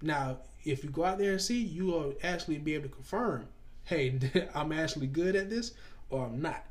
Now 0.00 0.38
if 0.64 0.84
you 0.84 0.90
go 0.90 1.04
out 1.04 1.18
there 1.18 1.32
and 1.32 1.40
see 1.40 1.60
you 1.60 1.86
will 1.86 2.14
actually 2.22 2.58
be 2.58 2.74
able 2.74 2.88
to 2.88 2.94
confirm 2.94 3.46
hey 3.84 4.18
i'm 4.54 4.72
actually 4.72 5.06
good 5.06 5.34
at 5.34 5.50
this 5.50 5.72
or 6.10 6.26
i'm 6.26 6.40
not 6.40 6.64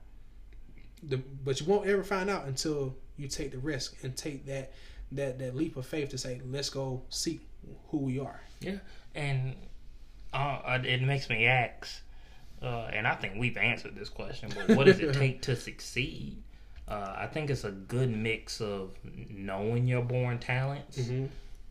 the, 1.04 1.18
but 1.18 1.60
you 1.60 1.66
won't 1.66 1.88
ever 1.88 2.04
find 2.04 2.30
out 2.30 2.46
until 2.46 2.96
you 3.18 3.28
take 3.28 3.52
the 3.52 3.58
risk 3.58 3.96
and 4.04 4.16
take 4.16 4.46
that 4.46 4.72
that 5.12 5.40
that 5.40 5.56
leap 5.56 5.76
of 5.78 5.86
faith 5.86 6.10
to 6.10 6.18
say 6.18 6.42
let's 6.46 6.70
go 6.70 7.02
seek 7.10 7.42
who 7.90 7.98
we 7.98 8.20
are 8.20 8.42
Yeah, 8.60 8.78
and 9.16 9.56
uh, 10.34 10.80
it 10.84 11.02
makes 11.02 11.30
me 11.30 11.46
ask, 11.46 12.02
uh, 12.62 12.90
and 12.94 13.06
I 13.08 13.16
think 13.16 13.34
we've 13.38 13.58
answered 13.58 13.96
this 13.96 14.10
question, 14.10 14.52
but 14.56 14.76
what 14.78 14.86
does 14.86 15.00
it 15.00 15.14
take 15.16 15.42
to 15.44 15.56
succeed? 15.56 16.42
Uh, 16.88 17.16
I 17.18 17.28
think 17.28 17.50
it's 17.50 17.64
a 17.64 17.72
good 17.72 18.10
mix 18.10 18.60
of 18.60 18.92
knowing 19.30 19.88
your 19.88 20.02
born 20.02 20.40
talents 20.40 20.98
mm-hmm. 20.98 21.26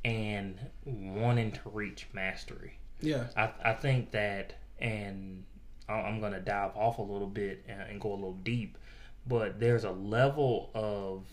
and 0.04 0.58
wanting 0.86 1.52
to 1.52 1.60
reach 1.66 2.06
mastery. 2.12 2.78
yeah 3.00 3.26
I, 3.36 3.50
I 3.62 3.72
think 3.74 4.12
that, 4.12 4.54
and 4.78 5.44
I'm 5.88 6.20
going 6.20 6.32
to 6.32 6.40
dive 6.40 6.76
off 6.76 6.98
a 6.98 7.02
little 7.02 7.26
bit 7.26 7.64
and, 7.68 7.82
and 7.82 8.00
go 8.00 8.12
a 8.12 8.14
little 8.14 8.38
deep, 8.44 8.78
but 9.26 9.60
there's 9.60 9.84
a 9.84 9.90
level 9.90 10.70
of 10.74 11.24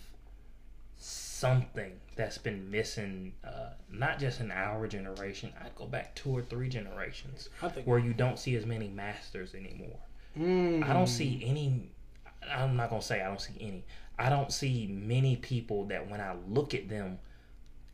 something 0.98 1.94
that's 2.16 2.38
been 2.38 2.70
missing, 2.72 3.34
uh, 3.44 3.70
not 3.92 4.20
just 4.20 4.40
in 4.40 4.52
our 4.52 4.88
generation. 4.88 5.52
I'd 5.64 5.76
go 5.76 5.86
back 5.86 6.16
two 6.16 6.36
or 6.36 6.42
three 6.42 6.68
generations 6.70 7.50
where 7.86 8.00
you 8.00 8.14
don't 8.14 8.40
see 8.40 8.56
as 8.56 8.66
many 8.66 8.88
masters 8.88 9.54
anymore. 9.54 10.00
Mm. 10.38 10.84
I 10.88 10.94
don't 10.94 11.08
see 11.08 11.42
any. 11.46 11.90
I'm 12.52 12.76
not 12.76 12.90
gonna 12.90 13.02
say 13.02 13.22
I 13.22 13.28
don't 13.28 13.42
see 13.42 13.56
any. 13.60 13.84
I 14.18 14.30
don't 14.30 14.52
see 14.52 14.88
many 14.88 15.36
people 15.36 15.86
that 15.86 16.10
when 16.10 16.20
I 16.20 16.36
look 16.48 16.74
at 16.74 16.90
them, 16.90 17.20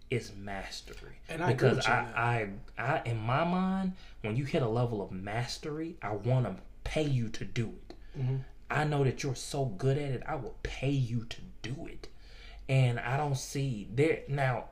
it's 0.10 0.32
mastery. 0.38 1.18
And 1.28 1.44
I 1.44 1.52
because 1.52 1.78
with 1.78 1.88
you 1.88 1.94
on 1.94 2.06
I, 2.16 2.50
I, 2.78 2.84
I, 2.96 3.02
in 3.06 3.18
my 3.18 3.44
mind, 3.44 3.94
when 4.22 4.36
you 4.38 4.46
hit 4.46 4.62
a 4.62 4.68
level 4.68 5.02
of 5.02 5.12
mastery, 5.12 5.98
I 6.02 6.14
want 6.14 6.46
to 6.46 6.56
pay 6.86 7.04
you 7.04 7.28
to 7.30 7.44
do 7.46 7.74
it. 7.90 7.96
Mhm. 8.20 8.46
I 8.74 8.84
know 8.86 9.04
that 9.04 9.22
you're 9.24 9.36
so 9.36 9.66
good 9.66 9.98
at 9.98 10.12
it. 10.12 10.24
I 10.28 10.36
will 10.36 10.56
pay 10.64 10.90
you 10.90 11.26
to 11.26 11.38
do 11.62 11.86
it, 11.88 12.08
and 12.68 13.00
I 13.00 13.18
don't 13.18 13.38
see 13.38 13.88
there 13.94 14.22
now. 14.28 14.66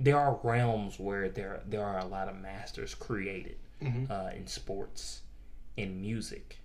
There 0.00 0.18
are 0.18 0.40
realms 0.42 0.98
where 0.98 1.28
there 1.28 1.62
there 1.66 1.84
are 1.84 1.98
a 1.98 2.04
lot 2.06 2.28
of 2.28 2.36
masters 2.36 2.94
created 2.94 3.56
Mhm. 3.80 4.10
uh, 4.10 4.30
in 4.34 4.46
sports, 4.46 5.22
in 5.76 6.00
music, 6.00 6.58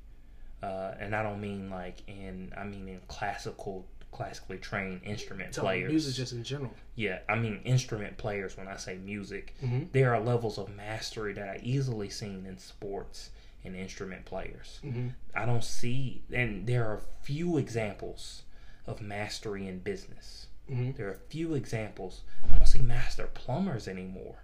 uh, 0.64 0.96
and 1.00 1.16
I 1.16 1.22
don't 1.24 1.40
mean 1.42 1.70
like 1.70 2.02
in 2.10 2.52
I 2.58 2.64
mean 2.64 2.88
in 2.88 3.02
classical 3.08 3.86
classically 4.12 4.58
trained 4.58 5.02
instrument 5.04 5.54
So 5.54 5.62
players. 5.62 5.92
music 5.92 6.16
just 6.16 6.34
in 6.34 6.44
general. 6.44 6.74
Yeah, 6.96 7.20
I 7.30 7.36
mean 7.36 7.62
instrument 7.64 8.18
players 8.18 8.58
when 8.58 8.68
I 8.68 8.78
say 8.78 8.98
music. 8.98 9.54
Mhm. 9.62 9.92
There 9.92 10.16
are 10.16 10.20
levels 10.20 10.58
of 10.58 10.70
mastery 10.76 11.34
that 11.34 11.48
I 11.48 11.60
easily 11.62 12.10
seen 12.10 12.46
in 12.48 12.58
sports 12.58 13.30
and 13.68 13.76
instrument 13.76 14.26
players. 14.26 14.80
Mhm. 14.84 15.14
I 15.36 15.46
don't 15.46 15.64
see 15.64 16.24
and 16.34 16.66
there 16.66 16.86
are 16.86 17.02
few 17.22 17.58
examples 17.58 18.44
of 18.88 19.02
mastery 19.02 19.68
in 19.68 19.80
business. 19.80 20.48
Mhm. 20.70 20.96
There 20.98 21.08
are 21.10 21.20
few 21.30 21.54
examples. 21.54 22.24
I 22.52 22.58
don't 22.58 22.68
see 22.68 22.82
master 22.82 23.28
plumbers 23.28 23.88
anymore. 23.88 24.38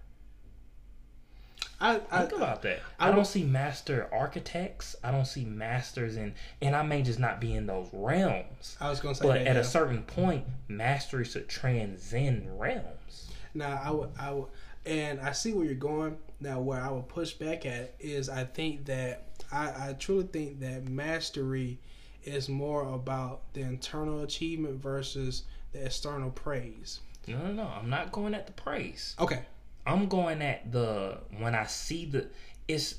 I, 1.80 2.00
I, 2.10 2.20
Think 2.20 2.32
about 2.36 2.62
that. 2.62 2.80
I 3.00 3.08
I, 3.08 3.10
don't 3.12 3.26
see 3.26 3.42
master 3.42 4.08
architects. 4.12 4.94
I 5.02 5.10
don't 5.10 5.26
see 5.26 5.44
masters 5.44 6.16
in, 6.16 6.34
and 6.62 6.74
I 6.76 6.82
may 6.82 7.02
just 7.02 7.18
not 7.18 7.40
be 7.40 7.52
in 7.54 7.66
those 7.66 7.88
realms. 7.92 8.76
I 8.80 8.88
was 8.88 9.00
gonna 9.00 9.14
say 9.14 9.26
But 9.26 9.34
that. 9.34 9.46
at 9.48 9.56
yeah. 9.56 9.60
a 9.60 9.64
certain 9.64 10.02
point, 10.04 10.44
mastery 10.68 11.24
should 11.24 11.48
transcend 11.48 12.58
realms. 12.60 13.30
Now 13.54 13.80
I 13.84 13.90
would, 13.90 14.10
I 14.18 14.30
would, 14.30 14.48
and 14.86 15.20
I 15.20 15.32
see 15.32 15.52
where 15.52 15.64
you're 15.64 15.74
going. 15.74 16.16
Now, 16.44 16.60
where 16.60 16.78
I 16.80 16.90
would 16.90 17.08
push 17.08 17.32
back 17.32 17.64
at 17.64 17.94
is 17.98 18.28
I 18.28 18.44
think 18.44 18.84
that 18.84 19.28
I, 19.50 19.88
I 19.88 19.92
truly 19.98 20.26
think 20.26 20.60
that 20.60 20.86
mastery 20.86 21.78
is 22.22 22.50
more 22.50 22.82
about 22.92 23.40
the 23.54 23.62
internal 23.62 24.20
achievement 24.22 24.82
versus 24.82 25.44
the 25.72 25.86
external 25.86 26.30
praise. 26.30 27.00
No, 27.26 27.38
no, 27.38 27.52
no. 27.52 27.62
I'm 27.66 27.88
not 27.88 28.12
going 28.12 28.34
at 28.34 28.46
the 28.46 28.52
praise. 28.52 29.16
Okay. 29.18 29.40
I'm 29.86 30.06
going 30.06 30.42
at 30.42 30.70
the 30.70 31.18
when 31.38 31.54
I 31.54 31.64
see 31.64 32.04
the. 32.04 32.28
It's 32.68 32.96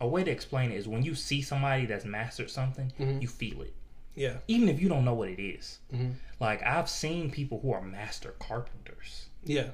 a 0.00 0.08
way 0.08 0.24
to 0.24 0.30
explain 0.32 0.72
it 0.72 0.76
is 0.76 0.88
when 0.88 1.04
you 1.04 1.14
see 1.14 1.42
somebody 1.42 1.86
that's 1.86 2.04
mastered 2.04 2.50
something, 2.50 2.92
Mhm. 2.98 3.22
you 3.22 3.28
feel 3.28 3.62
it, 3.62 3.72
Yeah. 4.16 4.38
even 4.48 4.68
if 4.68 4.80
you 4.80 4.88
don't 4.88 5.04
know 5.04 5.14
what 5.14 5.28
it 5.28 5.40
is. 5.40 5.78
Mhm. 5.92 6.14
Like 6.40 6.60
I've 6.64 6.88
seen 6.90 7.30
people 7.30 7.60
who 7.60 7.72
are 7.72 7.80
master 7.80 8.32
carpenters, 8.40 9.26
Yeah. 9.44 9.70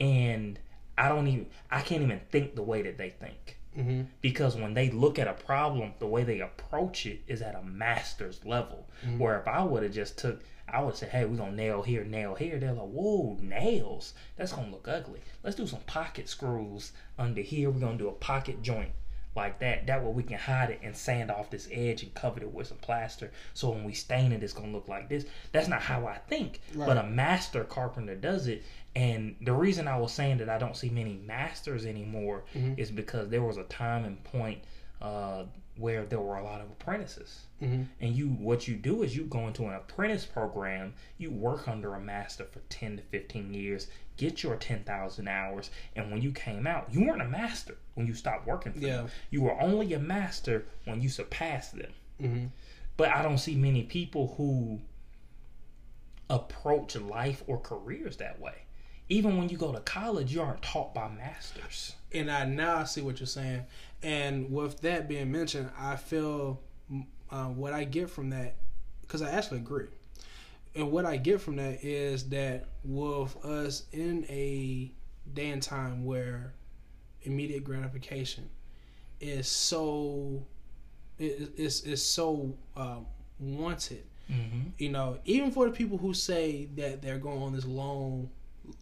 and 0.00 0.58
I 0.98 1.08
don't 1.08 1.26
even. 1.28 1.46
I 1.70 1.80
can't 1.82 2.02
even 2.02 2.20
think 2.30 2.54
the 2.54 2.62
way 2.62 2.82
that 2.82 2.98
they 2.98 3.10
think. 3.10 3.56
hmm 3.74 4.02
because 4.20 4.56
when 4.56 4.74
they 4.74 4.90
look 4.90 5.18
at 5.18 5.28
a 5.28 5.32
problem 5.34 5.92
the 6.00 6.06
way 6.06 6.24
they 6.24 6.40
approach 6.40 7.06
it 7.06 7.20
is 7.28 7.40
at 7.42 7.54
a 7.54 7.62
master's 7.62 8.44
level 8.44 8.86
Mm-hmm. 9.06 9.18
where 9.20 9.38
if 9.40 9.46
i 9.46 9.62
would 9.62 9.84
have 9.84 9.92
just 9.92 10.18
took 10.18 10.42
i 10.68 10.82
would 10.82 10.96
say 10.96 11.06
hey 11.06 11.24
we're 11.24 11.36
gonna 11.36 11.52
nail 11.64 11.82
here 11.82 12.02
nail 12.04 12.34
here 12.34 12.58
they're 12.58 12.72
like 12.72 12.88
whoa 12.98 13.36
nails 13.40 14.14
that's 14.36 14.52
gonna 14.52 14.72
look 14.72 14.88
ugly 14.88 15.20
let's 15.44 15.54
do 15.56 15.66
some 15.68 15.80
pocket 15.86 16.28
screws 16.28 16.90
under 17.18 17.42
here 17.42 17.70
we're 17.70 17.78
gonna 17.86 17.96
do 18.04 18.08
a 18.08 18.12
pocket 18.30 18.60
joint 18.60 18.90
like 19.38 19.58
that 19.60 19.86
that 19.86 20.04
way 20.04 20.10
we 20.12 20.22
can 20.22 20.36
hide 20.38 20.68
it 20.70 20.80
and 20.82 20.94
sand 20.94 21.30
off 21.30 21.48
this 21.48 21.68
edge 21.72 22.02
and 22.02 22.12
cover 22.12 22.40
it 22.40 22.52
with 22.52 22.66
some 22.66 22.76
plaster. 22.78 23.30
So 23.54 23.70
when 23.70 23.84
we 23.84 23.94
stain 23.94 24.32
it 24.32 24.42
it's 24.42 24.52
gonna 24.52 24.72
look 24.72 24.88
like 24.88 25.08
this. 25.08 25.24
That's 25.52 25.68
not 25.68 25.80
how 25.80 26.06
i 26.06 26.18
think 26.28 26.60
but 26.76 26.98
a 26.98 27.04
master 27.04 27.64
carpenter 27.64 28.16
does 28.16 28.48
it. 28.48 28.62
And 28.94 29.36
the 29.40 29.52
reason 29.54 29.88
i 29.88 29.96
was 29.98 30.12
saying 30.12 30.38
that 30.38 30.50
i 30.50 30.58
don't 30.58 30.76
see 30.76 30.90
many 30.90 31.14
masters 31.26 31.86
anymore 31.86 32.44
Mhm. 32.54 32.78
is 32.78 32.90
because 32.90 33.28
there 33.30 33.42
was 33.42 33.56
a 33.56 33.64
time 33.64 34.04
and 34.04 34.22
point 34.24 34.58
uh, 35.00 35.44
where 35.76 36.04
there 36.04 36.18
were 36.20 36.36
a 36.36 36.42
lot 36.42 36.60
of 36.60 36.68
apprentices. 36.72 37.46
Hmm 37.60 37.82
and 38.00 38.14
you 38.16 38.26
what 38.30 38.66
you 38.68 38.74
do 38.74 39.02
is 39.04 39.16
you 39.16 39.24
go 39.24 39.46
into 39.46 39.64
an 39.66 39.74
apprentice 39.74 40.24
program 40.26 40.94
you 41.18 41.30
work 41.30 41.68
under 41.68 41.94
a 41.94 42.00
master 42.00 42.44
for 42.44 42.60
10 42.68 42.96
to 42.98 43.02
15 43.04 43.54
years 43.54 43.86
get 44.18 44.42
your 44.42 44.56
10,000 44.56 45.26
hours 45.28 45.70
and 45.96 46.10
when 46.12 46.20
you 46.20 46.30
came 46.32 46.66
out 46.66 46.86
you 46.92 47.06
weren't 47.06 47.22
a 47.22 47.28
master 47.28 47.76
when 47.94 48.06
you 48.06 48.12
stopped 48.14 48.46
working 48.46 48.72
for 48.72 48.80
Yeah. 48.80 48.96
them 48.98 49.08
you 49.30 49.40
were 49.40 49.58
only 49.60 49.94
a 49.94 49.98
master 49.98 50.66
when 50.84 51.00
you 51.00 51.08
surpassed 51.08 51.74
them 51.76 51.92
hmm 52.20 52.46
but 52.98 53.08
I 53.10 53.22
don't 53.22 53.38
see 53.38 53.54
many 53.54 53.84
people 53.84 54.34
who 54.36 54.80
approach 56.30 56.96
life 56.96 57.42
or 57.46 57.58
careers 57.58 58.16
that 58.18 58.40
way. 58.40 58.54
Even 59.08 59.38
when 59.38 59.48
you 59.48 59.56
go 59.56 59.72
to 59.72 59.80
college, 59.80 60.34
you 60.34 60.42
aren't 60.42 60.60
taught 60.62 60.94
by 60.94 61.08
masters. 61.08 61.94
And 62.12 62.30
I 62.30 62.44
now 62.44 62.76
I 62.78 62.84
see 62.84 63.00
what 63.00 63.20
you're 63.20 63.26
saying. 63.26 63.64
And 64.02 64.50
with 64.52 64.80
that 64.82 65.08
being 65.08 65.32
mentioned, 65.32 65.70
I 65.78 65.96
feel 65.96 66.60
uh, 67.30 67.44
what 67.46 67.72
I 67.72 67.84
get 67.84 68.10
from 68.10 68.30
that 68.30 68.56
because 69.02 69.22
I 69.22 69.30
actually 69.30 69.58
agree. 69.58 69.86
And 70.78 70.90
what 70.92 71.04
I 71.04 71.16
get 71.16 71.40
from 71.40 71.56
that 71.56 71.82
is 71.84 72.28
that 72.30 72.66
with 72.84 73.36
us 73.44 73.84
in 73.92 74.24
a 74.28 74.92
day 75.34 75.50
and 75.50 75.62
time 75.62 76.04
where 76.04 76.54
immediate 77.22 77.64
gratification 77.64 78.48
is 79.20 79.48
so 79.48 80.46
it, 81.18 81.50
it's, 81.56 81.82
it's 81.82 82.02
so 82.02 82.54
um, 82.76 83.06
wanted 83.38 84.04
Mm-hmm. 84.30 84.68
you 84.76 84.90
know, 84.90 85.16
even 85.24 85.50
for 85.50 85.66
the 85.66 85.72
people 85.74 85.96
who 85.96 86.12
say 86.12 86.68
that 86.76 87.00
they're 87.00 87.16
going 87.18 87.42
on 87.42 87.54
this 87.54 87.64
long 87.64 88.28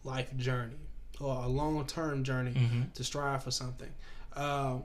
life 0.03 0.35
journey 0.35 0.75
or 1.21 1.41
a 1.45 1.47
long 1.47 1.85
term 1.85 2.21
journey 2.25 2.51
Mm-hmm. 2.51 2.81
to 2.93 3.03
strive 3.05 3.43
for 3.45 3.51
something, 3.51 3.89
um, 4.35 4.83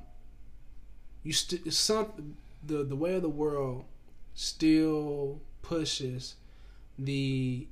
you 1.25 1.33
st- 1.33 1.73
some 1.75 2.37
the 2.65 2.85
the 2.85 2.95
way 2.95 3.17
of 3.17 3.23
the 3.23 3.29
world 3.29 3.85
still 4.35 5.41
pushes 5.63 6.37
the 6.99 7.67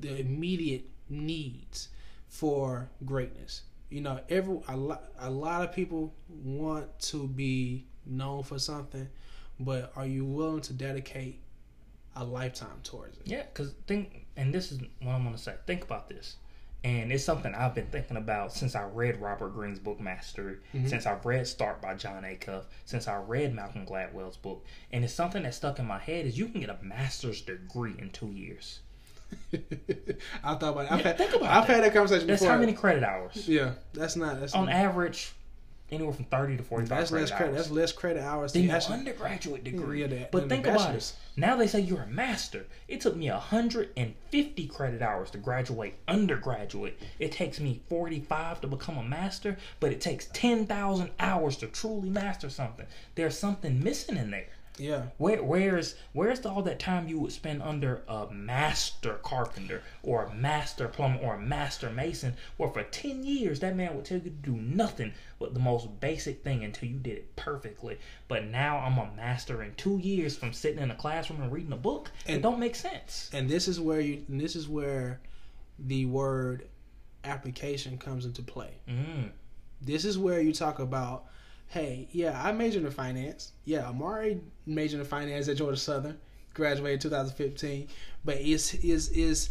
the 0.00 0.20
immediate 0.20 0.84
needs 1.08 1.88
for 2.28 2.88
greatness. 3.04 3.62
You 3.88 4.00
know, 4.02 4.20
every 4.28 4.60
a 4.68 4.76
lot 4.76 5.04
a 5.18 5.30
lot 5.30 5.62
of 5.62 5.72
people 5.74 6.14
want 6.28 6.98
to 7.00 7.26
be 7.26 7.86
known 8.06 8.42
for 8.42 8.58
something, 8.58 9.08
but 9.58 9.92
are 9.96 10.06
you 10.06 10.24
willing 10.24 10.60
to 10.62 10.72
dedicate 10.72 11.40
a 12.16 12.24
lifetime 12.24 12.80
towards 12.82 13.16
it? 13.18 13.26
Yeah, 13.26 13.42
because 13.42 13.74
think, 13.86 14.26
and 14.36 14.54
this 14.54 14.70
is 14.72 14.80
what 15.02 15.12
I'm 15.12 15.24
to 15.34 15.38
say. 15.38 15.54
Think 15.66 15.82
about 15.82 16.08
this. 16.08 16.36
And 16.82 17.12
it's 17.12 17.24
something 17.24 17.54
I've 17.54 17.74
been 17.74 17.86
thinking 17.88 18.16
about 18.16 18.54
since 18.54 18.74
I 18.74 18.84
read 18.84 19.20
Robert 19.20 19.50
Greene's 19.52 19.78
book 19.78 20.00
Mastery, 20.00 20.56
Mhm. 20.74 20.88
since 20.88 21.04
I've 21.04 21.24
read 21.26 21.46
Start 21.46 21.82
by 21.82 21.94
Jon 21.94 22.22
Acuff, 22.22 22.64
since 22.86 23.06
I 23.06 23.16
read 23.16 23.54
Malcolm 23.54 23.84
Gladwell's 23.86 24.38
book. 24.38 24.64
And 24.90 25.04
it's 25.04 25.12
something 25.12 25.42
that 25.42 25.54
stuck 25.54 25.78
in 25.78 25.84
my 25.86 25.98
head 25.98 26.24
is 26.24 26.38
you 26.38 26.48
can 26.48 26.60
get 26.60 26.70
a 26.70 26.78
master's 26.82 27.42
degree 27.42 27.94
in 27.98 28.10
two 28.10 28.28
years. 28.28 28.80
I 30.42 30.54
thought 30.54 30.62
about 30.72 30.84
it. 30.86 30.92
I've, 30.92 30.98
Yeah, 31.00 31.06
had, 31.08 31.18
think 31.18 31.34
about 31.34 31.50
I've 31.50 31.66
that. 31.66 31.74
had 31.74 31.84
that 31.84 31.92
conversation 31.92 32.26
That's 32.26 32.40
before. 32.40 32.54
how 32.54 32.60
many 32.60 32.72
credit 32.72 33.04
hours? 33.04 33.46
Yeah, 33.46 33.72
that's 33.92 34.16
not. 34.16 34.40
That's 34.40 34.54
On 34.54 34.66
not, 34.66 34.74
average, 34.74 35.32
anywhere 35.92 36.12
from 36.12 36.24
30 36.26 36.56
to 36.58 36.62
45 36.62 36.88
that's 36.88 37.10
less 37.10 37.30
credit. 37.30 37.44
hours. 37.44 37.56
That's 37.56 37.70
less 37.70 37.92
credit 37.92 38.22
hours. 38.22 38.52
Then 38.52 38.62
to 38.62 38.66
your 38.68 38.76
actually, 38.76 38.98
undergraduate 38.98 39.64
degree. 39.64 40.00
Yeah, 40.02 40.06
that- 40.08 40.30
but 40.32 40.48
think 40.48 40.66
about 40.66 40.94
it. 40.94 41.12
Now 41.36 41.56
they 41.56 41.66
say 41.66 41.80
you're 41.80 42.02
a 42.02 42.06
master. 42.06 42.66
It 42.88 43.00
took 43.00 43.16
me 43.16 43.30
150 43.30 44.66
credit 44.68 45.02
hours 45.02 45.30
to 45.30 45.38
graduate 45.38 45.94
undergraduate. 46.08 47.00
It 47.18 47.32
takes 47.32 47.60
me 47.60 47.80
45 47.88 48.60
to 48.60 48.66
become 48.66 48.98
a 48.98 49.02
master, 49.02 49.56
but 49.80 49.92
it 49.92 50.00
takes 50.00 50.26
10,000 50.32 51.10
hours 51.18 51.56
to 51.58 51.66
truly 51.66 52.10
master 52.10 52.50
something. 52.50 52.86
There's 53.14 53.38
something 53.38 53.82
missing 53.82 54.16
in 54.16 54.30
there. 54.30 54.46
Yeah, 54.80 55.02
Where, 55.18 55.42
where's 55.42 55.94
where's 56.12 56.44
all 56.46 56.62
that 56.62 56.78
time 56.80 57.06
you 57.08 57.18
would 57.20 57.32
spend 57.32 57.62
under 57.62 58.02
a 58.08 58.28
master 58.30 59.14
carpenter 59.22 59.82
or 60.02 60.24
a 60.24 60.34
master 60.34 60.88
plumber 60.88 61.20
or 61.22 61.34
a 61.34 61.40
master 61.40 61.90
mason, 61.90 62.34
where 62.56 62.70
for 62.70 62.82
ten 62.84 63.22
years 63.22 63.60
that 63.60 63.76
man 63.76 63.94
would 63.94 64.04
tell 64.04 64.18
you 64.18 64.24
to 64.24 64.30
do 64.30 64.52
nothing 64.52 65.12
but 65.38 65.54
the 65.54 65.60
most 65.60 66.00
basic 66.00 66.42
thing 66.42 66.64
until 66.64 66.88
you 66.88 66.96
did 66.98 67.18
it 67.18 67.36
perfectly. 67.36 67.98
But 68.28 68.46
now 68.46 68.78
I'm 68.78 68.98
a 68.98 69.10
master 69.16 69.62
in 69.62 69.74
two 69.74 69.98
years 69.98 70.36
from 70.36 70.52
sitting 70.52 70.82
in 70.82 70.90
a 70.90 70.94
classroom 70.96 71.42
and 71.42 71.52
reading 71.52 71.72
a 71.72 71.76
book. 71.76 72.10
it 72.26 72.32
And- 72.34 72.42
don't 72.42 72.58
make 72.58 72.74
sense. 72.74 73.30
and 73.32 73.48
this 73.48 73.68
is 73.68 73.78
where 73.78 74.00
you. 74.00 74.24
And 74.28 74.40
this 74.40 74.56
is 74.56 74.68
where 74.68 75.20
the 75.78 76.06
word 76.06 76.66
application 77.24 77.98
comes 77.98 78.24
into 78.24 78.42
play. 78.42 78.70
Mm. 78.88 79.30
This 79.82 80.04
is 80.04 80.18
where 80.18 80.40
you 80.40 80.52
talk 80.52 80.78
about, 80.78 81.24
hey, 81.70 82.08
yeah, 82.10 82.40
I 82.44 82.52
majored 82.52 82.84
in 82.84 82.90
finance. 82.90 83.52
Yeah, 83.64 83.88
Omari 83.88 84.40
majored 84.66 85.00
in 85.00 85.06
finance 85.06 85.48
at 85.48 85.56
Georgia 85.56 85.76
Southern. 85.76 86.18
graduated 86.52 87.00
2015. 87.00 87.88
But 88.24 88.38
is 88.38 88.74
is 88.74 89.08
is 89.10 89.50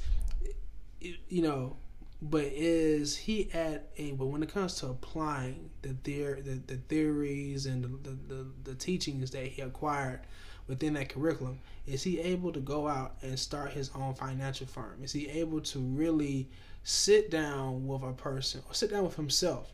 you 1.00 1.42
know, 1.42 1.78
but 2.22 2.44
is 2.44 3.16
he 3.16 3.50
at 3.54 3.90
a? 3.98 4.12
But 4.12 4.28
when 4.28 4.44
it 4.44 4.54
comes 4.54 4.76
to 4.76 4.88
applying 4.88 5.70
the 5.82 5.96
the, 6.04 6.62
the 6.68 6.76
theories 6.90 7.66
and 7.66 7.84
the, 8.04 8.18
the, 8.28 8.46
the 8.66 8.76
teachings 8.76 9.32
that 9.32 9.46
he 9.46 9.62
acquired 9.62 10.20
within 10.68 10.94
that 10.96 11.08
curriculum, 11.10 11.60
is 11.88 12.04
he 12.04 12.20
able 12.20 12.52
to 12.52 12.60
go 12.60 12.88
out 12.88 13.16
and 13.22 13.40
start 13.40 13.72
his 13.72 13.92
own 13.96 14.14
financial 14.14 14.68
firm? 14.68 15.00
Is 15.02 15.14
he 15.14 15.30
able 15.30 15.62
to 15.62 15.80
really 15.80 16.50
sit 16.84 17.32
down 17.32 17.88
with 17.88 18.04
a 18.04 18.12
person 18.12 18.62
or 18.68 18.74
sit 18.74 18.92
down 18.92 19.04
with 19.04 19.16
himself 19.16 19.72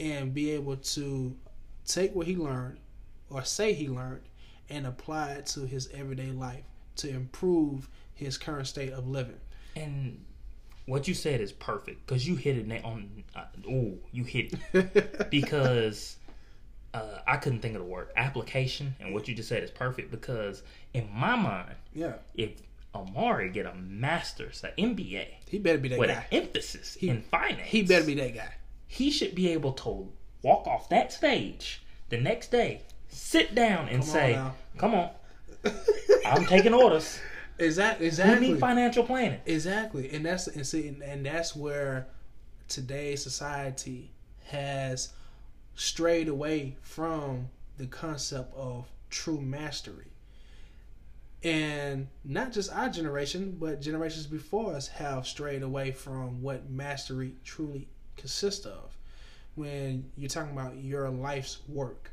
and 0.00 0.34
be 0.34 0.50
able 0.50 0.76
to 0.76 1.36
take 1.86 2.14
what 2.14 2.26
he 2.26 2.36
learned 2.36 2.78
or 3.30 3.44
say 3.44 3.72
he 3.72 3.88
learned 3.88 4.22
and 4.68 4.86
apply 4.86 5.32
it 5.32 5.46
to 5.46 5.66
his 5.66 5.88
everyday 5.92 6.30
life 6.30 6.64
to 6.96 7.08
improve 7.08 7.88
his 8.14 8.38
current 8.38 8.66
state 8.66 8.92
of 8.92 9.06
living. 9.06 9.40
And 9.76 10.24
what 10.86 11.08
you 11.08 11.14
said 11.14 11.40
is 11.40 11.52
perfect 11.52 12.06
because 12.06 12.26
you 12.26 12.36
hit 12.36 12.56
it 12.56 12.84
on. 12.84 13.24
Uh, 13.34 13.44
oh, 13.68 13.94
you 14.12 14.24
hit 14.24 14.54
it 14.72 15.30
because 15.30 16.16
uh, 16.92 17.18
I 17.26 17.36
couldn't 17.36 17.60
think 17.60 17.74
of 17.74 17.82
the 17.82 17.88
word 17.88 18.08
application, 18.16 18.94
and 19.00 19.12
what 19.12 19.26
you 19.26 19.34
just 19.34 19.48
said 19.48 19.62
is 19.62 19.70
perfect 19.70 20.10
because 20.10 20.62
in 20.92 21.08
my 21.12 21.34
mind, 21.34 21.74
yeah, 21.92 22.14
if 22.34 22.50
Omari 22.94 23.50
get 23.50 23.66
a 23.66 23.74
master's, 23.74 24.62
an 24.62 24.94
MBA, 24.94 25.26
he 25.48 25.58
better 25.58 25.78
be 25.78 25.88
that 25.88 25.98
with 25.98 26.10
guy. 26.10 26.26
an 26.30 26.42
emphasis 26.42 26.94
he, 26.94 27.08
in 27.08 27.22
finance. 27.22 27.68
He 27.68 27.82
better 27.82 28.06
be 28.06 28.14
that 28.14 28.34
guy. 28.34 28.54
He 28.86 29.10
should 29.10 29.34
be 29.34 29.48
able 29.48 29.72
to 29.72 30.12
walk 30.44 30.66
off 30.68 30.88
that 30.90 31.12
stage 31.12 31.82
the 32.10 32.18
next 32.20 32.52
day, 32.52 32.82
sit 33.08 33.54
down, 33.54 33.88
and 33.88 33.98
Come 34.02 34.02
say, 34.02 34.32
now. 34.34 34.54
"Come 34.78 34.94
on, 34.94 35.10
I'm 36.26 36.44
taking 36.46 36.74
orders." 36.74 37.18
Exactly. 37.56 38.06
We 38.06 38.08
Exactly. 38.08 38.48
need 38.48 38.58
financial 38.58 39.04
planning. 39.04 39.40
Exactly, 39.46 40.10
and 40.12 40.26
that's 40.26 40.48
and 40.48 40.66
see, 40.66 40.88
and, 40.88 41.00
and 41.04 41.24
that's 41.24 41.54
where 41.54 42.08
today's 42.68 43.22
society 43.22 44.10
has 44.46 45.10
strayed 45.76 46.26
away 46.28 46.76
from 46.82 47.48
the 47.78 47.86
concept 47.86 48.52
of 48.56 48.88
true 49.08 49.40
mastery. 49.40 50.10
And 51.44 52.08
not 52.24 52.52
just 52.52 52.72
our 52.72 52.88
generation, 52.88 53.56
but 53.60 53.80
generations 53.80 54.26
before 54.26 54.72
us 54.74 54.88
have 54.88 55.26
strayed 55.26 55.62
away 55.62 55.92
from 55.92 56.42
what 56.42 56.70
mastery 56.70 57.34
truly 57.44 57.86
consists 58.16 58.66
of. 58.66 58.93
When 59.54 60.10
you're 60.16 60.28
talking 60.28 60.52
about 60.52 60.76
your 60.76 61.08
life's 61.10 61.58
work, 61.68 62.10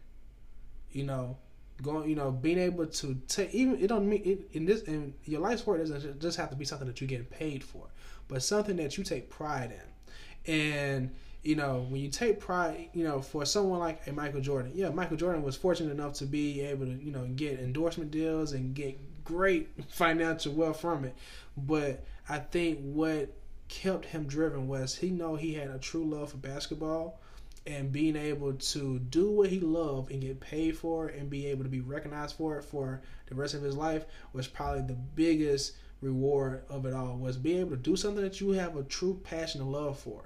you 0.92 1.04
know, 1.04 1.38
going, 1.82 2.10
you 2.10 2.16
know, 2.16 2.32
being 2.32 2.60
able 2.60 2.86
to 2.86 3.16
take 3.28 3.54
even 3.54 3.82
it 3.82 3.88
don't 3.88 4.08
mean 4.08 4.22
it, 4.24 4.50
in 4.54 4.66
this 4.66 4.84
in 4.84 5.14
your 5.26 5.42
life's 5.42 5.66
work 5.66 5.80
doesn't 5.80 6.22
just 6.22 6.38
have 6.38 6.50
to 6.50 6.56
be 6.56 6.66
something 6.66 6.88
that 6.88 7.02
you're 7.02 7.08
getting 7.08 7.26
paid 7.26 7.64
for, 7.64 7.88
but 8.28 8.44
something 8.44 8.76
that 8.78 8.98
you 8.98 9.04
take 9.04 9.30
pride 9.30 9.72
in. 9.72 10.54
And 10.54 11.12
you 11.44 11.56
know, 11.56 11.88
when 11.90 12.02
you 12.02 12.10
take 12.10 12.40
pride, 12.40 12.90
you 12.94 13.04
know, 13.04 13.22
for 13.22 13.46
someone 13.46 13.80
like 13.80 14.06
a 14.06 14.12
Michael 14.12 14.42
Jordan, 14.42 14.72
yeah, 14.76 14.90
Michael 14.90 15.18
Jordan 15.18 15.42
was 15.42 15.56
fortunate 15.56 15.92
enough 15.92 16.14
to 16.16 16.26
be 16.26 16.62
able 16.62 16.86
to, 16.86 16.92
you 16.92 17.12
know, 17.12 17.26
get 17.36 17.60
endorsement 17.60 18.12
deals 18.12 18.52
and 18.52 18.76
get 18.76 19.00
great 19.24 19.70
financial 19.90 20.54
wealth 20.54 20.80
from 20.80 21.06
it. 21.06 21.16
But 21.58 22.04
I 22.30 22.40
think 22.40 22.80
what 22.82 23.34
kept 23.70 24.06
him 24.06 24.26
driven 24.26 24.68
was 24.68 24.96
he 24.96 25.10
know 25.10 25.36
he 25.36 25.54
had 25.54 25.70
a 25.70 25.80
true 25.80 26.06
love 26.06 26.32
for 26.32 26.38
basketball 26.38 27.21
and 27.68 27.92
being 27.92 28.16
able 28.16 28.54
to 28.54 29.00
do 29.00 29.30
what 29.30 29.50
he 29.50 29.60
loved 29.60 30.12
and 30.12 30.22
get 30.22 30.40
paid 30.40 30.78
for 30.78 31.08
and 31.08 31.30
be 31.30 31.46
able 31.48 31.64
to 31.64 31.70
be 31.70 31.82
recognized 31.82 32.36
for 32.36 32.58
it 32.58 32.64
for 32.64 33.02
the 33.28 33.36
rest 33.36 33.54
of 33.54 33.62
his 33.62 33.76
life 33.76 34.06
was 34.34 34.48
probably 34.48 34.82
the 34.82 34.98
biggest 35.16 35.74
reward 36.02 36.64
of 36.70 36.86
it 36.86 36.94
all 36.94 37.16
was 37.18 37.38
being 37.38 37.60
able 37.60 37.72
to 37.72 37.78
do 37.78 37.96
something 37.96 38.24
that 38.24 38.42
you 38.42 38.52
have 38.52 38.76
a 38.76 38.84
true 38.84 39.20
passion 39.24 39.62
and 39.62 39.72
love 39.72 40.00
for. 40.00 40.24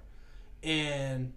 And 0.64 1.34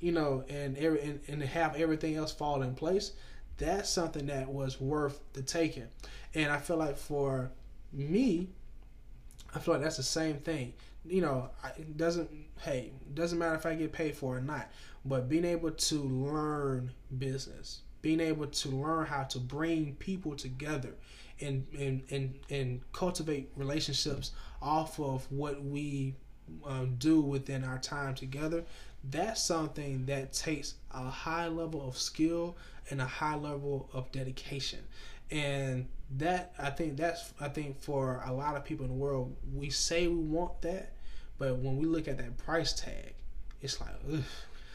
you 0.00 0.12
know 0.12 0.44
and 0.48 0.76
every 0.76 1.00
and, 1.00 1.20
and 1.28 1.42
have 1.42 1.74
everything 1.76 2.16
else 2.16 2.32
fall 2.32 2.62
in 2.62 2.74
place 2.74 3.12
that's 3.58 3.88
something 3.88 4.26
that 4.26 4.48
was 4.48 4.78
worth 4.80 5.20
the 5.32 5.42
taking. 5.42 5.88
And 6.34 6.52
i 6.52 6.58
feel 6.58 6.76
like 6.76 6.96
for 6.96 7.50
me 7.92 8.48
i 9.54 9.58
feel 9.58 9.74
like 9.74 9.82
that's 9.82 9.96
the 9.96 10.02
same 10.02 10.36
thing 10.36 10.74
you 11.08 11.20
know 11.20 11.48
it 11.76 11.96
doesn't 11.96 12.30
hey 12.60 12.92
doesn't 13.14 13.38
matter 13.38 13.54
if 13.54 13.66
i 13.66 13.74
get 13.74 13.92
paid 13.92 14.16
for 14.16 14.36
it 14.36 14.40
or 14.40 14.42
not 14.42 14.70
but 15.04 15.28
being 15.28 15.44
able 15.44 15.70
to 15.70 15.96
learn 16.02 16.90
business 17.18 17.82
being 18.02 18.20
able 18.20 18.46
to 18.46 18.68
learn 18.70 19.06
how 19.06 19.22
to 19.22 19.38
bring 19.38 19.94
people 19.96 20.34
together 20.34 20.94
and 21.40 21.66
and 21.78 22.02
and, 22.10 22.34
and 22.50 22.80
cultivate 22.92 23.50
relationships 23.56 24.32
off 24.62 24.98
of 25.00 25.30
what 25.30 25.62
we 25.62 26.14
um, 26.64 26.94
do 26.98 27.20
within 27.20 27.64
our 27.64 27.78
time 27.78 28.14
together 28.14 28.64
that's 29.10 29.42
something 29.42 30.06
that 30.06 30.32
takes 30.32 30.74
a 30.92 31.08
high 31.08 31.48
level 31.48 31.86
of 31.86 31.96
skill 31.98 32.56
and 32.90 33.00
a 33.00 33.04
high 33.06 33.36
level 33.36 33.88
of 33.92 34.10
dedication. 34.12 34.80
And 35.30 35.86
that 36.18 36.52
i 36.58 36.70
think 36.70 36.96
that's 36.96 37.32
i 37.40 37.48
think 37.48 37.80
for 37.80 38.22
a 38.26 38.32
lot 38.32 38.56
of 38.56 38.64
people 38.64 38.84
in 38.84 38.92
the 38.92 38.96
world 38.96 39.34
we 39.52 39.68
say 39.70 40.06
we 40.06 40.14
want 40.14 40.62
that 40.62 40.92
but 41.38 41.56
when 41.58 41.76
we 41.76 41.84
look 41.86 42.08
at 42.08 42.18
that 42.18 42.36
price 42.38 42.72
tag 42.72 43.14
it's 43.62 43.80
like 43.80 43.90
ugh. 44.12 44.20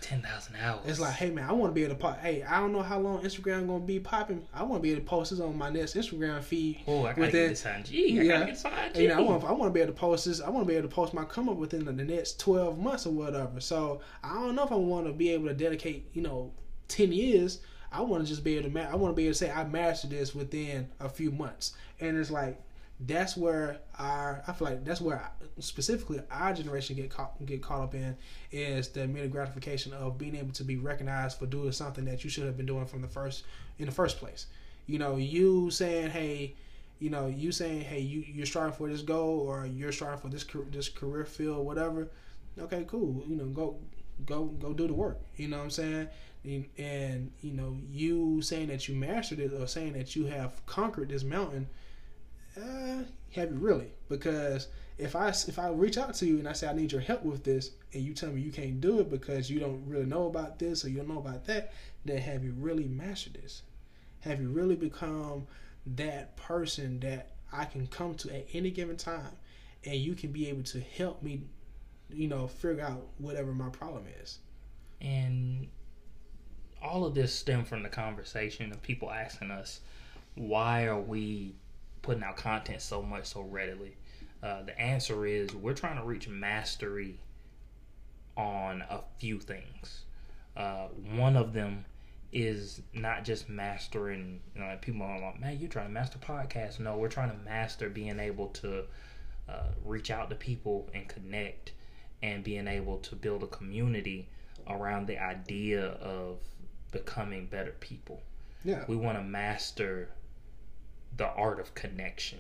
Ten 0.02 0.24
thousand 0.24 0.56
hours. 0.56 0.80
It's 0.88 1.00
like, 1.00 1.14
hey 1.14 1.30
man, 1.30 1.48
I 1.48 1.52
want 1.54 1.70
to 1.70 1.76
be 1.76 1.84
able 1.84 1.94
to 1.94 2.00
pop. 2.00 2.20
Hey, 2.20 2.42
I 2.42 2.60
don't 2.60 2.74
know 2.74 2.82
how 2.82 2.98
long 2.98 3.22
Instagram 3.22 3.68
gonna 3.68 3.82
be 3.82 4.00
popping. 4.00 4.44
I 4.52 4.64
want 4.64 4.82
to 4.82 4.82
be 4.82 4.90
able 4.94 5.02
to 5.02 5.08
post 5.08 5.30
this 5.30 5.40
on 5.40 5.56
my 5.56 5.70
next 5.70 5.94
Instagram 5.94 6.42
feed. 6.42 6.80
Oh, 6.88 7.02
I 7.06 7.10
gotta 7.10 7.22
within- 7.22 7.32
get 7.44 7.50
this 7.50 7.66
on 7.68 7.84
G. 7.84 8.20
I 8.20 8.24
Yeah. 8.24 8.32
gotta 8.34 8.46
get 8.46 8.54
this 8.56 8.66
on. 8.66 8.72
You 8.96 9.08
know, 9.10 9.18
I 9.18 9.22
want 9.22 9.44
I 9.44 9.52
want 9.52 9.70
to 9.70 9.74
be 9.76 9.80
able 9.80 9.94
to 9.94 10.00
post 10.00 10.26
this. 10.26 10.42
I 10.42 10.50
want 10.50 10.66
to 10.66 10.68
be 10.68 10.76
able 10.76 10.90
to 10.90 10.94
post 10.96 11.14
my 11.14 11.24
come 11.26 11.48
up 11.50 11.58
within 11.58 11.86
the, 11.86 11.92
the 11.92 12.04
next 12.04 12.40
twelve 12.40 12.80
months 12.80 13.06
or 13.06 13.12
whatever. 13.12 13.60
So 13.62 14.02
I 14.24 14.34
don't 14.34 14.56
know 14.56 14.64
if 14.64 14.72
I 14.72 14.76
want 14.76 15.06
to 15.06 15.14
be 15.14 15.30
able 15.30 15.48
to 15.50 15.54
dedicate, 15.54 16.10
you 16.14 16.24
know, 16.24 16.52
ten 16.88 17.12
years. 17.12 17.60
I 17.92 18.02
want 18.02 18.24
to 18.24 18.28
just 18.28 18.44
be 18.44 18.58
able 18.58 18.70
to. 18.70 18.74
Ma- 18.74 18.90
I 18.92 18.96
want 18.96 19.12
to 19.12 19.16
be 19.16 19.26
able 19.26 19.34
to 19.34 19.38
say 19.38 19.52
I 19.52 19.66
mastered 19.66 20.10
this 20.10 20.34
within 20.34 20.90
a 21.00 21.10
few 21.10 21.30
months. 21.30 21.74
And 22.00 22.18
it's 22.18 22.32
like 22.32 22.60
that's 23.08 23.36
where 23.36 23.80
our 23.98 24.44
I 24.48 24.54
feel 24.54 24.70
like 24.70 24.86
that's 24.86 25.02
where 25.02 25.32
specifically 25.60 26.22
our 26.30 26.54
generation 26.54 26.96
get 26.96 27.10
caught 27.10 27.44
get 27.46 27.62
caught 27.62 27.82
up 27.82 27.96
in 27.96 28.16
is 28.52 28.90
the 28.90 29.04
immediate 29.04 29.32
gratification 29.32 29.94
of 29.94 30.18
being 30.18 30.36
able 30.36 30.52
to 30.54 30.64
be 30.64 30.78
recognized 30.78 31.40
for 31.40 31.48
doing 31.48 31.72
something 31.72 32.06
that 32.06 32.24
you 32.24 32.30
should 32.30 32.46
have 32.46 32.58
been 32.58 32.66
doing 32.66 32.86
from 32.86 33.02
the 33.02 33.08
first 33.08 33.44
in 33.80 33.86
the 33.88 33.92
first 33.92 34.18
place. 34.18 34.46
You 34.86 35.00
know, 35.00 35.16
you 35.18 35.72
saying, 35.72 36.12
"Hey, 36.12 36.56
you 37.00 37.10
know, 37.10 37.28
you 37.28 37.52
saying, 37.52 37.82
"Hey, 37.82 38.02
you 38.02 38.24
you're 38.28 38.46
striving 38.46 38.74
for 38.74 38.88
this 38.88 39.02
goal 39.02 39.40
or 39.40 39.66
you're 39.66 39.92
striving 39.92 40.20
for 40.20 40.30
this 40.30 40.46
this 40.72 40.90
career 40.90 41.26
field, 41.26 41.66
whatever." 41.66 42.08
Okay, 42.60 42.86
cool. 42.88 43.24
You 43.28 43.36
know, 43.36 43.46
go 43.46 43.78
go 44.26 44.46
go 44.46 44.74
do 44.74 44.88
the 44.88 44.94
work. 44.94 45.20
You 45.38 45.48
know 45.48 45.58
what 45.58 45.64
I'm 45.64 45.70
saying? 45.72 46.08
And, 46.44 46.66
and 46.78 47.32
you 47.42 47.54
know, 47.54 47.78
you 47.90 48.42
saying 48.42 48.68
that 48.68 48.88
you 48.88 48.96
mastered 48.96 49.40
it 49.40 49.54
or 49.54 49.68
saying 49.68 49.94
that 49.94 50.16
you 50.16 50.26
have 50.26 50.64
conquered 50.66 51.10
this 51.10 51.24
mountain 51.24 51.68
uh, 52.58 53.04
have 53.34 53.52
you 53.52 53.58
really? 53.58 53.92
Because 54.10 54.68
if 54.98 55.16
I 55.16 55.30
if 55.30 55.58
I 55.58 55.70
reach 55.70 55.98
out 55.98 56.14
to 56.16 56.26
you 56.26 56.40
and 56.40 56.48
I 56.48 56.54
say 56.54 56.68
I 56.68 56.74
need 56.74 56.92
your 56.92 57.02
help 57.02 57.24
with 57.24 57.44
this, 57.44 57.72
and 57.94 58.04
you 58.04 58.14
tell 58.14 58.32
me 58.32 58.42
you 58.42 58.52
can't 58.52 58.82
do 58.82 59.00
it 59.00 59.10
because 59.10 59.50
you 59.50 59.60
don't 59.60 59.84
really 59.88 60.06
know 60.06 60.28
about 60.28 60.60
this 60.60 60.86
or 60.86 60.90
you 60.90 60.98
don't 60.98 61.10
know 61.10 61.20
about 61.20 61.46
that, 61.46 61.74
then 62.06 62.18
have 62.18 62.44
you 62.44 62.54
really 62.58 62.88
mastered 62.88 63.34
this? 63.34 63.64
Have 64.22 64.42
you 64.42 64.50
really 64.50 64.76
become 64.76 65.48
that 65.96 66.36
person 66.38 67.00
that 67.00 67.32
I 67.52 67.66
can 67.66 67.88
come 67.88 68.16
to 68.16 68.36
at 68.36 68.48
any 68.54 68.70
given 68.70 68.98
time, 68.98 69.36
and 69.86 69.96
you 69.96 70.14
can 70.14 70.32
be 70.32 70.48
able 70.48 70.64
to 70.64 70.80
help 70.80 71.24
me, 71.24 71.42
you 72.10 72.28
know, 72.28 72.48
figure 72.48 72.84
out 72.84 73.08
whatever 73.18 73.54
my 73.54 73.70
problem 73.70 74.06
is? 74.22 74.40
And 75.00 75.68
all 76.82 77.06
of 77.06 77.16
this 77.16 77.34
stemmed 77.34 77.68
from 77.68 77.84
the 77.84 77.90
conversation 77.90 78.72
of 78.72 78.82
people 78.82 79.10
asking 79.10 79.52
us, 79.52 79.82
why 80.36 80.86
are 80.86 81.00
we 81.00 81.56
putting 82.02 82.24
out 82.24 82.38
content 82.38 82.82
so 82.82 83.02
much 83.02 83.26
so 83.26 83.42
readily? 83.42 83.96
Uh, 84.42 84.64
the 84.64 84.80
answer 84.80 85.26
is 85.26 85.54
we're 85.54 85.74
trying 85.74 85.98
to 85.98 86.04
reach 86.04 86.28
mastery 86.28 87.20
on 88.36 88.84
a 88.90 89.02
few 89.20 89.40
things. 89.40 90.06
Uh, 90.58 90.88
one 91.16 91.36
of 91.36 91.54
them 91.54 91.86
is 92.32 92.82
not 92.94 93.24
just 93.24 93.50
mastering. 93.50 94.40
You 94.56 94.62
know, 94.62 94.78
people 94.82 95.04
are 95.04 95.20
like, 95.20 95.40
"Man, 95.40 95.60
you're 95.60 95.70
trying 95.70 95.88
to 95.88 95.92
master 95.92 96.18
podcasts." 96.18 96.80
No, 96.80 96.98
we're 96.98 97.10
trying 97.10 97.30
to 97.32 97.38
master 97.38 97.90
being 97.90 98.20
able 98.20 98.48
to 98.48 98.86
uh, 99.48 99.68
reach 99.86 100.10
out 100.10 100.30
to 100.30 100.36
people 100.36 100.90
and 100.94 101.08
connect, 101.08 101.74
and 102.24 102.44
being 102.44 102.68
able 102.68 102.98
to 103.00 103.16
build 103.16 103.44
a 103.44 103.48
community 103.48 104.28
around 104.68 105.08
the 105.08 105.22
idea 105.22 105.86
of 105.86 106.40
becoming 106.92 107.46
better 107.48 107.76
people. 107.80 108.22
Yeah. 108.64 108.86
We 108.88 108.96
want 108.96 109.18
to 109.18 109.24
master 109.24 110.10
the 111.18 111.28
art 111.28 111.60
of 111.60 111.74
connection. 111.74 112.40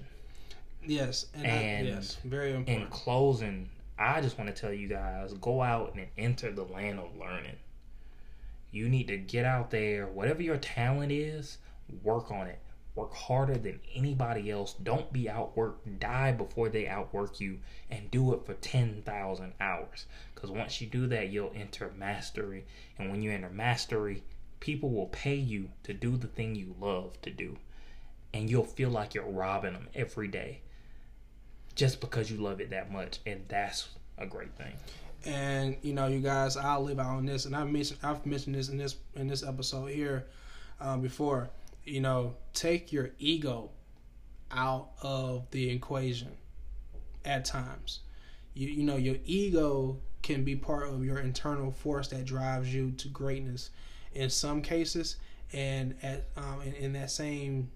Yes. 0.86 1.28
And, 1.34 1.46
And 1.46 1.88
I, 1.88 1.92
yes, 1.92 2.18
very 2.24 2.54
In 2.54 2.88
closing, 2.88 3.70
I 4.00 4.22
just 4.22 4.38
want 4.38 4.54
to 4.54 4.60
tell 4.60 4.74
you 4.74 4.88
guys 4.88 5.34
go 5.34 5.62
out 5.62 5.94
and 5.96 6.08
enter 6.18 6.52
the 6.52 6.64
land 6.64 7.00
of 7.00 7.16
learning. 7.18 7.58
You 8.72 8.90
need 8.90 9.08
to 9.08 9.18
get 9.18 9.46
out 9.46 9.70
there, 9.70 10.08
whatever 10.08 10.42
your 10.42 10.58
talent 10.58 11.12
is, 11.12 11.58
work 12.04 12.32
on 12.32 12.48
it. 12.48 12.60
Work 12.94 13.14
harder 13.14 13.58
than 13.58 13.80
anybody 13.96 14.52
else. 14.52 14.74
Don't 14.74 15.14
be 15.14 15.26
outworked. 15.26 16.00
Die 16.00 16.32
before 16.34 16.68
they 16.68 16.88
outwork 16.88 17.40
you. 17.40 17.60
And 17.90 18.12
do 18.12 18.34
it 18.34 18.46
for 18.46 18.54
10,000 18.54 19.54
hours. 19.62 20.06
Because 20.34 20.52
once 20.52 20.82
you 20.82 20.88
do 20.88 21.08
that, 21.08 21.30
you'll 21.30 21.54
enter 21.56 21.94
mastery. 21.98 22.66
And 22.98 23.10
when 23.10 23.22
you 23.22 23.32
enter 23.32 23.50
mastery, 23.50 24.24
people 24.60 24.90
will 24.90 25.08
pay 25.08 25.36
you 25.36 25.70
to 25.84 25.94
do 25.94 26.18
the 26.18 26.28
thing 26.28 26.56
you 26.56 26.76
love 26.80 27.22
to 27.22 27.30
do. 27.30 27.58
And 28.34 28.50
you'll 28.50 28.64
feel 28.64 28.90
like 28.90 29.14
you're 29.14 29.26
robbing 29.26 29.74
them 29.74 29.88
every 29.94 30.28
day 30.28 30.62
just 31.76 32.00
because 32.00 32.32
you 32.32 32.38
love 32.38 32.62
it 32.62 32.70
that 32.70 32.92
much. 32.92 33.20
And 33.26 33.44
that's 33.48 33.90
a 34.18 34.26
great 34.26 34.54
thing. 34.56 34.74
And 35.26 35.78
you 35.82 35.94
know, 35.94 36.08
you 36.08 36.20
guys, 36.20 36.58
I'll 36.58 36.84
live 36.84 37.00
out 37.00 37.18
on 37.18 37.26
this, 37.26 37.46
and 37.46 37.56
I've 37.56 37.70
mentioned 37.70 38.00
I've 38.02 38.26
mentioned 38.26 38.56
this 38.56 38.70
in 38.70 38.78
this 38.78 38.96
in 39.16 39.28
this 39.28 39.44
episode 39.44 39.88
here 39.88 40.26
um, 40.80 41.02
before. 41.02 41.50
You 41.84 42.02
know, 42.02 42.36
take 42.54 42.92
your 42.92 43.12
ego 43.20 43.70
out 44.52 44.90
of 45.02 45.50
the 45.52 45.70
equation 45.70 46.30
at 47.24 47.46
times. 47.46 48.00
You 48.54 48.68
you 48.68 48.84
know, 48.84 48.98
your 48.98 49.18
ego 49.26 49.98
can 50.24 50.44
be 50.44 50.56
part 50.56 50.90
of 50.90 51.06
your 51.06 51.20
internal 51.20 51.72
force 51.72 52.08
that 52.10 52.26
drives 52.26 52.74
you 52.74 52.92
to 52.92 53.08
greatness 53.08 53.70
in 54.14 54.30
some 54.30 54.62
cases, 54.64 55.18
and 55.54 55.96
at 56.02 56.26
um, 56.36 56.62
in, 56.66 56.74
in 56.74 56.94
that 56.94 57.12
same 57.12 57.70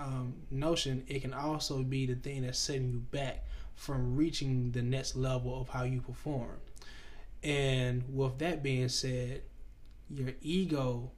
um, 0.00 0.34
notion, 0.50 1.04
it 1.06 1.20
can 1.20 1.34
also 1.34 1.82
be 1.82 2.06
the 2.06 2.14
thing 2.14 2.42
that's 2.42 2.58
setting 2.58 2.90
you 2.90 2.98
back 2.98 3.44
from 3.74 4.16
reaching 4.16 4.72
the 4.72 4.82
next 4.82 5.16
level 5.16 5.60
of 5.60 5.68
how 5.68 5.84
you 5.84 6.00
perform. 6.00 6.56
And 7.42 8.04
with 8.12 8.38
that 8.38 8.62
being 8.62 8.88
said, 8.88 9.42
your 10.10 10.32
ego 10.42 11.10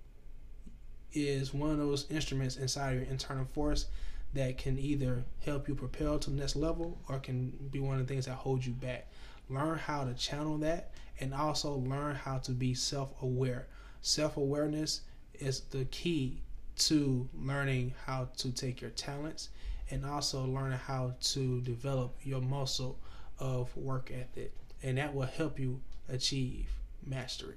is 1.12 1.54
one 1.54 1.70
of 1.70 1.78
those 1.78 2.10
instruments 2.10 2.56
inside 2.56 2.92
your 2.94 3.02
internal 3.02 3.44
force 3.44 3.86
that 4.34 4.58
can 4.58 4.78
either 4.78 5.24
help 5.44 5.68
you 5.68 5.74
propel 5.74 6.18
to 6.18 6.30
the 6.30 6.36
next 6.36 6.56
level 6.56 6.98
or 7.08 7.18
can 7.18 7.50
be 7.70 7.80
one 7.80 7.98
of 7.98 8.06
the 8.06 8.12
things 8.12 8.26
that 8.26 8.34
hold 8.34 8.64
you 8.64 8.72
back. 8.72 9.08
Learn 9.48 9.78
how 9.78 10.04
to 10.04 10.14
channel 10.14 10.58
that 10.58 10.92
and 11.20 11.34
also 11.34 11.74
learn 11.74 12.14
how 12.14 12.38
to 12.38 12.52
be 12.52 12.74
self 12.74 13.10
aware. 13.22 13.66
Self 14.00 14.36
awareness 14.36 15.02
is 15.34 15.60
the 15.60 15.84
key 15.86 16.42
to 16.76 17.28
learning 17.34 17.94
how 18.06 18.28
to 18.38 18.50
take 18.50 18.80
your 18.80 18.90
talents 18.90 19.50
and 19.90 20.04
also 20.06 20.44
learning 20.46 20.78
how 20.78 21.14
to 21.20 21.60
develop 21.60 22.16
your 22.22 22.40
muscle 22.40 22.98
of 23.38 23.76
work 23.76 24.10
ethic. 24.10 24.52
And 24.82 24.98
that 24.98 25.14
will 25.14 25.26
help 25.26 25.58
you 25.58 25.80
achieve 26.08 26.68
mastery. 27.06 27.56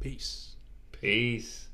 Peace. 0.00 0.56
Peace. 0.92 1.68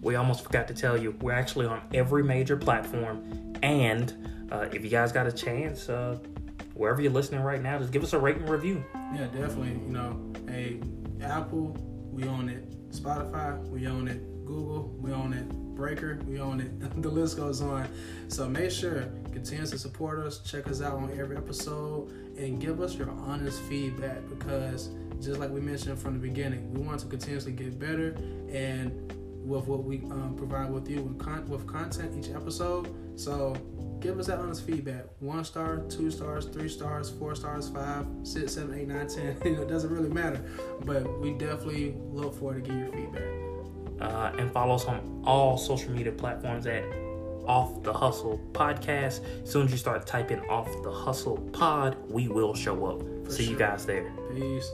We 0.00 0.14
almost 0.14 0.42
forgot 0.42 0.68
to 0.68 0.74
tell 0.74 0.96
you, 0.96 1.10
we're 1.20 1.32
actually 1.32 1.66
on 1.66 1.82
every 1.92 2.22
major 2.22 2.56
platform. 2.56 3.54
And 3.62 4.48
uh, 4.50 4.68
if 4.72 4.82
you 4.82 4.88
guys 4.88 5.12
got 5.12 5.26
a 5.26 5.32
chance, 5.32 5.88
uh, 5.90 6.18
wherever 6.78 7.02
you're 7.02 7.12
listening 7.12 7.42
right 7.42 7.60
now, 7.60 7.78
just 7.78 7.92
give 7.92 8.04
us 8.04 8.12
a 8.12 8.18
rate 8.18 8.36
and 8.36 8.48
review. 8.48 8.84
Yeah, 8.94 9.26
definitely. 9.26 9.70
You 9.70 9.92
know, 9.92 10.32
hey, 10.46 10.80
Apple, 11.20 11.76
we 12.12 12.24
own 12.24 12.48
it. 12.48 12.90
Spotify, 12.90 13.60
we 13.68 13.86
own 13.86 14.08
it. 14.08 14.22
Google, 14.46 14.94
we 14.98 15.12
own 15.12 15.32
it. 15.32 15.48
Breaker, 15.74 16.18
we 16.26 16.40
own 16.40 16.60
it. 16.60 17.02
the 17.02 17.08
list 17.08 17.36
goes 17.36 17.60
on. 17.60 17.88
So 18.28 18.48
make 18.48 18.70
sure 18.70 19.08
continue 19.32 19.66
to 19.66 19.78
support 19.78 20.20
us. 20.20 20.38
Check 20.38 20.68
us 20.68 20.80
out 20.80 20.94
on 20.94 21.10
every 21.18 21.36
episode 21.36 22.10
and 22.38 22.60
give 22.60 22.80
us 22.80 22.94
your 22.94 23.10
honest 23.10 23.60
feedback 23.62 24.28
because 24.28 24.90
just 25.20 25.40
like 25.40 25.50
we 25.50 25.60
mentioned 25.60 25.98
from 25.98 26.14
the 26.14 26.20
beginning, 26.20 26.72
we 26.72 26.80
want 26.80 27.00
to 27.00 27.06
continuously 27.06 27.52
get 27.52 27.78
better 27.78 28.16
and 28.50 29.12
with 29.44 29.66
what 29.66 29.82
we 29.82 29.98
um, 30.10 30.34
provide 30.36 30.70
with 30.70 30.88
you 30.88 31.02
with, 31.02 31.18
con- 31.18 31.48
with 31.48 31.66
content 31.66 32.14
each 32.16 32.32
episode. 32.34 32.88
So 33.18 33.56
give 34.00 34.18
us 34.18 34.26
that 34.26 34.38
honest 34.38 34.64
feedback. 34.64 35.04
One 35.20 35.44
star, 35.44 35.78
two 35.88 36.10
stars, 36.10 36.46
three 36.46 36.68
stars, 36.68 37.10
four 37.10 37.34
stars, 37.34 37.68
five, 37.68 38.06
six, 38.22 38.54
seven, 38.54 38.78
eight, 38.78 38.88
nine, 38.88 39.08
ten. 39.08 39.36
you 39.44 39.56
know, 39.56 39.62
it 39.62 39.68
doesn't 39.68 39.90
really 39.90 40.08
matter. 40.08 40.42
But 40.84 41.20
we 41.20 41.32
definitely 41.32 41.96
look 42.12 42.38
forward 42.38 42.64
to 42.64 42.70
get 42.70 42.78
your 42.78 42.92
feedback. 42.92 43.48
Uh, 44.00 44.32
and 44.38 44.50
follow 44.52 44.76
us 44.76 44.84
on 44.84 45.22
all 45.24 45.58
social 45.58 45.90
media 45.90 46.12
platforms 46.12 46.66
at 46.66 46.84
Off 47.46 47.82
the 47.82 47.92
Hustle 47.92 48.40
Podcast. 48.52 49.20
As 49.42 49.50
soon 49.50 49.66
as 49.66 49.72
you 49.72 49.78
start 49.78 50.06
typing 50.06 50.40
Off 50.48 50.70
the 50.82 50.92
Hustle 50.92 51.38
Pod, 51.52 51.96
we 52.08 52.28
will 52.28 52.54
show 52.54 52.86
up. 52.86 53.02
For 53.24 53.32
See 53.32 53.50
you 53.50 53.56
guys 53.56 53.84
there. 53.84 54.12
Peace. 54.32 54.70